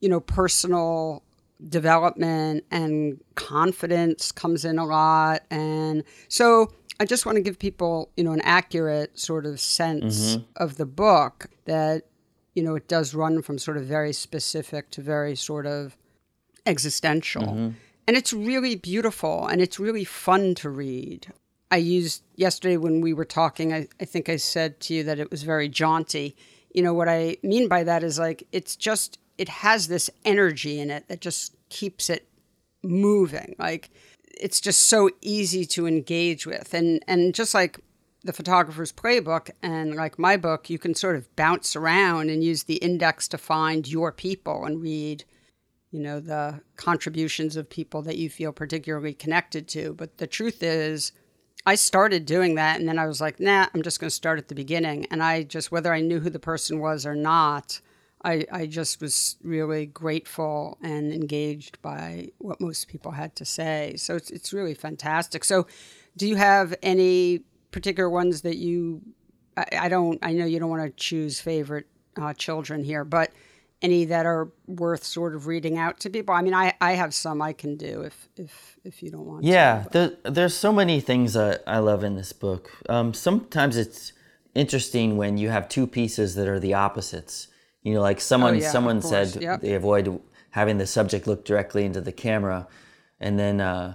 you 0.00 0.08
know, 0.08 0.20
personal 0.20 1.22
development 1.66 2.64
and 2.70 3.20
confidence 3.34 4.30
comes 4.30 4.64
in 4.64 4.78
a 4.78 4.84
lot. 4.86 5.42
And 5.50 6.04
so 6.28 6.72
I 7.00 7.04
just 7.04 7.26
want 7.26 7.36
to 7.36 7.42
give 7.42 7.58
people, 7.58 8.10
you 8.16 8.24
know, 8.24 8.32
an 8.32 8.40
accurate 8.42 9.18
sort 9.18 9.46
of 9.46 9.58
sense 9.58 10.36
mm-hmm. 10.36 10.44
of 10.56 10.76
the 10.76 10.86
book 10.86 11.46
that, 11.64 12.04
you 12.54 12.62
know, 12.62 12.74
it 12.76 12.88
does 12.88 13.14
run 13.14 13.42
from 13.42 13.58
sort 13.58 13.76
of 13.76 13.84
very 13.84 14.12
specific 14.12 14.90
to 14.92 15.02
very 15.02 15.34
sort 15.34 15.66
of 15.66 15.96
existential. 16.66 17.42
Mm-hmm. 17.42 17.70
And 18.06 18.16
it's 18.16 18.32
really 18.32 18.74
beautiful 18.74 19.46
and 19.46 19.60
it's 19.60 19.78
really 19.78 20.04
fun 20.04 20.54
to 20.56 20.70
read. 20.70 21.32
I 21.70 21.76
used 21.76 22.22
yesterday 22.36 22.76
when 22.76 23.00
we 23.00 23.12
were 23.12 23.26
talking, 23.26 23.74
I, 23.74 23.88
I 24.00 24.04
think 24.04 24.28
I 24.28 24.36
said 24.36 24.80
to 24.80 24.94
you 24.94 25.04
that 25.04 25.18
it 25.18 25.30
was 25.30 25.42
very 25.42 25.68
jaunty. 25.68 26.34
You 26.72 26.82
know, 26.82 26.94
what 26.94 27.08
I 27.08 27.36
mean 27.42 27.68
by 27.68 27.84
that 27.84 28.02
is 28.02 28.18
like, 28.18 28.46
it's 28.52 28.76
just, 28.76 29.18
it 29.38 29.48
has 29.48 29.88
this 29.88 30.10
energy 30.24 30.80
in 30.80 30.90
it 30.90 31.08
that 31.08 31.20
just 31.20 31.54
keeps 31.70 32.10
it 32.10 32.28
moving. 32.82 33.54
Like, 33.58 33.90
it's 34.40 34.60
just 34.60 34.84
so 34.84 35.10
easy 35.20 35.64
to 35.66 35.86
engage 35.86 36.46
with. 36.46 36.74
And 36.74 37.02
and 37.08 37.34
just 37.34 37.54
like 37.54 37.80
the 38.24 38.32
photographer's 38.32 38.92
playbook 38.92 39.50
and 39.62 39.94
like 39.94 40.18
my 40.18 40.36
book, 40.36 40.68
you 40.68 40.78
can 40.78 40.94
sort 40.94 41.16
of 41.16 41.34
bounce 41.36 41.76
around 41.76 42.30
and 42.30 42.42
use 42.42 42.64
the 42.64 42.76
index 42.76 43.28
to 43.28 43.38
find 43.38 43.86
your 43.86 44.10
people 44.10 44.64
and 44.64 44.82
read, 44.82 45.24
you 45.92 46.00
know, 46.00 46.18
the 46.18 46.60
contributions 46.76 47.56
of 47.56 47.70
people 47.70 48.02
that 48.02 48.18
you 48.18 48.28
feel 48.28 48.52
particularly 48.52 49.14
connected 49.14 49.68
to. 49.68 49.94
But 49.94 50.18
the 50.18 50.26
truth 50.26 50.62
is, 50.62 51.12
I 51.64 51.76
started 51.76 52.26
doing 52.26 52.56
that 52.56 52.80
and 52.80 52.88
then 52.88 52.98
I 52.98 53.06
was 53.06 53.20
like, 53.20 53.38
nah, 53.38 53.68
I'm 53.72 53.82
just 53.82 54.00
going 54.00 54.08
to 54.08 54.14
start 54.14 54.38
at 54.38 54.48
the 54.48 54.54
beginning. 54.54 55.06
And 55.10 55.22
I 55.22 55.44
just, 55.44 55.70
whether 55.70 55.92
I 55.92 56.00
knew 56.00 56.18
who 56.18 56.30
the 56.30 56.38
person 56.38 56.80
was 56.80 57.06
or 57.06 57.14
not, 57.14 57.80
I, 58.24 58.44
I 58.50 58.66
just 58.66 59.00
was 59.00 59.36
really 59.42 59.86
grateful 59.86 60.78
and 60.82 61.12
engaged 61.12 61.80
by 61.82 62.28
what 62.38 62.60
most 62.60 62.88
people 62.88 63.12
had 63.12 63.36
to 63.36 63.44
say. 63.44 63.94
So 63.96 64.16
it's, 64.16 64.30
it's 64.30 64.52
really 64.52 64.74
fantastic. 64.74 65.44
So, 65.44 65.66
do 66.16 66.26
you 66.26 66.36
have 66.36 66.74
any 66.82 67.42
particular 67.70 68.10
ones 68.10 68.42
that 68.42 68.56
you? 68.56 69.02
I, 69.56 69.66
I 69.80 69.88
don't. 69.88 70.18
I 70.22 70.32
know 70.32 70.46
you 70.46 70.58
don't 70.58 70.70
want 70.70 70.82
to 70.82 70.90
choose 70.90 71.40
favorite 71.40 71.86
uh, 72.20 72.34
children 72.34 72.82
here, 72.82 73.04
but 73.04 73.30
any 73.80 74.04
that 74.06 74.26
are 74.26 74.50
worth 74.66 75.04
sort 75.04 75.34
of 75.34 75.46
reading 75.46 75.78
out 75.78 76.00
to 76.00 76.10
people. 76.10 76.34
I 76.34 76.42
mean, 76.42 76.54
I, 76.54 76.74
I 76.80 76.92
have 76.92 77.14
some 77.14 77.40
I 77.40 77.52
can 77.52 77.76
do 77.76 78.02
if 78.02 78.28
if 78.36 78.78
if 78.84 79.02
you 79.02 79.10
don't 79.10 79.26
want. 79.26 79.44
Yeah, 79.44 79.84
to, 79.84 80.16
there, 80.24 80.32
there's 80.32 80.56
so 80.56 80.72
many 80.72 81.00
things 81.00 81.34
that 81.34 81.62
I 81.66 81.78
love 81.78 82.02
in 82.02 82.16
this 82.16 82.32
book. 82.32 82.70
Um, 82.88 83.14
sometimes 83.14 83.76
it's 83.76 84.12
interesting 84.54 85.16
when 85.16 85.38
you 85.38 85.50
have 85.50 85.68
two 85.68 85.86
pieces 85.86 86.34
that 86.34 86.48
are 86.48 86.58
the 86.58 86.74
opposites 86.74 87.48
you 87.82 87.94
know, 87.94 88.00
like 88.00 88.20
someone 88.20 88.54
oh, 88.54 88.58
yeah, 88.58 88.70
someone 88.70 89.02
said 89.02 89.36
yep. 89.40 89.60
they 89.60 89.74
avoid 89.74 90.20
having 90.50 90.78
the 90.78 90.86
subject 90.86 91.26
look 91.26 91.44
directly 91.44 91.84
into 91.84 92.00
the 92.00 92.12
camera, 92.12 92.66
and 93.20 93.38
then 93.38 93.60
uh, 93.60 93.94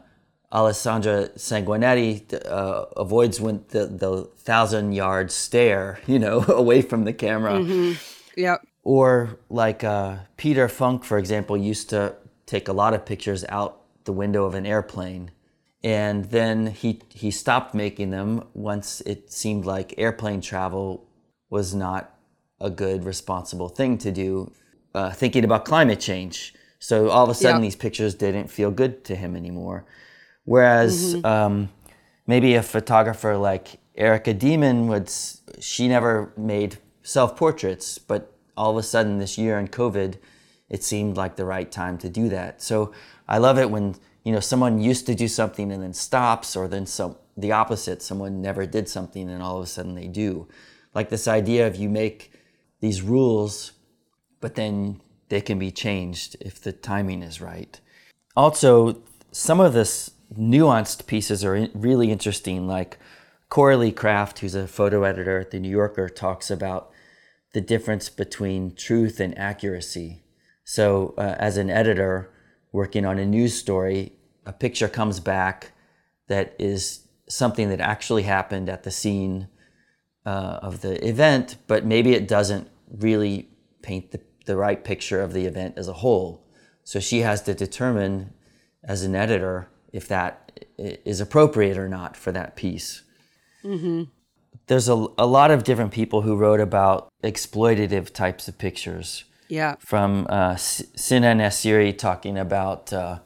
Alessandra 0.52 1.30
Sanguinetti 1.30 2.34
uh, 2.46 2.86
avoids 2.98 3.40
when 3.40 3.66
the 3.70 3.86
the 3.86 4.24
thousand 4.38 4.94
yard 4.94 5.32
stare, 5.32 6.00
you 6.08 6.20
know, 6.20 6.42
away 6.48 6.82
from 6.82 7.06
the 7.06 7.14
camera. 7.14 7.54
Mm-hmm. 7.54 8.40
Yep. 8.40 8.66
Or 8.84 9.40
like 9.50 9.84
uh, 9.84 10.18
Peter 10.38 10.68
Funch, 10.68 11.06
for 11.06 11.18
example, 11.18 11.56
used 11.56 11.90
to 11.92 12.16
take 12.46 12.68
a 12.68 12.74
lot 12.74 12.94
of 12.94 13.06
pictures 13.06 13.46
out 13.48 13.82
the 14.04 14.12
window 14.12 14.44
of 14.44 14.54
an 14.54 14.66
airplane 14.66 15.32
and 15.84 16.26
then 16.26 16.68
he 16.68 17.02
he 17.10 17.30
stopped 17.30 17.74
making 17.74 18.10
them 18.10 18.44
once 18.54 19.02
it 19.02 19.32
seemed 19.32 19.66
like 19.66 19.94
airplane 19.98 20.42
travel 20.42 21.06
was 21.50 21.76
not 21.76 22.16
a 22.60 22.70
good, 22.70 23.04
responsible 23.04 23.70
thing 23.70 23.98
to 24.00 24.12
do, 24.12 24.52
uh, 24.94 25.12
thinking 25.12 25.44
about 25.44 25.66
climate 25.66 26.00
change. 26.00 26.54
So 26.80 27.10
all 27.10 27.24
of 27.24 27.30
a 27.30 27.34
sudden, 27.34 27.62
these 27.62 27.76
pictures 27.76 28.16
didn't 28.16 28.50
feel 28.50 28.72
good 28.72 29.06
to 29.06 29.16
him 29.16 29.36
anymore. 29.36 29.86
Whereas 30.46 31.16
mm-hmm. 31.16 31.26
um, 31.26 31.70
maybe 32.28 32.56
a 32.56 32.64
photographer 32.64 33.38
like 33.38 33.80
Erica 33.96 34.34
Deeman 34.34 34.88
would, 34.88 35.12
she 35.60 35.88
never 35.88 36.34
made 36.36 36.78
self 37.04 37.38
portraits, 37.38 37.98
but 37.98 38.36
all 38.58 38.72
of 38.72 38.78
a 38.78 38.84
sudden 38.84 39.20
this 39.20 39.38
year 39.38 39.60
in 39.60 39.68
COVID, 39.68 40.16
it 40.70 40.84
seemed 40.84 41.18
like 41.18 41.36
the 41.36 41.46
right 41.46 41.72
time 41.72 41.98
to 42.00 42.10
do 42.10 42.30
that. 42.30 42.62
So 42.62 42.92
I 43.28 43.38
love 43.38 43.58
it 43.58 43.70
when 43.70 43.96
you 44.24 44.32
know 44.32 44.40
someone 44.40 44.80
used 44.80 45.06
to 45.08 45.16
do 45.16 45.28
something 45.28 45.72
and 45.72 45.84
then 45.84 45.94
stops, 45.94 46.56
or 46.56 46.68
then 46.68 46.86
some 46.86 47.16
the 47.38 47.52
opposite, 47.52 48.02
someone 48.02 48.42
never 48.42 48.66
did 48.66 48.88
something 48.88 49.30
and 49.30 49.42
all 49.42 49.58
of 49.58 49.64
a 49.64 49.68
sudden 49.68 49.96
they 49.96 50.08
do. 50.08 50.48
Like 50.94 51.10
this 51.10 51.28
idea 51.28 51.68
of 51.68 51.76
you 51.76 51.90
make 51.90 52.32
these 52.84 53.02
rules, 53.02 53.72
but 54.42 54.56
then 54.56 55.00
they 55.30 55.40
can 55.40 55.58
be 55.58 55.72
changed 55.72 56.36
if 56.42 56.62
the 56.62 56.74
timing 56.74 57.24
is 57.24 57.40
right. 57.40 57.80
Also, 58.36 59.02
some 59.32 59.62
of 59.62 59.72
this 59.72 60.12
nuanced 60.38 61.08
pieces 61.08 61.46
are 61.46 61.70
really 61.74 62.12
interesting. 62.12 62.68
Like 62.68 63.00
Coralie 63.48 63.94
Kraft, 63.94 64.40
who's 64.40 64.54
a 64.54 64.68
photo 64.68 65.04
editor 65.04 65.40
at 65.40 65.52
the 65.52 65.62
New 65.62 65.70
Yorker, 65.70 66.10
talks 66.10 66.52
about 66.52 66.92
the 67.54 67.62
difference 67.62 68.10
between 68.10 68.76
truth 68.76 69.22
and 69.22 69.38
accuracy. 69.38 70.26
So, 70.66 71.14
uh, 71.18 71.36
as 71.40 71.56
an 71.56 71.70
editor 71.70 72.34
working 72.74 73.06
on 73.06 73.18
a 73.18 73.26
news 73.26 73.58
story, 73.58 74.12
a 74.46 74.52
picture 74.52 74.90
comes 74.90 75.22
back 75.22 75.72
that 76.28 76.54
is 76.60 77.08
something 77.30 77.70
that 77.70 77.80
actually 77.80 78.24
happened 78.24 78.68
at 78.68 78.84
the 78.84 78.92
scene 78.92 79.48
uh, 80.26 80.60
of 80.62 80.82
the 80.82 81.06
event, 81.08 81.56
but 81.68 81.86
maybe 81.86 82.14
it 82.14 82.28
doesn't 82.28 82.68
really 82.94 83.50
paint 83.82 84.12
the, 84.12 84.22
the 84.46 84.56
right 84.56 84.84
picture 84.84 85.22
of 85.22 85.34
the 85.34 85.46
event 85.46 85.76
as 85.78 85.88
a 85.88 85.94
whole. 85.94 86.46
So 86.84 87.00
she 87.00 87.20
has 87.20 87.42
to 87.44 87.54
determine 87.54 88.34
as 88.84 89.04
an 89.04 89.16
editor 89.16 89.70
if 89.92 90.08
that 90.08 90.60
is 90.78 91.22
appropriate 91.22 91.78
or 91.78 91.88
not 91.88 92.18
for 92.18 92.32
that 92.32 92.56
piece. 92.56 93.04
Mm-hmm. 93.64 94.04
There's 94.68 94.90
a, 94.90 95.08
a 95.18 95.26
lot 95.26 95.52
of 95.52 95.64
different 95.64 95.92
people 95.92 96.22
who 96.22 96.36
wrote 96.36 96.60
about 96.60 97.12
exploitative 97.24 98.14
types 98.14 98.48
of 98.48 98.58
pictures. 98.58 99.26
Yeah. 99.50 99.76
From 99.80 100.26
uh, 100.30 100.56
Sinna 100.56 101.34
Nasseri 101.34 101.96
talking 101.98 102.38
about, 102.38 102.92
uh, 102.92 103.20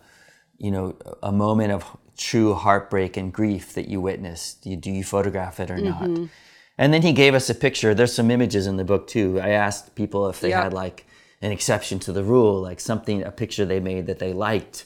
you 0.58 0.71
know, 0.71 0.95
a 1.23 1.32
moment 1.32 1.71
of 1.71 1.86
true 2.17 2.53
heartbreak 2.53 3.15
and 3.15 3.32
grief 3.32 3.73
that 3.73 3.88
you 3.88 4.01
witnessed. 4.01 4.63
Do 4.63 4.71
you, 4.71 4.77
do 4.77 4.92
you 4.92 5.04
photograph 5.04 5.60
it 5.60 5.69
or 5.71 5.77
mm-hmm. 5.77 6.13
not? 6.13 6.29
And 6.78 6.94
then 6.94 7.02
he 7.02 7.12
gave 7.12 7.34
us 7.34 7.50
a 7.50 7.56
picture. 7.56 7.96
There's 7.96 8.13
some 8.13 8.30
images 8.30 8.67
in 8.67 8.78
the 8.78 8.84
book 8.84 9.08
too. 9.08 9.40
I 9.40 9.50
asked 9.50 9.96
people 9.96 10.30
if 10.30 10.40
they 10.40 10.52
had 10.52 10.73
like 10.73 11.06
an 11.42 11.52
exception 11.52 12.00
to 12.00 12.12
the 12.12 12.23
rule, 12.23 12.62
like 12.62 12.80
something, 12.80 13.23
a 13.23 13.32
picture 13.32 13.65
they 13.65 13.80
made 13.80 14.06
that 14.08 14.19
they 14.19 14.34
liked 14.34 14.86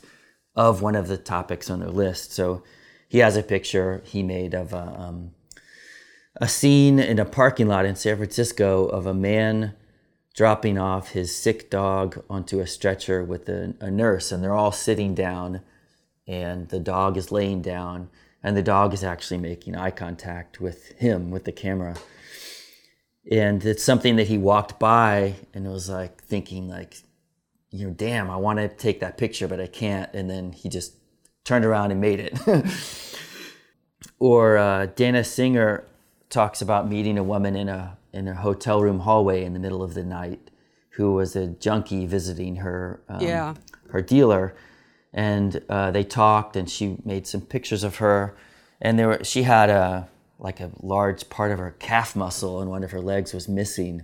of 0.56 0.82
one 0.82 0.96
of 0.96 1.08
the 1.08 1.18
topics 1.18 1.70
on 1.70 1.80
their 1.80 1.90
list. 1.90 2.32
So 2.34 2.64
he 3.08 3.20
has 3.20 3.36
a 3.36 3.44
picture 3.44 4.02
he 4.06 4.24
made 4.24 4.54
of 4.54 4.74
a, 4.74 4.96
um, 5.00 5.32
a 6.38 6.48
scene 6.48 7.00
in 7.00 7.20
a 7.20 7.26
parking 7.26 7.68
lot 7.68 7.86
in 7.86 7.96
San 7.96 8.18
Francisco 8.18 8.86
of 8.86 9.06
a 9.06 9.14
man 9.14 9.74
dropping 10.34 10.78
off 10.78 11.10
his 11.10 11.36
sick 11.36 11.70
dog 11.70 12.24
onto 12.30 12.62
a 12.62 12.68
stretcher 12.68 13.24
with 13.24 13.50
a, 13.50 13.76
a 13.82 13.92
nurse, 13.92 14.32
and 14.32 14.42
they're 14.42 14.54
all 14.54 14.72
sitting 14.72 15.14
down, 15.14 15.62
and 16.26 16.70
the 16.70 16.80
dog 16.80 17.18
is 17.18 17.34
laying 17.34 17.62
down 17.62 18.10
and 18.44 18.56
the 18.58 18.64
dog 18.64 18.94
is 18.94 19.04
actually 19.04 19.38
making 19.40 19.76
eye 19.76 19.92
contact 19.92 20.60
with 20.60 20.90
him 21.00 21.32
with 21.32 21.44
the 21.46 21.52
camera. 21.52 21.96
And 23.32 23.64
it's 23.66 23.84
something 23.84 24.16
that 24.16 24.28
he 24.28 24.38
walked 24.38 24.80
by 24.80 25.36
and 25.54 25.66
it 25.66 25.70
was 25.70 25.90
like 25.90 26.22
thinking 26.24 26.68
like 26.68 26.98
you 27.70 27.88
know 27.88 27.94
damn 27.94 28.30
i 28.30 28.36
want 28.36 28.60
to 28.60 28.68
take 28.68 29.00
that 29.00 29.18
picture 29.18 29.48
but 29.48 29.60
i 29.62 29.68
can't. 29.68 30.12
And 30.14 30.30
then 30.30 30.52
he 30.54 30.70
just 30.70 30.96
turned 31.44 31.66
around 31.66 31.92
and 31.92 32.02
made 32.02 32.20
it. 32.20 32.40
Or 34.20 34.58
uh, 34.58 34.86
Dana 34.88 35.24
Singer 35.24 35.84
talks 36.30 36.62
about 36.62 36.88
meeting 36.90 37.18
a 37.18 37.24
woman 37.24 37.56
in 37.56 37.70
a 37.70 37.98
in 38.14 38.28
a 38.28 38.36
hotel 38.36 38.82
room 38.82 39.00
hallway 39.00 39.44
in 39.44 39.54
the 39.54 39.60
middle 39.60 39.82
of 39.82 39.94
the 39.94 40.04
night, 40.04 40.52
who 40.92 41.14
was 41.14 41.36
a 41.36 41.48
junkie 41.48 42.06
visiting 42.06 42.58
her 42.58 43.02
um, 43.10 43.22
Yeah. 43.22 43.54
her 43.90 44.02
dealer, 44.02 44.56
and 45.14 45.62
uh, 45.70 45.92
they 45.92 46.04
talked, 46.04 46.56
and 46.56 46.70
she 46.70 46.98
made 47.04 47.28
some 47.28 47.42
pictures 47.42 47.84
of 47.84 47.98
her, 47.98 48.36
and 48.82 48.98
there 48.98 49.08
were 49.08 49.24
she 49.24 49.44
had 49.44 49.70
a 49.70 50.10
like 50.40 50.60
a 50.60 50.72
large 50.82 51.30
part 51.30 51.52
of 51.52 51.60
her 51.60 51.76
calf 51.78 52.16
muscle 52.16 52.60
and 52.62 52.72
one 52.72 52.84
of 52.84 52.90
her 52.92 53.02
legs 53.02 53.34
was 53.34 53.48
missing, 53.48 54.04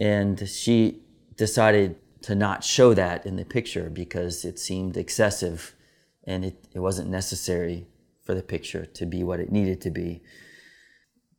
and 0.00 0.48
she 0.48 1.02
decided 1.36 1.96
to 2.22 2.34
not 2.34 2.64
show 2.64 2.94
that 2.94 3.24
in 3.24 3.36
the 3.36 3.44
picture 3.44 3.88
because 3.88 4.44
it 4.44 4.58
seemed 4.58 4.96
excessive, 4.96 5.74
and 6.24 6.44
it, 6.44 6.56
it 6.74 6.80
wasn't 6.80 7.08
necessary 7.08 7.86
for 8.24 8.34
the 8.34 8.42
picture 8.42 8.84
to 8.84 9.06
be 9.06 9.22
what 9.22 9.38
it 9.38 9.52
needed 9.52 9.80
to 9.80 9.90
be. 9.90 10.22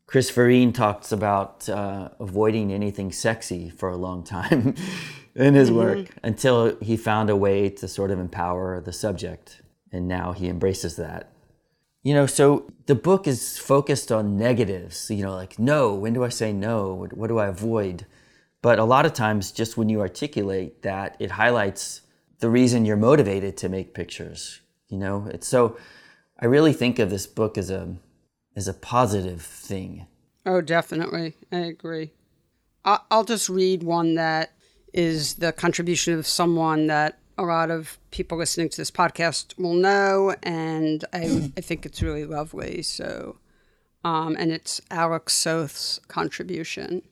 Chris 0.05 0.29
Verene 0.29 0.71
talks 0.71 1.11
about 1.11 1.67
uh, 1.67 2.07
avoiding 2.21 2.71
anything 2.71 3.11
sexy 3.11 3.69
for 3.69 3.89
a 3.89 3.97
long 3.97 4.23
time 4.37 4.73
in 5.37 5.53
his 5.53 5.69
mm-hmm. 5.69 5.77
work 5.77 6.07
until 6.23 6.75
he 6.77 6.97
found 6.97 7.29
a 7.29 7.35
way 7.35 7.69
to 7.69 7.87
sort 7.87 8.11
of 8.11 8.19
empower 8.19 8.81
the 8.81 8.91
subject. 8.91 9.61
And 9.91 10.07
now 10.07 10.33
he 10.33 10.47
embraces 10.47 10.97
that. 10.97 11.31
You 12.03 12.13
know, 12.13 12.25
so 12.25 12.71
the 12.85 12.95
book 12.95 13.27
is 13.27 13.57
focused 13.57 14.11
on 14.11 14.37
negatives, 14.37 15.09
you 15.09 15.23
know, 15.23 15.33
like 15.33 15.59
no, 15.59 15.93
when 15.93 16.13
do 16.13 16.23
I 16.23 16.29
say 16.29 16.53
no? 16.53 16.93
What, 16.93 17.13
what 17.13 17.27
do 17.27 17.37
I 17.37 17.47
avoid? 17.47 18.05
But 18.61 18.79
a 18.79 18.83
lot 18.83 19.05
of 19.05 19.13
times, 19.13 19.51
just 19.51 19.77
when 19.77 19.89
you 19.89 20.01
articulate 20.01 20.81
that, 20.81 21.15
it 21.19 21.31
highlights 21.31 22.01
the 22.39 22.49
reason 22.49 22.85
you're 22.85 22.97
motivated 22.97 23.57
to 23.57 23.69
make 23.69 23.93
pictures. 23.93 24.61
You 24.89 24.97
know, 24.97 25.27
it's 25.31 25.47
so 25.47 25.77
I 26.39 26.45
really 26.45 26.73
think 26.73 26.99
of 26.99 27.09
this 27.09 27.27
book 27.27 27.57
as 27.57 27.69
a 27.69 27.95
as 28.55 28.67
a 28.67 28.73
positive 28.73 29.41
thing. 29.41 30.07
Oh, 30.45 30.61
definitely. 30.61 31.35
I 31.51 31.57
agree. 31.59 32.13
I'll 32.85 33.25
just 33.25 33.49
read 33.49 33.83
one 33.83 34.15
that 34.15 34.53
is 34.93 35.35
the 35.35 35.51
contribution 35.51 36.17
of 36.17 36.27
someone 36.27 36.87
that 36.87 37.19
a 37.37 37.43
lot 37.43 37.69
of 37.69 37.99
people 38.11 38.37
listening 38.37 38.69
to 38.69 38.77
this 38.77 38.91
podcast 38.91 39.57
will 39.59 39.75
know, 39.75 40.35
and 40.41 41.05
I, 41.13 41.51
I 41.55 41.61
think 41.61 41.85
it's 41.85 42.01
really 42.01 42.25
lovely. 42.25 42.81
So, 42.81 43.37
um, 44.03 44.35
and 44.39 44.51
it's 44.51 44.81
Alec 44.89 45.29
Soth's 45.29 45.99
contribution. 46.07 47.03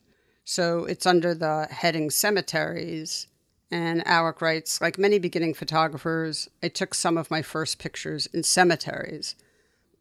So 0.44 0.84
it's 0.84 1.06
under 1.06 1.34
the 1.34 1.68
heading 1.70 2.10
Cemeteries. 2.10 3.28
And 3.70 4.06
Alec 4.06 4.40
writes, 4.40 4.80
like 4.80 4.96
many 4.96 5.18
beginning 5.18 5.54
photographers, 5.54 6.48
I 6.62 6.68
took 6.68 6.94
some 6.94 7.18
of 7.18 7.30
my 7.30 7.42
first 7.42 7.78
pictures 7.78 8.26
in 8.26 8.44
cemeteries. 8.44 9.34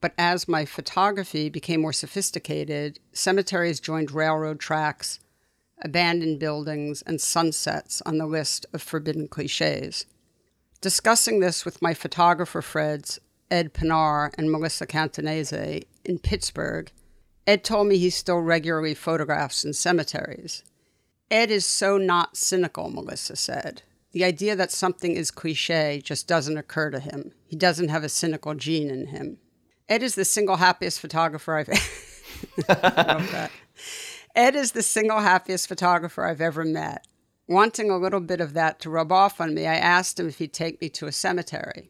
But 0.02 0.14
as 0.20 0.48
my 0.48 0.66
photography 0.66 1.50
became 1.50 1.82
more 1.82 1.94
sophisticated, 1.94 3.00
cemeteries 3.12 3.80
joined 3.80 4.12
railroad 4.12 4.60
tracks, 4.60 5.20
abandoned 5.84 6.40
buildings, 6.40 7.02
and 7.04 7.20
sunsets 7.20 8.02
on 8.06 8.18
the 8.18 8.26
list 8.26 8.66
of 8.74 8.82
forbidden 8.82 9.28
cliches. 9.28 10.06
Discussing 10.82 11.40
this 11.40 11.66
with 11.66 11.82
my 11.82 11.94
photographer 11.94 12.62
friends, 12.62 13.20
Ed 13.52 13.74
Panar 13.74 14.32
and 14.38 14.52
Melissa 14.52 14.86
Catanese, 14.88 15.84
in 16.04 16.20
Pittsburgh, 16.20 16.92
Ed 17.48 17.64
told 17.64 17.88
me 17.88 17.98
he 17.98 18.10
still 18.10 18.40
regularly 18.40 18.96
photographs 18.96 19.64
in 19.64 19.74
cemeteries. 19.74 20.64
Ed 21.30 21.52
is 21.52 21.66
so 21.66 21.98
not 21.98 22.38
cynical, 22.38 22.90
Melissa 22.90 23.36
said. 23.36 23.84
The 24.12 24.24
idea 24.24 24.56
that 24.56 24.72
something 24.72 25.16
is 25.16 25.30
cliche 25.30 26.02
just 26.04 26.28
doesn't 26.28 26.58
occur 26.58 26.90
to 26.92 27.00
him. 27.00 27.34
He 27.46 27.56
doesn't 27.56 27.90
have 27.90 28.04
a 28.04 28.10
cynical 28.10 28.56
gene 28.56 28.90
in 28.90 29.08
him. 29.08 29.38
Ed 29.90 30.02
is 30.02 30.16
the 30.16 30.26
single 30.26 30.56
happiest 30.56 31.00
photographer 31.00 31.58
I've. 31.58 31.70
Ed 34.36 34.54
is 34.54 34.74
the 34.74 34.84
single 34.84 35.22
happiest 35.22 35.68
photographer 35.68 36.26
I've 36.26 36.42
ever 36.42 36.66
met. 36.66 37.08
Wanting 37.48 37.90
a 37.90 37.98
little 37.98 38.20
bit 38.20 38.42
of 38.42 38.54
that 38.54 38.82
to 38.82 38.90
rub 38.90 39.12
off 39.12 39.40
on 39.40 39.54
me, 39.54 39.66
I 39.66 39.76
asked 39.76 40.20
him 40.20 40.28
if 40.28 40.40
he'd 40.40 40.52
take 40.52 40.82
me 40.82 40.90
to 40.90 41.08
a 41.08 41.12
cemetery. 41.12 41.90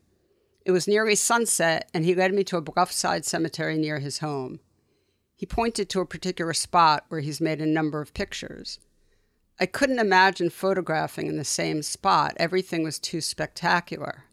It 0.63 0.71
was 0.71 0.87
nearly 0.87 1.15
sunset, 1.15 1.89
and 1.91 2.05
he 2.05 2.13
led 2.13 2.33
me 2.33 2.43
to 2.45 2.57
a 2.57 2.61
bluffside 2.61 3.25
cemetery 3.25 3.77
near 3.77 3.97
his 3.97 4.19
home. 4.19 4.59
He 5.35 5.47
pointed 5.47 5.89
to 5.89 6.01
a 6.01 6.05
particular 6.05 6.53
spot 6.53 7.05
where 7.07 7.21
he's 7.21 7.41
made 7.41 7.61
a 7.61 7.65
number 7.65 7.99
of 7.99 8.13
pictures. 8.13 8.79
I 9.59 9.65
couldn't 9.65 9.99
imagine 9.99 10.49
photographing 10.49 11.27
in 11.27 11.37
the 11.37 11.43
same 11.45 11.81
spot. 11.81 12.33
Everything 12.37 12.83
was 12.83 12.99
too 12.99 13.21
spectacular. 13.21 14.25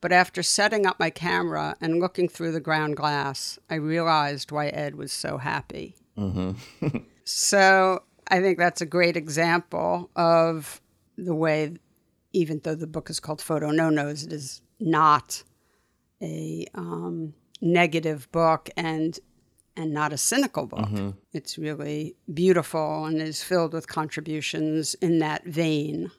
But 0.00 0.12
after 0.12 0.42
setting 0.42 0.86
up 0.86 0.98
my 0.98 1.10
camera 1.10 1.76
and 1.80 2.00
looking 2.00 2.28
through 2.28 2.52
the 2.52 2.60
ground 2.60 2.96
glass, 2.96 3.58
I 3.68 3.74
realized 3.74 4.52
why 4.52 4.68
Ed 4.68 4.94
was 4.94 5.12
so 5.12 5.38
happy. 5.38 5.96
Mm-hmm. 6.16 6.98
so 7.26 8.02
I 8.28 8.40
think 8.40 8.58
that's 8.58 8.80
a 8.80 8.86
great 8.86 9.16
example 9.16 10.10
of 10.16 10.80
the 11.18 11.34
way, 11.34 11.74
even 12.32 12.60
though 12.62 12.74
the 12.74 12.86
book 12.86 13.10
is 13.10 13.20
called 13.20 13.42
Photo 13.42 13.70
No 13.70 13.90
Nos, 13.90 14.24
it 14.24 14.32
is 14.32 14.62
not 14.80 15.42
a 16.22 16.66
um, 16.74 17.34
negative 17.60 18.30
book 18.32 18.70
and 18.76 19.18
and 19.78 19.92
not 19.92 20.10
a 20.12 20.16
cynical 20.16 20.64
book. 20.66 20.88
It's 21.34 21.58
really 21.58 22.16
beautiful 22.32 23.04
and 23.04 23.20
is 23.20 23.42
filled 23.42 23.74
with 23.74 23.86
contributions 23.88 24.94
in 24.94 25.18
that 25.18 25.44
vein. 25.44 26.10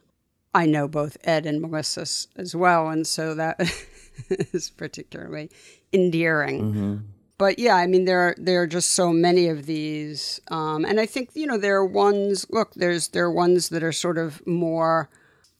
I 0.53 0.67
know 0.67 0.87
both 0.87 1.17
Ed 1.23 1.47
and 1.47 1.59
Melissa 1.61 2.05
as 2.35 2.55
well, 2.55 2.89
and 2.89 3.07
so 3.07 3.33
that 3.33 3.59
is 4.29 4.69
particularly 4.69 5.49
endearing. 5.91 7.03
But 7.37 7.59
yeah, 7.59 7.75
I 7.75 7.85
mean, 7.85 8.05
there 8.05 8.19
are 8.19 8.35
there 8.37 8.63
are 8.63 8.67
just 8.67 8.91
so 8.91 9.13
many 9.13 9.47
of 9.47 9.67
these, 9.67 10.39
um, 10.49 10.85
and 10.85 10.99
I 10.99 11.05
think 11.05 11.29
you 11.35 11.45
know 11.45 11.57
there 11.57 11.77
are 11.77 11.85
ones. 11.85 12.47
Look, 12.49 12.73
there's 12.73 13.09
there 13.09 13.25
are 13.25 13.31
ones 13.31 13.69
that 13.69 13.83
are 13.83 13.91
sort 13.91 14.17
of 14.17 14.45
more. 14.47 15.09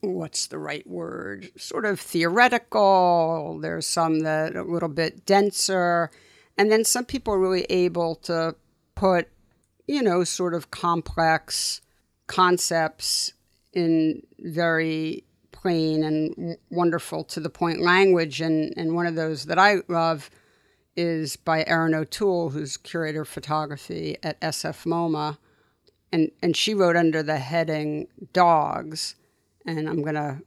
What's 0.01 0.47
the 0.47 0.59
right 0.59 0.85
word? 0.87 1.49
Sort 1.57 1.85
of 1.85 1.99
theoretical. 1.99 3.59
There's 3.61 3.85
some 3.85 4.21
that 4.21 4.55
a 4.55 4.63
little 4.63 4.89
bit 4.89 5.25
denser, 5.25 6.09
and 6.57 6.71
then 6.71 6.83
some 6.83 7.05
people 7.05 7.33
are 7.33 7.39
really 7.39 7.65
able 7.69 8.15
to 8.15 8.55
put, 8.95 9.27
you 9.87 10.01
know, 10.01 10.23
sort 10.23 10.53
of 10.55 10.71
complex 10.71 11.81
concepts 12.25 13.33
in 13.73 14.23
very 14.39 15.23
plain 15.51 16.03
and 16.03 16.57
wonderful 16.71 17.23
to 17.23 17.39
the 17.39 17.49
point 17.49 17.81
language. 17.81 18.41
And, 18.41 18.73
and 18.77 18.95
one 18.95 19.05
of 19.05 19.15
those 19.15 19.45
that 19.45 19.59
I 19.59 19.77
love 19.87 20.29
is 20.97 21.35
by 21.35 21.63
Erin 21.65 21.93
O'Toole, 21.93 22.49
who's 22.49 22.75
curator 22.75 23.21
of 23.21 23.29
photography 23.29 24.17
at 24.23 24.41
SF 24.41 24.85
MoMA. 24.85 25.37
And, 26.11 26.31
and 26.41 26.57
she 26.57 26.73
wrote 26.73 26.95
under 26.95 27.21
the 27.21 27.37
heading 27.37 28.07
Dogs. 28.33 29.15
And 29.65 29.87
I'm 29.87 30.01
going 30.01 30.15
to, 30.15 30.41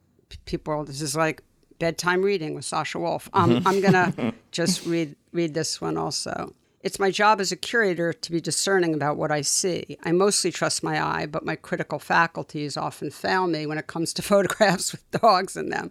people, 0.44 0.84
this 0.84 1.00
is 1.00 1.14
like 1.14 1.42
bedtime 1.78 2.22
reading 2.22 2.54
with 2.54 2.64
Sasha 2.64 2.98
Wolf. 2.98 3.30
Um, 3.32 3.62
I'm 3.64 3.80
going 3.80 3.92
to 3.92 4.34
just 4.50 4.84
read, 4.84 5.14
read 5.32 5.54
this 5.54 5.80
one 5.80 5.96
also. 5.96 6.54
It's 6.82 6.98
my 6.98 7.10
job 7.10 7.40
as 7.40 7.52
a 7.52 7.56
curator 7.56 8.12
to 8.12 8.32
be 8.32 8.40
discerning 8.40 8.94
about 8.94 9.18
what 9.18 9.30
I 9.30 9.42
see. 9.42 9.98
I 10.02 10.12
mostly 10.12 10.50
trust 10.50 10.82
my 10.82 11.02
eye, 11.02 11.26
but 11.26 11.44
my 11.44 11.54
critical 11.54 11.98
faculties 11.98 12.76
often 12.76 13.10
fail 13.10 13.46
me 13.46 13.66
when 13.66 13.76
it 13.78 13.86
comes 13.86 14.14
to 14.14 14.22
photographs 14.22 14.92
with 14.92 15.10
dogs 15.10 15.56
in 15.56 15.68
them. 15.68 15.90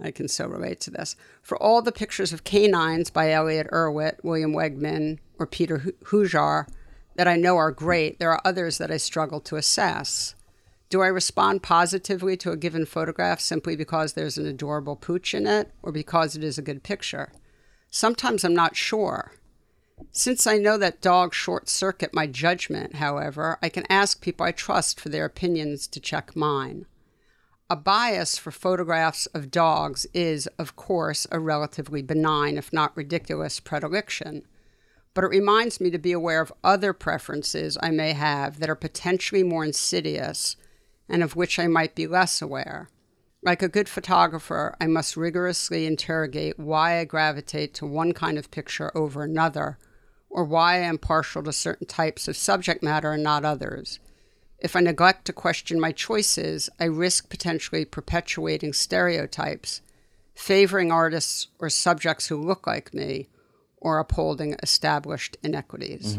I 0.00 0.10
can 0.10 0.28
so 0.28 0.46
relate 0.46 0.80
to 0.80 0.90
this. 0.90 1.16
For 1.42 1.56
all 1.56 1.80
the 1.80 1.92
pictures 1.92 2.32
of 2.32 2.44
canines 2.44 3.10
by 3.10 3.32
Elliott 3.32 3.68
Erwitt, 3.72 4.22
William 4.22 4.52
Wegman, 4.52 5.18
or 5.38 5.46
Peter 5.46 5.78
Hu- 5.78 5.92
Hujar 6.04 6.66
that 7.14 7.28
I 7.28 7.36
know 7.36 7.56
are 7.56 7.70
great, 7.70 8.18
there 8.18 8.30
are 8.30 8.42
others 8.44 8.78
that 8.78 8.90
I 8.90 8.98
struggle 8.98 9.40
to 9.40 9.56
assess. 9.56 10.34
Do 10.88 11.00
I 11.00 11.08
respond 11.08 11.62
positively 11.62 12.36
to 12.38 12.52
a 12.52 12.56
given 12.56 12.86
photograph 12.86 13.40
simply 13.40 13.74
because 13.74 14.12
there's 14.12 14.38
an 14.38 14.46
adorable 14.46 14.96
pooch 14.96 15.34
in 15.34 15.46
it 15.46 15.72
or 15.82 15.90
because 15.92 16.36
it 16.36 16.44
is 16.44 16.58
a 16.58 16.62
good 16.62 16.82
picture? 16.82 17.32
Sometimes 17.90 18.44
I'm 18.44 18.54
not 18.54 18.76
sure. 18.76 19.32
Since 20.12 20.46
I 20.46 20.58
know 20.58 20.76
that 20.76 21.00
dogs 21.00 21.36
short 21.36 21.68
circuit 21.68 22.12
my 22.12 22.26
judgment, 22.26 22.96
however, 22.96 23.58
I 23.62 23.70
can 23.70 23.86
ask 23.88 24.20
people 24.20 24.44
I 24.44 24.52
trust 24.52 25.00
for 25.00 25.08
their 25.08 25.24
opinions 25.24 25.86
to 25.88 26.00
check 26.00 26.36
mine. 26.36 26.86
A 27.68 27.74
bias 27.74 28.38
for 28.38 28.52
photographs 28.52 29.26
of 29.26 29.50
dogs 29.50 30.06
is, 30.14 30.46
of 30.56 30.76
course, 30.76 31.26
a 31.32 31.40
relatively 31.40 32.00
benign, 32.00 32.58
if 32.58 32.72
not 32.72 32.96
ridiculous, 32.96 33.58
predilection. 33.58 34.46
But 35.14 35.24
it 35.24 35.30
reminds 35.30 35.80
me 35.80 35.90
to 35.90 35.98
be 35.98 36.12
aware 36.12 36.40
of 36.40 36.52
other 36.62 36.92
preferences 36.92 37.76
I 37.82 37.90
may 37.90 38.12
have 38.12 38.60
that 38.60 38.70
are 38.70 38.76
potentially 38.76 39.42
more 39.42 39.64
insidious 39.64 40.54
and 41.08 41.24
of 41.24 41.34
which 41.34 41.58
I 41.58 41.66
might 41.66 41.96
be 41.96 42.06
less 42.06 42.40
aware. 42.40 42.88
Like 43.42 43.62
a 43.62 43.68
good 43.68 43.88
photographer, 43.88 44.76
I 44.80 44.86
must 44.86 45.16
rigorously 45.16 45.86
interrogate 45.86 46.60
why 46.60 47.00
I 47.00 47.04
gravitate 47.04 47.74
to 47.74 47.86
one 47.86 48.12
kind 48.12 48.38
of 48.38 48.52
picture 48.52 48.96
over 48.96 49.24
another, 49.24 49.78
or 50.30 50.44
why 50.44 50.74
I 50.74 50.78
am 50.78 50.98
partial 50.98 51.42
to 51.42 51.52
certain 51.52 51.88
types 51.88 52.28
of 52.28 52.36
subject 52.36 52.84
matter 52.84 53.10
and 53.10 53.24
not 53.24 53.44
others. 53.44 53.98
If 54.58 54.74
I 54.74 54.80
neglect 54.80 55.26
to 55.26 55.32
question 55.32 55.78
my 55.78 55.92
choices, 55.92 56.70
I 56.80 56.84
risk 56.84 57.28
potentially 57.28 57.84
perpetuating 57.84 58.72
stereotypes, 58.72 59.82
favoring 60.34 60.90
artists 60.90 61.48
or 61.58 61.68
subjects 61.68 62.28
who 62.28 62.40
look 62.40 62.66
like 62.66 62.94
me, 62.94 63.28
or 63.78 63.98
upholding 63.98 64.56
established 64.62 65.36
inequities. 65.42 66.16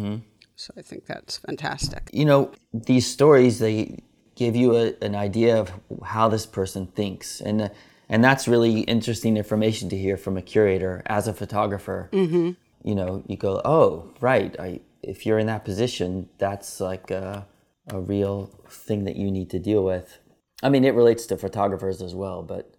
So 0.56 0.74
I 0.78 0.82
think 0.82 1.06
that's 1.06 1.38
fantastic. 1.38 2.10
You 2.14 2.26
know, 2.26 2.52
these 2.74 3.06
stories 3.06 3.60
they 3.60 4.00
give 4.36 4.56
you 4.56 4.76
a, 4.76 4.94
an 5.02 5.16
idea 5.16 5.60
of 5.60 5.72
how 6.04 6.30
this 6.30 6.46
person 6.46 6.88
thinks, 6.88 7.42
and 7.42 7.62
uh, 7.64 7.70
and 8.10 8.24
that's 8.24 8.48
really 8.48 8.82
interesting 8.82 9.36
information 9.36 9.90
to 9.90 9.98
hear 9.98 10.16
from 10.16 10.38
a 10.38 10.42
curator 10.42 11.04
as 11.06 11.28
a 11.28 11.34
photographer. 11.34 12.10
Mm-hmm. 12.14 12.52
You 12.84 12.96
know, 12.96 13.24
you 13.28 13.36
go, 13.36 13.62
oh, 13.66 14.10
right. 14.22 14.56
I 14.60 14.82
if 15.04 15.26
you're 15.26 15.40
in 15.40 15.48
that 15.48 15.66
position, 15.66 16.30
that's 16.38 16.80
like 16.80 17.12
a, 17.12 17.46
a 17.90 18.00
real 18.00 18.52
thing 18.70 19.06
that 19.06 19.16
you 19.16 19.32
need 19.32 19.50
to 19.52 19.60
deal 19.60 19.84
with. 19.84 20.20
I 20.64 20.70
mean, 20.70 20.84
it 20.84 20.94
relates 20.94 21.26
to 21.28 21.38
photographers 21.38 22.02
as 22.02 22.16
well, 22.16 22.42
but 22.44 22.74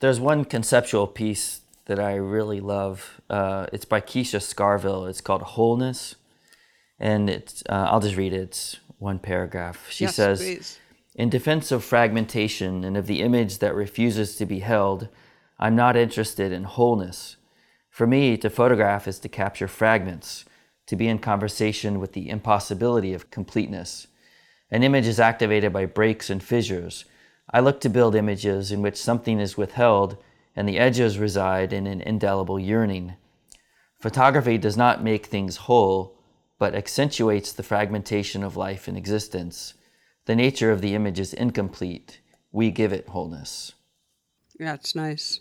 there's 0.00 0.20
one 0.20 0.44
conceptual 0.44 1.06
piece 1.06 1.60
that 1.86 1.98
I 1.98 2.14
really 2.16 2.60
love. 2.60 3.20
Uh, 3.28 3.66
it's 3.72 3.84
by 3.84 4.00
Keisha 4.00 4.40
Scarville. 4.40 5.08
It's 5.08 5.20
called 5.20 5.42
Wholeness, 5.42 6.16
and 6.98 7.28
it's 7.28 7.62
uh, 7.68 7.88
I'll 7.90 8.00
just 8.00 8.16
read 8.16 8.32
it. 8.32 8.40
It's 8.40 8.78
one 8.98 9.18
paragraph. 9.18 9.88
She 9.90 10.04
Yes, 10.04 10.16
says, 10.16 10.38
please. 10.40 10.78
"In 11.14 11.30
defense 11.30 11.72
of 11.72 11.84
fragmentation 11.84 12.84
and 12.84 12.96
of 12.96 13.06
the 13.06 13.22
image 13.22 13.58
that 13.58 13.74
refuses 13.74 14.36
to 14.36 14.46
be 14.46 14.60
held, 14.60 15.08
I'm 15.58 15.76
not 15.76 15.96
interested 15.96 16.52
in 16.52 16.64
wholeness. 16.64 17.36
For 17.90 18.06
me, 18.06 18.36
to 18.38 18.50
photograph 18.50 19.08
is 19.08 19.18
to 19.20 19.28
capture 19.28 19.68
fragments, 19.68 20.44
to 20.86 20.96
be 20.96 21.08
in 21.08 21.18
conversation 21.18 21.98
with 21.98 22.12
the 22.12 22.28
impossibility 22.28 23.14
of 23.14 23.30
completeness. 23.30 24.06
An 24.70 24.82
image 24.82 25.06
is 25.06 25.20
activated 25.20 25.72
by 25.72 25.86
breaks 25.86 26.30
and 26.30 26.42
fissures." 26.42 27.04
I 27.50 27.60
look 27.60 27.80
to 27.82 27.88
build 27.88 28.14
images 28.14 28.72
in 28.72 28.82
which 28.82 28.96
something 28.96 29.38
is 29.38 29.56
withheld 29.56 30.16
and 30.56 30.68
the 30.68 30.78
edges 30.78 31.18
reside 31.18 31.72
in 31.72 31.86
an 31.86 32.00
indelible 32.00 32.58
yearning. 32.58 33.14
Photography 34.00 34.58
does 34.58 34.76
not 34.76 35.04
make 35.04 35.26
things 35.26 35.56
whole, 35.56 36.18
but 36.58 36.74
accentuates 36.74 37.52
the 37.52 37.62
fragmentation 37.62 38.42
of 38.42 38.56
life 38.56 38.88
and 38.88 38.96
existence. 38.96 39.74
The 40.24 40.34
nature 40.34 40.72
of 40.72 40.80
the 40.80 40.94
image 40.94 41.20
is 41.20 41.34
incomplete. 41.34 42.20
We 42.50 42.70
give 42.70 42.92
it 42.92 43.08
wholeness. 43.08 43.72
Yeah, 44.58 44.74
it's 44.74 44.94
nice. 44.94 45.40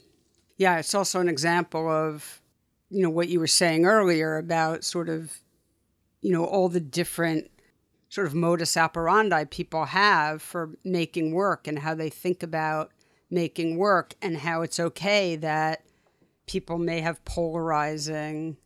Yeah, 0.57 0.77
it's 0.77 0.93
also 0.93 1.21
an 1.21 1.29
example 1.29 1.89
of, 1.89 2.41
you 2.89 3.01
know, 3.01 3.09
what 3.09 3.29
you 3.29 3.39
were 3.39 3.47
saying 3.47 3.85
earlier 3.85 4.37
about 4.37 4.83
sort 4.83 5.09
of, 5.09 5.39
you 6.21 6.31
know, 6.31 6.45
all 6.45 6.69
the 6.69 6.79
different 6.79 7.49
sort 8.09 8.27
of 8.27 8.35
modus 8.35 8.77
operandi 8.77 9.43
people 9.45 9.85
have 9.85 10.41
for 10.41 10.71
making 10.83 11.33
work 11.33 11.67
and 11.67 11.79
how 11.79 11.93
they 11.93 12.09
think 12.09 12.43
about 12.43 12.91
making 13.29 13.77
work 13.77 14.13
and 14.21 14.37
how 14.37 14.61
it's 14.61 14.79
okay 14.79 15.35
that 15.35 15.83
people 16.45 16.77
may 16.77 17.01
have 17.01 17.23
polarizing 17.25 18.57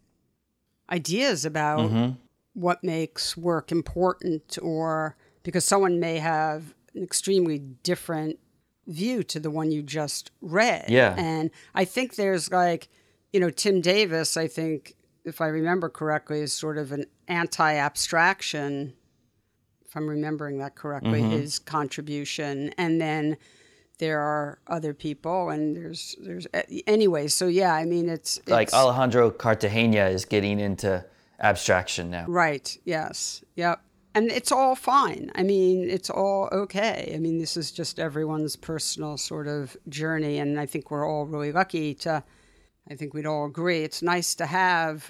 ideas 0.91 1.45
about 1.45 1.79
mm-hmm. 1.79 2.11
what 2.53 2.83
makes 2.83 3.37
work 3.37 3.71
important 3.71 4.57
or 4.61 5.15
because 5.43 5.63
someone 5.63 5.99
may 5.99 6.17
have 6.17 6.73
an 6.93 7.03
extremely 7.03 7.59
different 7.59 8.37
view 8.87 9.23
to 9.23 9.39
the 9.39 9.51
one 9.51 9.71
you 9.71 9.81
just 9.81 10.31
read. 10.41 10.85
Yeah. 10.89 11.15
And 11.17 11.51
I 11.75 11.85
think 11.85 12.15
there's 12.15 12.51
like, 12.51 12.89
you 13.31 13.39
know, 13.39 13.49
Tim 13.49 13.81
Davis, 13.81 14.35
I 14.35 14.47
think, 14.47 14.95
if 15.23 15.41
I 15.41 15.47
remember 15.47 15.89
correctly, 15.89 16.41
is 16.41 16.51
sort 16.51 16.77
of 16.77 16.91
an 16.91 17.05
anti 17.27 17.75
abstraction, 17.75 18.93
if 19.89 19.97
I'm 19.97 20.07
remembering 20.07 20.59
that 20.59 20.75
correctly, 20.75 21.19
mm-hmm. 21.19 21.31
his 21.31 21.57
contribution. 21.57 22.71
And 22.77 23.01
then 23.01 23.37
there 23.97 24.19
are 24.19 24.59
other 24.67 24.93
people 24.93 25.49
and 25.49 25.75
there's, 25.75 26.15
there's, 26.21 26.45
eh, 26.53 26.81
anyway. 26.85 27.27
So 27.27 27.47
yeah, 27.47 27.73
I 27.73 27.85
mean, 27.85 28.07
it's, 28.07 28.39
Like 28.45 28.71
Alejandro 28.71 29.31
Cartagena 29.31 30.05
is 30.05 30.25
getting 30.25 30.59
into 30.59 31.03
abstraction 31.39 32.11
now. 32.11 32.25
Right. 32.27 32.77
Yes. 32.85 33.43
Yep. 33.55 33.81
And 34.13 34.31
it's 34.31 34.51
all 34.51 34.75
fine. 34.75 35.31
I 35.33 35.41
mean, 35.41 35.89
it's 35.89 36.11
all 36.11 36.49
okay. 36.51 37.11
I 37.15 37.17
mean, 37.17 37.39
this 37.39 37.57
is 37.57 37.71
just 37.71 37.99
everyone's 37.99 38.55
personal 38.55 39.17
sort 39.17 39.47
of 39.47 39.75
journey. 39.87 40.37
And 40.37 40.59
I 40.59 40.67
think 40.67 40.91
we're 40.91 41.07
all 41.07 41.25
really 41.25 41.51
lucky 41.51 41.95
to, 41.95 42.23
I 42.87 42.93
think 42.93 43.15
we'd 43.15 43.25
all 43.25 43.45
agree, 43.47 43.83
it's 43.83 44.03
nice 44.03 44.35
to 44.35 44.45
have 44.45 45.09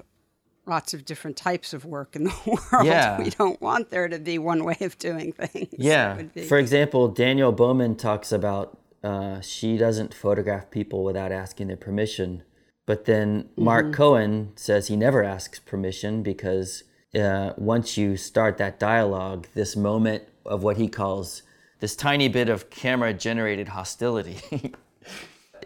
lots 0.69 0.93
of 0.93 1.05
different 1.05 1.35
types 1.35 1.73
of 1.73 1.85
work 1.85 2.15
in 2.15 2.23
the 2.23 2.35
world. 2.71 2.85
Yeah. 2.85 3.21
We 3.21 3.29
don't 3.31 3.59
want 3.61 3.89
there 3.89 4.07
to 4.07 4.19
be 4.19 4.37
one 4.37 4.63
way 4.63 4.77
of 4.81 4.97
doing 4.97 5.33
things. 5.33 5.73
Yeah. 5.77 6.21
For 6.47 6.57
example, 6.57 7.07
Danielle 7.09 7.51
Bowman 7.51 7.95
talks 7.95 8.31
about 8.31 8.77
uh, 9.03 9.41
she 9.41 9.77
doesn't 9.77 10.13
photograph 10.13 10.71
people 10.71 11.03
without 11.03 11.31
asking 11.31 11.67
their 11.67 11.77
permission. 11.77 12.43
But 12.85 13.05
then 13.05 13.49
Mark 13.55 13.93
Cohen 13.93 14.53
says 14.55 14.87
he 14.87 14.95
never 14.95 15.23
asks 15.23 15.59
permission 15.59 16.23
because 16.23 16.83
uh, 17.13 17.53
once 17.55 17.97
you 17.97 18.17
start 18.17 18.57
that 18.57 18.79
dialogue, 18.79 19.47
this 19.53 19.75
moment 19.75 20.23
of 20.45 20.63
what 20.63 20.77
he 20.77 20.87
calls 20.87 21.43
this 21.79 21.95
tiny 21.95 22.27
bit 22.27 22.49
of 22.49 22.69
camera 22.69 23.13
generated 23.13 23.69
hostility 23.69 24.73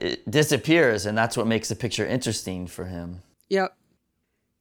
it 0.03 0.29
disappears, 0.29 1.05
and 1.05 1.17
that's 1.17 1.37
what 1.37 1.47
makes 1.47 1.69
the 1.69 1.75
picture 1.75 2.05
interesting 2.05 2.67
for 2.67 2.85
him. 2.85 3.21
Yep. 3.49 3.75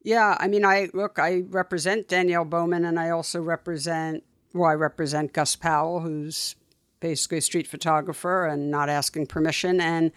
Yeah, 0.04 0.36
I 0.40 0.48
mean, 0.48 0.64
I 0.64 0.88
look, 0.92 1.18
I 1.18 1.44
represent 1.48 2.08
Danielle 2.08 2.44
Bowman, 2.44 2.84
and 2.84 2.98
I 2.98 3.10
also 3.10 3.40
represent, 3.40 4.24
well, 4.52 4.68
I 4.68 4.74
represent 4.74 5.32
Gus 5.32 5.54
Powell, 5.54 6.00
who's 6.00 6.56
basically 7.00 7.38
a 7.38 7.42
street 7.42 7.66
photographer 7.66 8.46
and 8.46 8.70
not 8.70 8.88
asking 8.88 9.26
permission, 9.26 9.80
and 9.80 10.10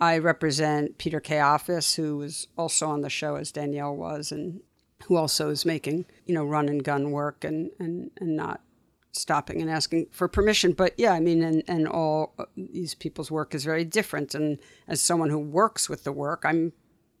I 0.00 0.16
represent 0.18 0.96
Peter 0.96 1.20
Kayafas, 1.20 1.96
who 1.96 2.16
was 2.16 2.48
also 2.56 2.88
on 2.88 3.02
the 3.02 3.10
show 3.10 3.36
as 3.36 3.52
Danielle 3.52 3.94
was, 3.94 4.32
and 4.32 4.60
who 5.04 5.16
also 5.16 5.50
is 5.50 5.66
making, 5.66 6.06
you 6.24 6.34
know, 6.34 6.44
run 6.44 6.68
and 6.68 6.82
gun 6.82 7.10
work 7.10 7.44
and 7.44 7.70
and 7.78 8.10
and 8.20 8.36
not 8.36 8.62
stopping 9.12 9.60
and 9.60 9.70
asking 9.70 10.06
for 10.10 10.28
permission. 10.28 10.72
But 10.72 10.94
yeah, 10.96 11.12
I 11.12 11.20
mean, 11.20 11.42
and, 11.42 11.62
and 11.68 11.88
all 11.88 12.34
these 12.56 12.94
people's 12.94 13.30
work 13.30 13.54
is 13.54 13.64
very 13.64 13.84
different. 13.84 14.34
And 14.34 14.58
as 14.86 15.02
someone 15.02 15.30
who 15.30 15.38
works 15.38 15.88
with 15.88 16.04
the 16.04 16.12
work, 16.12 16.42
I'm, 16.44 16.72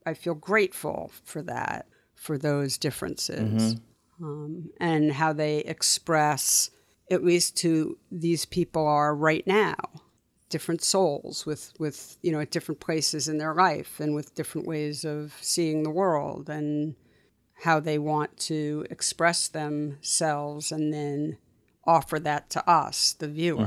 I 0.06 0.14
feel 0.14 0.34
grateful 0.34 1.10
for 1.24 1.42
that, 1.42 1.86
for 2.14 2.38
those 2.38 2.78
differences, 2.78 3.76
um, 4.22 4.70
and 4.78 5.12
how 5.12 5.32
they 5.32 5.58
express, 5.58 6.70
at 7.10 7.24
least 7.24 7.56
to 7.58 7.98
these 8.10 8.44
people 8.44 8.86
are 8.86 9.14
right 9.14 9.46
now, 9.46 9.76
different 10.48 10.82
souls 10.82 11.46
with 11.46 11.72
with 11.78 12.18
you 12.22 12.32
know 12.32 12.40
at 12.40 12.50
different 12.50 12.80
places 12.80 13.28
in 13.28 13.38
their 13.38 13.54
life 13.54 14.00
and 14.00 14.14
with 14.14 14.34
different 14.34 14.66
ways 14.66 15.04
of 15.04 15.34
seeing 15.40 15.82
the 15.82 15.90
world 15.90 16.50
and 16.50 16.94
how 17.62 17.78
they 17.78 17.98
want 17.98 18.36
to 18.38 18.86
express 18.90 19.46
themselves 19.48 20.72
and 20.72 20.92
then 20.92 21.36
offer 21.84 22.18
that 22.18 22.48
to 22.50 22.68
us, 22.68 23.12
the 23.14 23.28
viewer. 23.28 23.66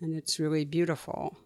And 0.00 0.14
it's 0.14 0.38
really 0.38 0.64
beautiful. 0.64 1.36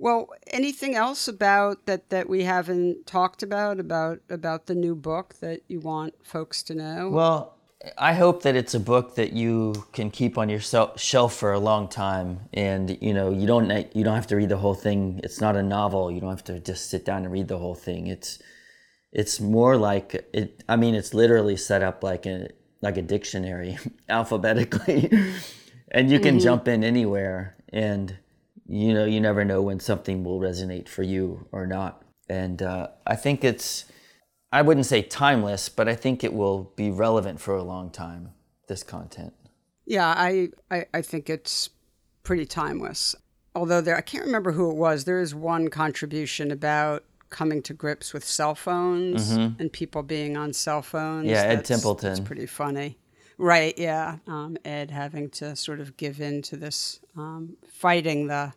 Well, 0.00 0.30
anything 0.46 0.94
else 0.94 1.28
about 1.28 1.84
that 1.84 2.08
that 2.08 2.26
we 2.26 2.44
haven't 2.44 3.06
talked 3.06 3.42
about 3.42 3.78
about 3.78 4.20
about 4.30 4.64
the 4.64 4.74
new 4.74 4.94
book 4.94 5.34
that 5.40 5.60
you 5.68 5.78
want 5.78 6.14
folks 6.22 6.62
to 6.64 6.74
know? 6.74 7.10
Well, 7.10 7.58
I 7.98 8.14
hope 8.14 8.42
that 8.44 8.56
it's 8.56 8.72
a 8.72 8.80
book 8.80 9.16
that 9.16 9.34
you 9.34 9.84
can 9.92 10.10
keep 10.10 10.38
on 10.38 10.48
your 10.48 10.60
shelf 10.60 11.34
for 11.34 11.52
a 11.52 11.58
long 11.58 11.86
time, 11.86 12.40
and 12.54 12.96
you 13.02 13.12
know 13.12 13.30
you 13.30 13.46
don't 13.46 13.68
you 13.94 14.02
don't 14.02 14.14
have 14.14 14.26
to 14.28 14.36
read 14.36 14.48
the 14.48 14.56
whole 14.56 14.74
thing. 14.74 15.20
It's 15.22 15.38
not 15.38 15.54
a 15.54 15.62
novel. 15.62 16.10
You 16.10 16.18
don't 16.20 16.30
have 16.30 16.44
to 16.44 16.60
just 16.60 16.88
sit 16.88 17.04
down 17.04 17.24
and 17.24 17.32
read 17.32 17.48
the 17.48 17.58
whole 17.58 17.74
thing. 17.74 18.06
It's 18.06 18.38
it's 19.12 19.38
more 19.38 19.76
like 19.76 20.14
it. 20.32 20.64
I 20.66 20.76
mean, 20.76 20.94
it's 20.94 21.12
literally 21.12 21.58
set 21.58 21.82
up 21.82 22.02
like 22.02 22.24
a 22.24 22.48
like 22.80 22.96
a 22.96 23.02
dictionary 23.02 23.76
alphabetically, 24.08 25.10
and 25.90 26.10
you 26.10 26.20
can 26.20 26.36
mm-hmm. 26.36 26.44
jump 26.44 26.68
in 26.68 26.84
anywhere. 26.84 27.56
And 27.70 28.16
you 28.70 28.94
know 28.94 29.04
you 29.04 29.20
never 29.20 29.44
know 29.44 29.60
when 29.62 29.80
something 29.80 30.22
will 30.24 30.38
resonate 30.40 30.88
for 30.88 31.02
you 31.02 31.46
or 31.52 31.66
not. 31.66 32.02
And 32.28 32.62
uh, 32.62 32.88
I 33.06 33.16
think 33.16 33.42
it's 33.44 33.84
I 34.52 34.62
wouldn't 34.62 34.86
say 34.86 35.02
timeless, 35.02 35.68
but 35.68 35.88
I 35.88 35.94
think 35.94 36.22
it 36.24 36.32
will 36.32 36.72
be 36.76 36.90
relevant 36.90 37.40
for 37.40 37.56
a 37.56 37.62
long 37.62 37.90
time. 37.90 38.30
This 38.68 38.82
content. 38.84 39.32
Yeah, 39.86 40.06
I, 40.16 40.50
I, 40.70 40.86
I 40.94 41.02
think 41.02 41.28
it's 41.28 41.70
pretty 42.22 42.44
timeless. 42.46 43.16
Although 43.56 43.80
there, 43.80 43.96
I 43.96 44.00
can't 44.00 44.24
remember 44.24 44.52
who 44.52 44.70
it 44.70 44.76
was. 44.76 45.04
There 45.04 45.20
is 45.20 45.34
one 45.34 45.68
contribution 45.68 46.52
about 46.52 47.02
coming 47.30 47.62
to 47.62 47.74
grips 47.74 48.12
with 48.12 48.24
cell 48.24 48.54
phones 48.54 49.30
and 49.32 49.72
people 49.72 50.04
being 50.04 50.36
on 50.36 50.52
cell 50.52 50.82
phones. 50.82 51.26
Mm-hmm. 51.26 51.30
Yeah, 51.34 51.42
Ed 51.42 51.56
That's- 51.58 51.68
Templeton. 51.68 52.10
it's 52.12 52.20
pretty 52.20 52.46
funny. 52.46 52.98
Right, 53.38 53.76
yeah. 53.78 54.18
Um, 54.28 54.56
Ed 54.64 54.90
having 54.90 55.30
to 55.30 55.56
sort 55.56 55.80
of 55.80 55.96
give 55.96 56.20
in 56.20 56.42
to 56.42 56.56
this, 56.56 57.00
um, 57.16 57.56
fighting 57.66 58.26
the 58.26 58.52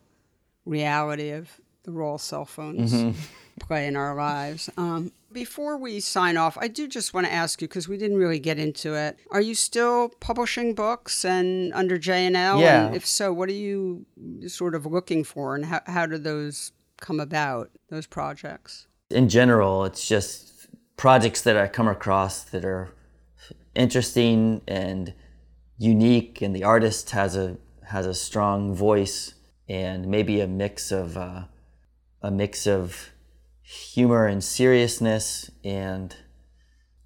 reality 0.66 1.32
of 1.32 1.50
the 1.84 1.92
role 1.92 2.18
cell 2.18 2.46
phones 2.46 2.94
Mm-hmm. 2.94 3.20
play 3.60 3.88
in 3.88 3.96
our 3.96 4.16
lives. 4.16 4.70
Um, 4.78 5.12
before 5.32 5.78
we 5.78 6.00
sign 6.00 6.38
off, 6.38 6.58
I 6.60 6.68
do 6.68 6.88
just 6.88 7.14
want 7.14 7.28
to 7.28 7.34
ask 7.34 7.62
you 7.62 7.68
because 7.68 7.88
we 7.88 7.98
didn't 7.98 8.18
really 8.18 8.40
get 8.40 8.58
into 8.60 8.94
it. 8.94 9.18
Are 9.32 9.42
you 9.42 9.56
still 9.56 10.10
publishing 10.20 10.74
books 10.76 11.26
and 11.26 11.74
under 11.74 11.98
J 11.98 12.26
and 12.28 12.38
L? 12.38 12.60
Yeah. 12.60 12.86
And 12.88 12.96
if 12.96 13.06
so, 13.06 13.34
what 13.34 13.50
are 13.50 13.54
you 13.54 14.06
sort 14.48 14.76
of 14.76 14.86
looking 14.86 15.24
for, 15.24 15.56
and 15.56 15.66
how 15.66 15.82
how 15.88 16.06
do 16.06 16.18
those 16.18 16.72
come 17.02 17.20
about? 17.20 17.70
Those 17.90 18.08
projects. 18.08 18.88
In 19.10 19.28
general, 19.28 19.86
it's 19.86 20.08
just 20.08 20.68
projects 20.98 21.42
that 21.42 21.58
I 21.58 21.68
come 21.68 21.88
across 21.88 22.44
that 22.44 22.64
are 22.64 22.90
interesting 23.76 24.62
and 24.68 25.14
unique, 25.78 26.42
and 26.42 26.56
the 26.56 26.64
artist 26.64 27.10
has 27.12 27.36
a 27.36 27.58
has 27.88 28.06
a 28.06 28.14
strong 28.14 28.74
voice 28.74 29.34
and 29.68 30.08
maybe 30.08 30.42
a 30.42 30.48
mix 30.48 30.92
of 30.92 31.18
uh, 31.18 31.44
a 32.22 32.32
mix 32.32 32.68
of 32.68 33.12
humor 33.62 34.28
and 34.28 34.44
seriousness 34.44 35.50
and 35.64 36.16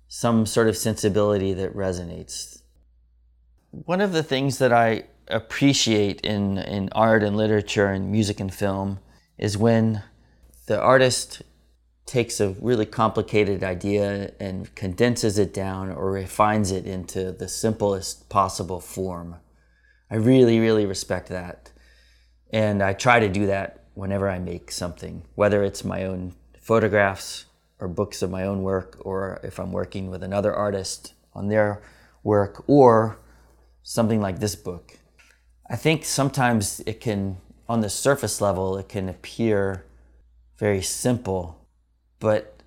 some 0.07 0.45
sort 0.45 0.67
of 0.67 0.77
sensibility 0.77 1.53
that 1.53 1.75
resonates. 1.75 2.61
One 3.71 4.01
of 4.01 4.13
the 4.13 4.23
things 4.23 4.57
that 4.57 4.73
I 4.73 5.03
appreciate 5.27 6.21
in, 6.21 6.57
in 6.57 6.89
art 6.93 7.23
and 7.23 7.35
literature 7.35 7.87
and 7.87 8.11
music 8.11 8.39
and 8.39 8.53
film 8.53 8.99
is 9.37 9.57
when 9.57 10.03
the 10.67 10.79
artist 10.79 11.43
takes 12.05 12.39
a 12.39 12.49
really 12.61 12.85
complicated 12.85 13.63
idea 13.63 14.31
and 14.39 14.73
condenses 14.75 15.37
it 15.37 15.53
down 15.53 15.91
or 15.91 16.09
refines 16.11 16.71
it 16.71 16.85
into 16.85 17.31
the 17.33 17.49
simplest 17.49 18.29
possible 18.29 18.79
form. 18.79 19.35
I 20.09 20.15
really, 20.15 20.59
really 20.59 20.85
respect 20.85 21.27
that. 21.29 21.71
And 22.51 22.81
I 22.81 22.93
try 22.93 23.19
to 23.19 23.29
do 23.29 23.47
that 23.47 23.83
whenever 23.93 24.29
I 24.29 24.39
make 24.39 24.71
something, 24.71 25.23
whether 25.35 25.63
it's 25.63 25.83
my 25.83 26.05
own 26.05 26.33
photographs 26.59 27.45
or 27.79 27.87
books 27.87 28.21
of 28.21 28.29
my 28.29 28.43
own 28.43 28.61
work, 28.63 28.97
or 29.01 29.39
if 29.43 29.59
I'm 29.59 29.71
working 29.71 30.09
with 30.09 30.23
another 30.23 30.53
artist 30.53 31.13
on 31.33 31.47
their 31.47 31.81
work, 32.23 32.63
or 32.67 33.19
something 33.83 34.19
like 34.19 34.39
this 34.39 34.55
book. 34.55 34.97
I 35.69 35.75
think 35.75 36.03
sometimes 36.03 36.81
it 36.85 36.99
can, 36.99 37.37
on 37.69 37.81
the 37.81 37.89
surface 37.89 38.41
level, 38.41 38.77
it 38.77 38.89
can 38.89 39.07
appear 39.07 39.85
very 40.57 40.81
simple, 40.81 41.65
but 42.19 42.61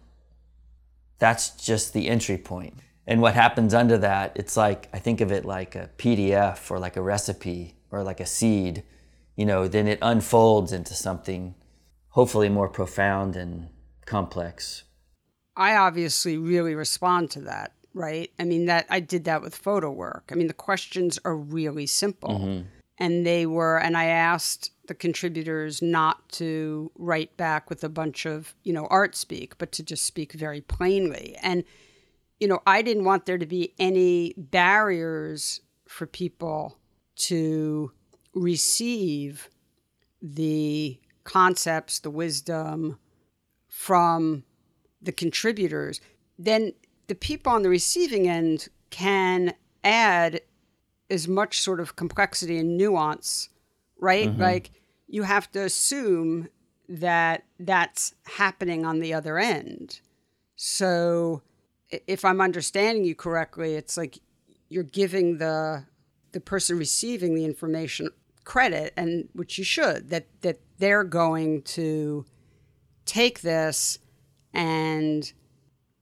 that's 1.18 1.50
just 1.50 1.92
the 1.92 2.08
entry 2.08 2.38
point. 2.38 2.74
And 3.06 3.20
what 3.20 3.34
happens 3.34 3.74
under 3.74 3.98
that, 3.98 4.32
it's 4.36 4.56
like, 4.56 4.88
I 4.92 4.98
think 4.98 5.20
of 5.20 5.32
it 5.32 5.44
like 5.44 5.74
a 5.74 5.90
PDF 5.98 6.70
or 6.70 6.78
like 6.78 6.96
a 6.96 7.02
recipe 7.02 7.74
or 7.90 8.02
like 8.02 8.20
a 8.20 8.26
seed, 8.26 8.82
you 9.40 9.46
know, 9.46 9.66
then 9.66 9.88
it 9.88 9.98
unfolds 10.02 10.70
into 10.70 10.92
something 10.92 11.54
hopefully 12.10 12.50
more 12.50 12.68
profound 12.68 13.36
and 13.36 13.70
complex. 14.04 14.84
I 15.56 15.76
obviously 15.76 16.36
really 16.36 16.74
respond 16.74 17.30
to 17.30 17.40
that, 17.42 17.72
right? 17.94 18.30
I 18.38 18.44
mean, 18.44 18.66
that 18.66 18.84
I 18.90 19.00
did 19.00 19.24
that 19.24 19.40
with 19.40 19.56
photo 19.56 19.90
work. 19.90 20.28
I 20.30 20.34
mean, 20.34 20.46
the 20.46 20.52
questions 20.52 21.18
are 21.24 21.34
really 21.34 21.86
simple. 21.86 22.38
Mm-hmm. 22.38 22.66
And 22.98 23.24
they 23.24 23.46
were, 23.46 23.78
and 23.78 23.96
I 23.96 24.08
asked 24.08 24.72
the 24.88 24.94
contributors 24.94 25.80
not 25.80 26.28
to 26.32 26.92
write 26.98 27.34
back 27.38 27.70
with 27.70 27.82
a 27.82 27.88
bunch 27.88 28.26
of, 28.26 28.54
you 28.62 28.74
know, 28.74 28.86
art 28.90 29.16
speak, 29.16 29.56
but 29.56 29.72
to 29.72 29.82
just 29.82 30.04
speak 30.04 30.34
very 30.34 30.60
plainly. 30.60 31.34
And, 31.40 31.64
you 32.40 32.46
know, 32.46 32.60
I 32.66 32.82
didn't 32.82 33.04
want 33.04 33.24
there 33.24 33.38
to 33.38 33.46
be 33.46 33.72
any 33.78 34.34
barriers 34.36 35.62
for 35.88 36.06
people 36.06 36.76
to 37.16 37.92
receive 38.34 39.48
the 40.22 40.98
concepts, 41.24 41.98
the 42.00 42.10
wisdom 42.10 42.98
from 43.68 44.44
the 45.00 45.12
contributors. 45.12 46.00
Then 46.38 46.72
the 47.06 47.14
people 47.14 47.52
on 47.52 47.62
the 47.62 47.68
receiving 47.68 48.28
end 48.28 48.68
can 48.90 49.54
add 49.84 50.40
as 51.08 51.26
much 51.26 51.60
sort 51.60 51.80
of 51.80 51.96
complexity 51.96 52.58
and 52.58 52.76
nuance, 52.76 53.48
right? 53.98 54.28
Mm-hmm. 54.28 54.40
Like 54.42 54.70
you 55.08 55.22
have 55.24 55.50
to 55.52 55.64
assume 55.64 56.48
that 56.88 57.44
that's 57.58 58.14
happening 58.24 58.84
on 58.84 59.00
the 59.00 59.14
other 59.14 59.38
end. 59.38 60.00
So 60.56 61.42
if 61.90 62.24
I'm 62.24 62.40
understanding 62.40 63.04
you 63.04 63.14
correctly, 63.14 63.74
it's 63.74 63.96
like 63.96 64.18
you're 64.68 64.82
giving 64.82 65.38
the 65.38 65.84
the 66.32 66.40
person 66.40 66.78
receiving 66.78 67.34
the 67.34 67.44
information 67.44 68.08
credit 68.50 68.92
and 68.96 69.28
which 69.32 69.58
you 69.58 69.62
should 69.62 70.10
that 70.10 70.26
that 70.40 70.58
they're 70.78 71.04
going 71.04 71.62
to 71.62 72.26
take 73.06 73.42
this 73.42 74.00
and 74.52 75.32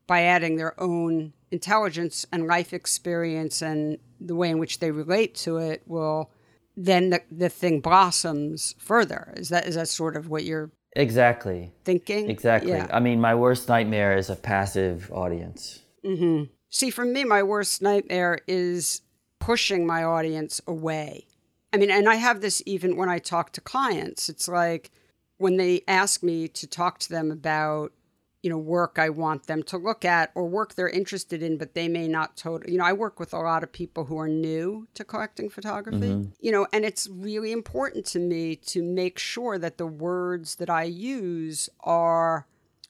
by 0.07 0.23
adding 0.23 0.55
their 0.55 0.73
own 0.81 1.31
intelligence 1.51 2.25
and 2.31 2.47
life 2.47 2.73
experience 2.73 3.61
and 3.61 3.99
the 4.19 4.33
way 4.33 4.49
in 4.49 4.57
which 4.57 4.79
they 4.79 4.89
relate 4.89 5.35
to 5.35 5.57
it 5.57 5.83
will 5.85 6.31
then 6.75 7.11
the, 7.11 7.21
the 7.29 7.49
thing 7.49 7.81
blossoms 7.81 8.73
further. 8.79 9.31
Is 9.37 9.49
that 9.49 9.67
is 9.67 9.75
that 9.75 9.87
sort 9.87 10.17
of 10.17 10.27
what 10.27 10.43
you're 10.43 10.71
exactly 10.95 11.71
thinking? 11.83 12.31
Exactly. 12.31 12.71
Yeah. 12.71 12.87
I 12.91 12.99
mean, 12.99 13.21
my 13.21 13.35
worst 13.35 13.69
nightmare 13.69 14.17
is 14.17 14.31
a 14.31 14.35
passive 14.35 15.11
audience. 15.13 15.83
Mm-hmm. 16.03 16.45
See, 16.71 16.89
for 16.89 17.05
me, 17.05 17.25
my 17.25 17.43
worst 17.43 17.83
nightmare 17.83 18.39
is 18.47 19.03
pushing 19.37 19.85
my 19.85 20.03
audience 20.03 20.59
away. 20.65 21.27
I 21.71 21.77
mean, 21.77 21.91
and 21.91 22.09
I 22.09 22.15
have 22.15 22.41
this 22.41 22.63
even 22.65 22.95
when 22.95 23.09
I 23.09 23.19
talk 23.19 23.51
to 23.53 23.61
clients. 23.61 24.29
It's 24.29 24.47
like 24.47 24.91
when 25.37 25.57
they 25.57 25.81
ask 25.87 26.23
me 26.23 26.47
to 26.47 26.67
talk 26.67 26.99
to 26.99 27.09
them 27.09 27.31
about 27.31 27.93
you 28.41 28.49
know 28.49 28.57
work 28.57 28.97
I 28.97 29.09
want 29.09 29.47
them 29.47 29.63
to 29.63 29.77
look 29.77 30.05
at 30.05 30.31
or 30.33 30.47
work 30.47 30.75
they're 30.75 30.89
interested 30.89 31.43
in 31.43 31.57
but 31.57 31.73
they 31.73 31.87
may 31.87 32.07
not 32.07 32.37
totally 32.37 32.71
you 32.71 32.77
know 32.77 32.85
I 32.85 32.93
work 32.93 33.19
with 33.19 33.33
a 33.33 33.39
lot 33.39 33.63
of 33.63 33.71
people 33.71 34.05
who 34.05 34.17
are 34.17 34.27
new 34.27 34.87
to 34.93 35.03
collecting 35.03 35.49
photography 35.49 35.97
mm-hmm. 35.99 36.29
you 36.39 36.51
know 36.51 36.67
and 36.71 36.85
it's 36.85 37.09
really 37.09 37.51
important 37.51 38.05
to 38.07 38.19
me 38.19 38.55
to 38.55 38.81
make 38.81 39.19
sure 39.19 39.57
that 39.57 39.77
the 39.77 39.87
words 39.87 40.55
that 40.55 40.69
I 40.69 40.83
use 40.83 41.69
are 41.81 42.47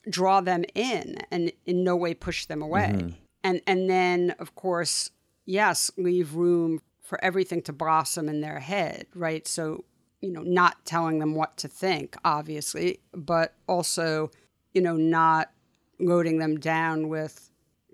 draw 0.08 0.40
them 0.40 0.64
in 0.74 1.16
and 1.30 1.52
in 1.66 1.84
no 1.84 1.96
way 1.96 2.14
push 2.14 2.46
them 2.46 2.62
away 2.62 2.92
mm-hmm. 2.94 3.08
and 3.42 3.60
and 3.66 3.90
then 3.90 4.34
of 4.38 4.54
course 4.54 5.10
yes 5.46 5.90
leave 5.96 6.34
room 6.34 6.80
for 7.10 7.22
everything 7.22 7.60
to 7.60 7.72
blossom 7.72 8.28
in 8.28 8.40
their 8.40 8.60
head 8.60 9.06
right 9.14 9.46
so 9.46 9.84
you 10.22 10.32
know 10.32 10.42
not 10.42 10.82
telling 10.86 11.18
them 11.18 11.34
what 11.34 11.56
to 11.56 11.68
think 11.68 12.16
obviously 12.24 13.00
but 13.12 13.54
also 13.68 14.30
you 14.72 14.80
know, 14.80 14.96
not 14.96 15.50
loading 15.98 16.38
them 16.38 16.58
down 16.58 17.08
with 17.08 17.50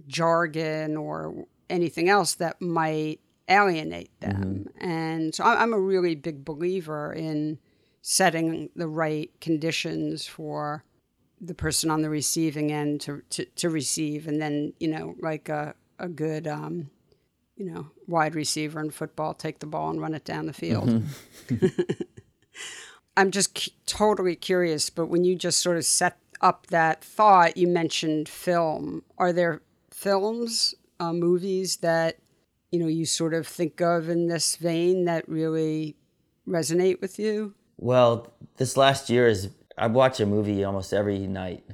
jargon 0.07 0.97
or 0.97 1.47
anything 1.69 2.09
else 2.09 2.35
that 2.35 2.61
might 2.61 3.21
alienate 3.49 4.19
them. 4.21 4.67
Mm-hmm. 4.69 4.89
And 4.89 5.35
so 5.35 5.45
I'm 5.45 5.73
a 5.73 5.81
really 5.81 6.15
big 6.15 6.45
believer 6.45 7.13
in 7.13 7.59
setting 8.03 8.71
the 8.77 8.89
right 8.89 9.31
conditions 9.41 10.27
for 10.27 10.85
the 11.41 11.55
person 11.55 11.91
on 11.91 12.03
the 12.03 12.11
receiving 12.11 12.73
end 12.73 13.01
to, 13.03 13.23
to, 13.31 13.45
to 13.45 13.71
receive. 13.71 14.29
And 14.29 14.41
then, 14.41 14.73
you 14.79 14.89
know, 14.89 15.15
like 15.21 15.49
a, 15.49 15.75
a 15.99 16.09
good, 16.09 16.47
um, 16.47 16.91
you 17.57 17.73
know, 17.73 17.91
wide 18.07 18.35
receiver 18.35 18.81
in 18.81 18.91
football, 18.91 19.35
take 19.35 19.59
the 19.61 19.67
ball 19.67 19.91
and 19.91 20.01
run 20.01 20.15
it 20.15 20.25
down 20.25 20.47
the 20.47 20.53
field. 20.53 20.89
Mm-hmm. 21.49 21.67
I'm 23.17 23.31
just 23.31 23.71
totally 23.87 24.37
curious, 24.37 24.91
but 24.91 25.07
when 25.07 25.25
you 25.25 25.37
just 25.37 25.63
sort 25.63 25.79
of 25.79 25.85
set 25.87 26.19
up 26.43 26.67
that 26.67 27.03
thought, 27.03 27.57
you 27.57 27.67
mentioned 27.67 28.29
film. 28.29 29.03
Are 29.17 29.33
there 29.33 29.63
films, 29.91 30.75
uh, 31.01 31.13
movies 31.13 31.77
that 31.79 32.19
you 32.71 32.79
know 32.79 32.87
you 32.87 33.07
sort 33.07 33.33
of 33.33 33.47
think 33.47 33.81
of 33.81 34.09
in 34.09 34.29
this 34.29 34.57
vein 34.57 35.05
that 35.07 35.27
really 35.29 35.97
resonate 36.47 37.01
with 37.01 37.19
you? 37.19 37.55
Well, 37.79 38.35
this 38.57 38.77
last 38.77 39.09
year 39.09 39.29
is 39.29 39.51
I 39.79 39.87
watch 39.87 40.21
a 40.21 40.27
movie 40.27 40.65
almost 40.65 40.93
every 40.93 41.27
night, 41.27 41.65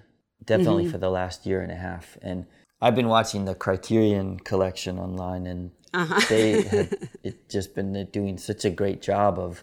definitely 0.44 0.84
mm-hmm. 0.84 0.92
for 0.92 0.98
the 0.98 1.10
last 1.10 1.44
year 1.44 1.60
and 1.60 1.72
a 1.72 1.76
half, 1.76 2.16
and 2.22 2.46
I've 2.82 2.96
been 2.96 3.08
watching 3.08 3.44
the 3.44 3.54
Criterion 3.54 4.40
Collection 4.40 4.98
online, 4.98 5.46
and 5.46 5.70
uh-huh. 5.94 6.20
they 6.28 6.62
have 6.62 6.92
it 7.22 7.48
just 7.48 7.74
been 7.76 8.08
doing 8.12 8.36
such 8.36 8.64
a 8.64 8.70
great 8.70 9.00
job 9.00 9.38
of 9.38 9.62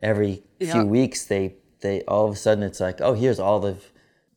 every 0.00 0.44
few 0.60 0.86
weeks 0.86 1.24
they 1.26 1.56
they 1.80 2.02
all 2.02 2.26
of 2.26 2.32
a 2.32 2.36
sudden 2.36 2.62
it's 2.62 2.80
like 2.80 3.00
oh 3.00 3.14
here's 3.14 3.38
all 3.38 3.58
the 3.58 3.76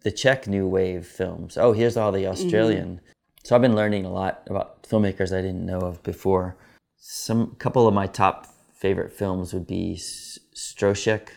the 0.01 0.11
Czech 0.11 0.47
New 0.47 0.67
Wave 0.67 1.05
films. 1.05 1.57
Oh, 1.57 1.73
here's 1.73 1.97
all 1.97 2.11
the 2.11 2.19
mm-hmm. 2.19 2.31
Australian. 2.31 2.87
Mm-hmm. 2.87 3.11
So 3.43 3.55
I've 3.55 3.61
been 3.61 3.75
learning 3.75 4.05
a 4.05 4.11
lot 4.11 4.43
about 4.47 4.83
filmmakers 4.83 5.37
I 5.37 5.41
didn't 5.41 5.65
know 5.65 5.79
of 5.79 6.01
before. 6.03 6.57
Some 6.97 7.55
couple 7.55 7.87
of 7.87 7.93
my 7.93 8.07
top 8.07 8.47
favorite 8.73 9.11
films 9.11 9.53
would 9.53 9.67
be 9.67 9.95
Stroszek 9.97 11.29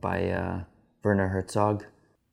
by 0.00 0.30
uh, 0.30 0.64
Werner 1.02 1.28
Herzog. 1.28 1.84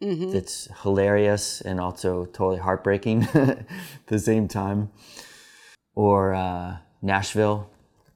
Mm-hmm. 0.01 0.31
That's 0.31 0.69
hilarious 0.81 1.61
and 1.61 1.79
also 1.79 2.25
totally 2.25 2.59
heartbreaking 2.59 3.23
at 3.33 3.67
the 4.07 4.19
same 4.19 4.47
time. 4.47 4.91
Or 5.95 6.33
uh, 6.33 6.77
Nashville, 7.01 7.69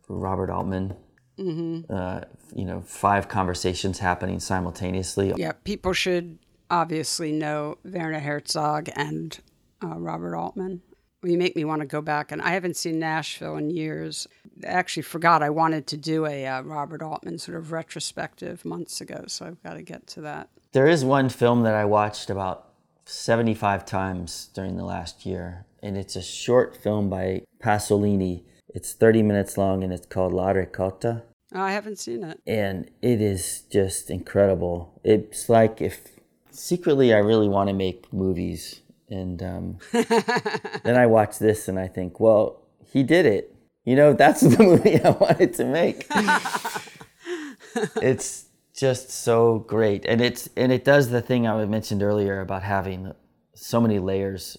Robert 0.08 0.50
Altman. 0.50 0.96
Mm-hmm. 1.38 1.94
Uh, 1.94 2.22
you 2.56 2.66
know, 2.66 2.82
five 2.82 3.28
conversations 3.28 4.00
happening 4.00 4.40
simultaneously. 4.40 5.34
Yeah, 5.36 5.54
people 5.64 5.94
should 5.94 6.38
obviously 6.70 7.32
know 7.32 7.78
Werner 7.84 8.20
Herzog 8.20 8.90
and 8.96 9.38
uh, 9.84 9.98
Robert 9.98 10.36
Altman. 10.36 10.82
Well, 11.22 11.32
you 11.32 11.38
make 11.38 11.56
me 11.56 11.64
want 11.64 11.82
to 11.82 11.88
go 11.88 12.02
back, 12.02 12.32
and 12.32 12.42
I 12.42 12.50
haven't 12.50 12.76
seen 12.76 13.00
Nashville 13.00 13.56
in 13.58 13.70
years. 13.70 14.28
I 14.64 14.68
actually 14.68 15.04
forgot 15.04 15.42
I 15.42 15.50
wanted 15.50 15.88
to 15.88 15.98
do 15.98 16.26
a 16.26 16.46
uh, 16.46 16.62
Robert 16.62 17.02
Altman 17.02 17.40
sort 17.40 17.58
of 17.58 17.72
retrospective 17.72 18.66
months 18.66 19.02
ago, 19.02 19.24
so 19.28 19.46
I've 19.46 19.64
got 19.64 19.76
to 19.76 19.82
get 19.82 20.06
to 20.08 20.22
that. 20.22 20.50
There 20.74 20.88
is 20.88 21.06
one 21.06 21.30
film 21.30 21.62
that 21.64 21.76
I 21.76 21.86
watched 21.86 22.32
about 22.32 22.68
75 23.06 23.86
times 23.86 24.50
during 24.56 24.76
the 24.76 24.84
last 24.84 25.24
year. 25.24 25.68
And 25.84 25.96
it's 25.96 26.16
a 26.16 26.22
short 26.22 26.76
film 26.76 27.12
by 27.12 27.44
Pasolini. 27.64 28.42
It's 28.70 28.94
30 28.94 29.22
minutes 29.22 29.56
long 29.56 29.84
and 29.84 29.94
it's 29.94 30.08
called 30.08 30.34
La 30.34 30.50
Ricotta. 30.50 31.22
Oh, 31.54 31.62
I 31.62 31.74
haven't 31.74 32.00
seen 32.00 32.24
it. 32.24 32.42
And 32.48 32.90
it 33.04 33.22
is 33.22 33.62
just 33.70 34.10
incredible. 34.10 35.00
It's 35.04 35.48
like 35.48 35.80
if 35.80 36.08
secretly 36.50 37.14
I 37.14 37.20
really 37.20 37.48
want 37.48 37.70
to 37.70 37.74
make 37.76 38.12
movies. 38.12 38.82
And 39.10 39.44
um, 39.44 39.78
then 39.92 40.98
I 40.98 41.06
watch 41.06 41.38
this 41.38 41.68
and 41.68 41.78
I 41.78 41.88
think, 41.88 42.20
well, 42.20 42.64
he 42.84 43.04
did 43.04 43.28
it. 43.28 43.54
You 43.86 43.96
know, 43.96 44.14
that's 44.14 44.42
the 44.56 44.64
movie 44.64 45.00
I 45.00 45.12
wanted 45.12 45.54
to 45.54 45.66
make. 45.66 46.08
it's 48.02 48.46
just 48.74 49.10
so 49.10 49.60
great, 49.60 50.06
and 50.06 50.20
it's 50.22 50.50
and 50.58 50.72
it 50.72 50.84
does 50.84 51.10
the 51.10 51.22
thing 51.22 51.48
I 51.48 51.64
mentioned 51.66 52.02
earlier 52.02 52.42
about 52.42 52.64
having 52.64 53.14
so 53.54 53.80
many 53.80 54.00
layers. 54.00 54.58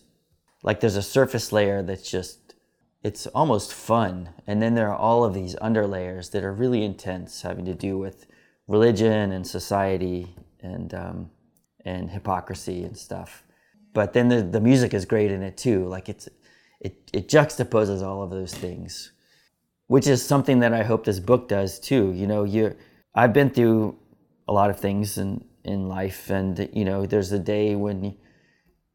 Like 0.62 0.80
there's 0.80 0.96
a 0.96 1.02
surface 1.02 1.52
layer 1.52 1.82
that's 1.82 2.10
just 2.10 2.54
it's 3.02 3.26
almost 3.28 3.74
fun, 3.74 4.30
and 4.46 4.62
then 4.62 4.74
there 4.74 4.90
are 4.90 4.96
all 4.96 5.24
of 5.24 5.34
these 5.34 5.56
underlayers 5.56 6.30
that 6.30 6.44
are 6.44 6.52
really 6.52 6.84
intense, 6.84 7.42
having 7.42 7.64
to 7.66 7.74
do 7.74 7.98
with 7.98 8.26
religion 8.66 9.32
and 9.32 9.46
society 9.46 10.34
and 10.60 10.94
um, 10.94 11.30
and 11.84 12.10
hypocrisy 12.10 12.84
and 12.84 12.96
stuff. 12.96 13.44
But 13.92 14.12
then 14.12 14.28
the 14.28 14.42
the 14.42 14.60
music 14.60 14.94
is 14.94 15.04
great 15.04 15.30
in 15.30 15.42
it 15.42 15.56
too. 15.56 15.86
Like 15.86 16.08
it's 16.08 16.28
it 16.80 17.10
it 17.12 17.28
juxtaposes 17.28 18.02
all 18.02 18.22
of 18.22 18.30
those 18.30 18.54
things, 18.54 19.12
which 19.86 20.06
is 20.06 20.24
something 20.24 20.60
that 20.60 20.72
I 20.72 20.82
hope 20.82 21.04
this 21.04 21.20
book 21.20 21.48
does 21.48 21.78
too. 21.78 22.12
You 22.12 22.26
know, 22.26 22.44
you 22.44 22.76
I've 23.14 23.32
been 23.32 23.50
through 23.50 23.96
a 24.48 24.52
lot 24.52 24.70
of 24.70 24.78
things 24.78 25.18
in 25.18 25.44
in 25.64 25.88
life, 25.88 26.30
and 26.30 26.68
you 26.72 26.84
know, 26.84 27.06
there's 27.06 27.32
a 27.32 27.38
day 27.38 27.74
when 27.74 28.16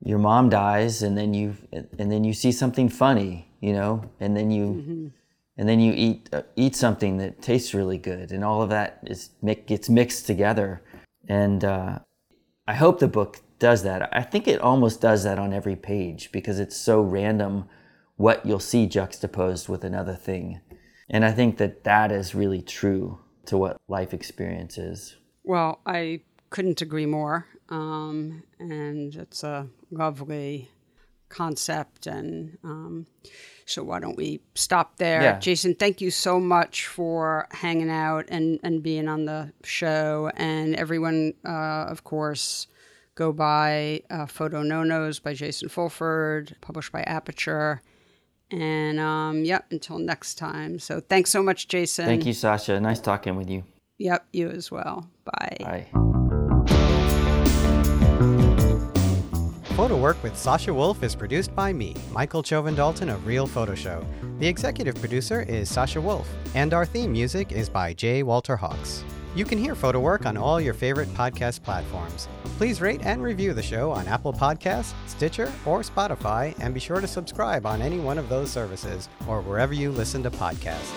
your 0.02 0.20
mom 0.20 0.50
dies, 0.50 1.02
and 1.02 1.18
then 1.18 1.34
you 1.34 1.56
and 1.72 2.12
then 2.12 2.24
you 2.24 2.34
see 2.34 2.52
something 2.52 2.90
funny, 2.90 3.52
you 3.60 3.74
know, 3.74 4.10
and 4.20 4.36
then 4.36 4.52
you. 4.52 4.66
Mm-hmm. 4.66 5.08
And 5.58 5.68
then 5.68 5.82
you 5.82 5.92
eat 5.94 6.30
uh, 6.32 6.44
eat 6.56 6.74
something 6.74 7.18
that 7.18 7.42
tastes 7.42 7.74
really 7.74 7.98
good, 7.98 8.32
and 8.32 8.46
all 8.46 8.62
of 8.62 8.70
that 8.70 9.00
is 9.06 9.32
gets 9.44 9.90
mixed 9.90 10.26
together. 10.26 10.82
And 11.28 11.66
uh, 11.66 12.00
I 12.66 12.76
hope 12.76 13.00
the 13.00 13.10
book 13.10 13.42
does 13.60 13.84
that. 13.84 14.10
I 14.14 14.22
think 14.22 14.48
it 14.48 14.62
almost 14.62 15.02
does 15.02 15.24
that 15.26 15.38
on 15.38 15.54
every 15.54 15.76
page 15.76 16.32
because 16.32 16.60
it's 16.60 16.78
so 16.78 17.02
random 17.02 17.68
what 18.16 18.46
you'll 18.46 18.60
see 18.60 18.88
juxtaposed 18.88 19.68
with 19.70 19.84
another 19.84 20.16
thing. 20.16 20.62
And 21.10 21.26
I 21.26 21.32
think 21.32 21.58
that 21.58 21.84
that 21.84 22.12
is 22.12 22.36
really 22.36 22.62
true 22.62 23.20
to 23.46 23.58
what 23.58 23.78
life 23.88 24.14
experience 24.14 24.78
is. 24.78 25.18
Well, 25.50 25.80
I 25.84 26.22
couldn't 26.52 26.84
agree 26.84 27.08
more. 27.08 27.48
Um, 27.70 28.44
and 28.60 29.16
it's 29.16 29.44
a 29.44 29.66
lovely 29.90 30.70
concept. 31.30 32.06
And 32.06 32.60
um, 32.64 33.08
so, 33.66 33.84
why 33.84 34.00
don't 34.00 34.16
we 34.16 34.42
stop 34.54 34.98
there? 34.98 35.24
Yeah. 35.24 35.40
Jason, 35.40 35.74
thank 35.74 36.02
you 36.02 36.12
so 36.12 36.40
much 36.40 36.86
for 36.86 37.48
hanging 37.50 37.90
out 37.90 38.26
and, 38.30 38.60
and 38.62 38.84
being 38.84 39.08
on 39.08 39.26
the 39.26 39.52
show. 39.64 40.32
And 40.36 40.76
everyone, 40.76 41.34
uh, 41.44 41.86
of 41.90 42.04
course, 42.04 42.68
go 43.16 43.34
by 43.34 44.04
uh, 44.12 44.28
Photo 44.28 44.62
No 44.62 44.84
Nos 44.84 45.18
by 45.18 45.34
Jason 45.34 45.68
Fulford, 45.68 46.58
published 46.62 46.92
by 46.92 47.02
Aperture. 47.02 47.82
And 48.52 49.00
um, 49.00 49.44
yeah, 49.44 49.62
until 49.72 49.98
next 49.98 50.36
time. 50.36 50.78
So 50.78 51.00
thanks 51.00 51.32
so 51.32 51.42
much, 51.42 51.68
Jason. 51.68 52.06
Thank 52.06 52.28
you, 52.28 52.34
Sasha. 52.34 52.80
Nice 52.80 53.00
talking 53.00 53.36
with 53.36 53.50
you. 53.50 53.64
Yep, 54.00 54.26
you 54.34 54.50
as 54.50 54.72
well. 54.72 55.08
Bye. 55.26 55.58
Bye. 55.60 55.88
Photo 59.76 59.96
Work 59.96 60.22
with 60.24 60.38
Sasha 60.38 60.74
Wolf 60.74 61.04
is 61.04 61.16
produced 61.16 61.56
by 61.56 61.72
me, 61.72 61.96
Michael 62.12 62.44
Chovan 62.44 62.76
Dalton 62.76 63.08
of 63.08 63.26
Real 63.26 63.48
Photo 63.48 63.76
Show. 63.76 64.06
The 64.40 64.48
executive 64.48 64.96
producer 64.96 65.44
is 65.44 65.70
Sasha 65.70 66.02
Wolf, 66.02 66.30
and 66.54 66.74
our 66.74 66.86
theme 66.86 67.14
music 67.14 67.54
is 67.54 67.70
by 67.70 67.94
J. 67.94 68.24
Walter 68.24 68.58
Hawks. 68.58 69.06
You 69.36 69.46
can 69.46 69.58
hear 69.58 69.76
Photo 69.76 70.02
Work 70.02 70.26
on 70.26 70.36
all 70.36 70.60
your 70.60 70.74
favorite 70.74 71.08
podcast 71.14 71.64
platforms. 71.64 72.28
Please 72.58 72.82
rate 72.82 73.02
and 73.04 73.24
review 73.24 73.54
the 73.54 73.64
show 73.64 73.92
on 73.92 74.08
Apple 74.08 74.34
Podcasts, 74.34 74.94
Stitcher, 75.08 75.50
or 75.66 75.82
Spotify, 75.82 76.54
and 76.60 76.74
be 76.74 76.80
sure 76.80 77.00
to 77.00 77.08
subscribe 77.08 77.66
on 77.66 77.82
any 77.82 78.00
one 78.00 78.18
of 78.18 78.28
those 78.28 78.52
services 78.52 79.08
or 79.28 79.42
wherever 79.42 79.74
you 79.74 79.92
listen 79.92 80.24
to 80.24 80.32
podcasts. 80.32 80.94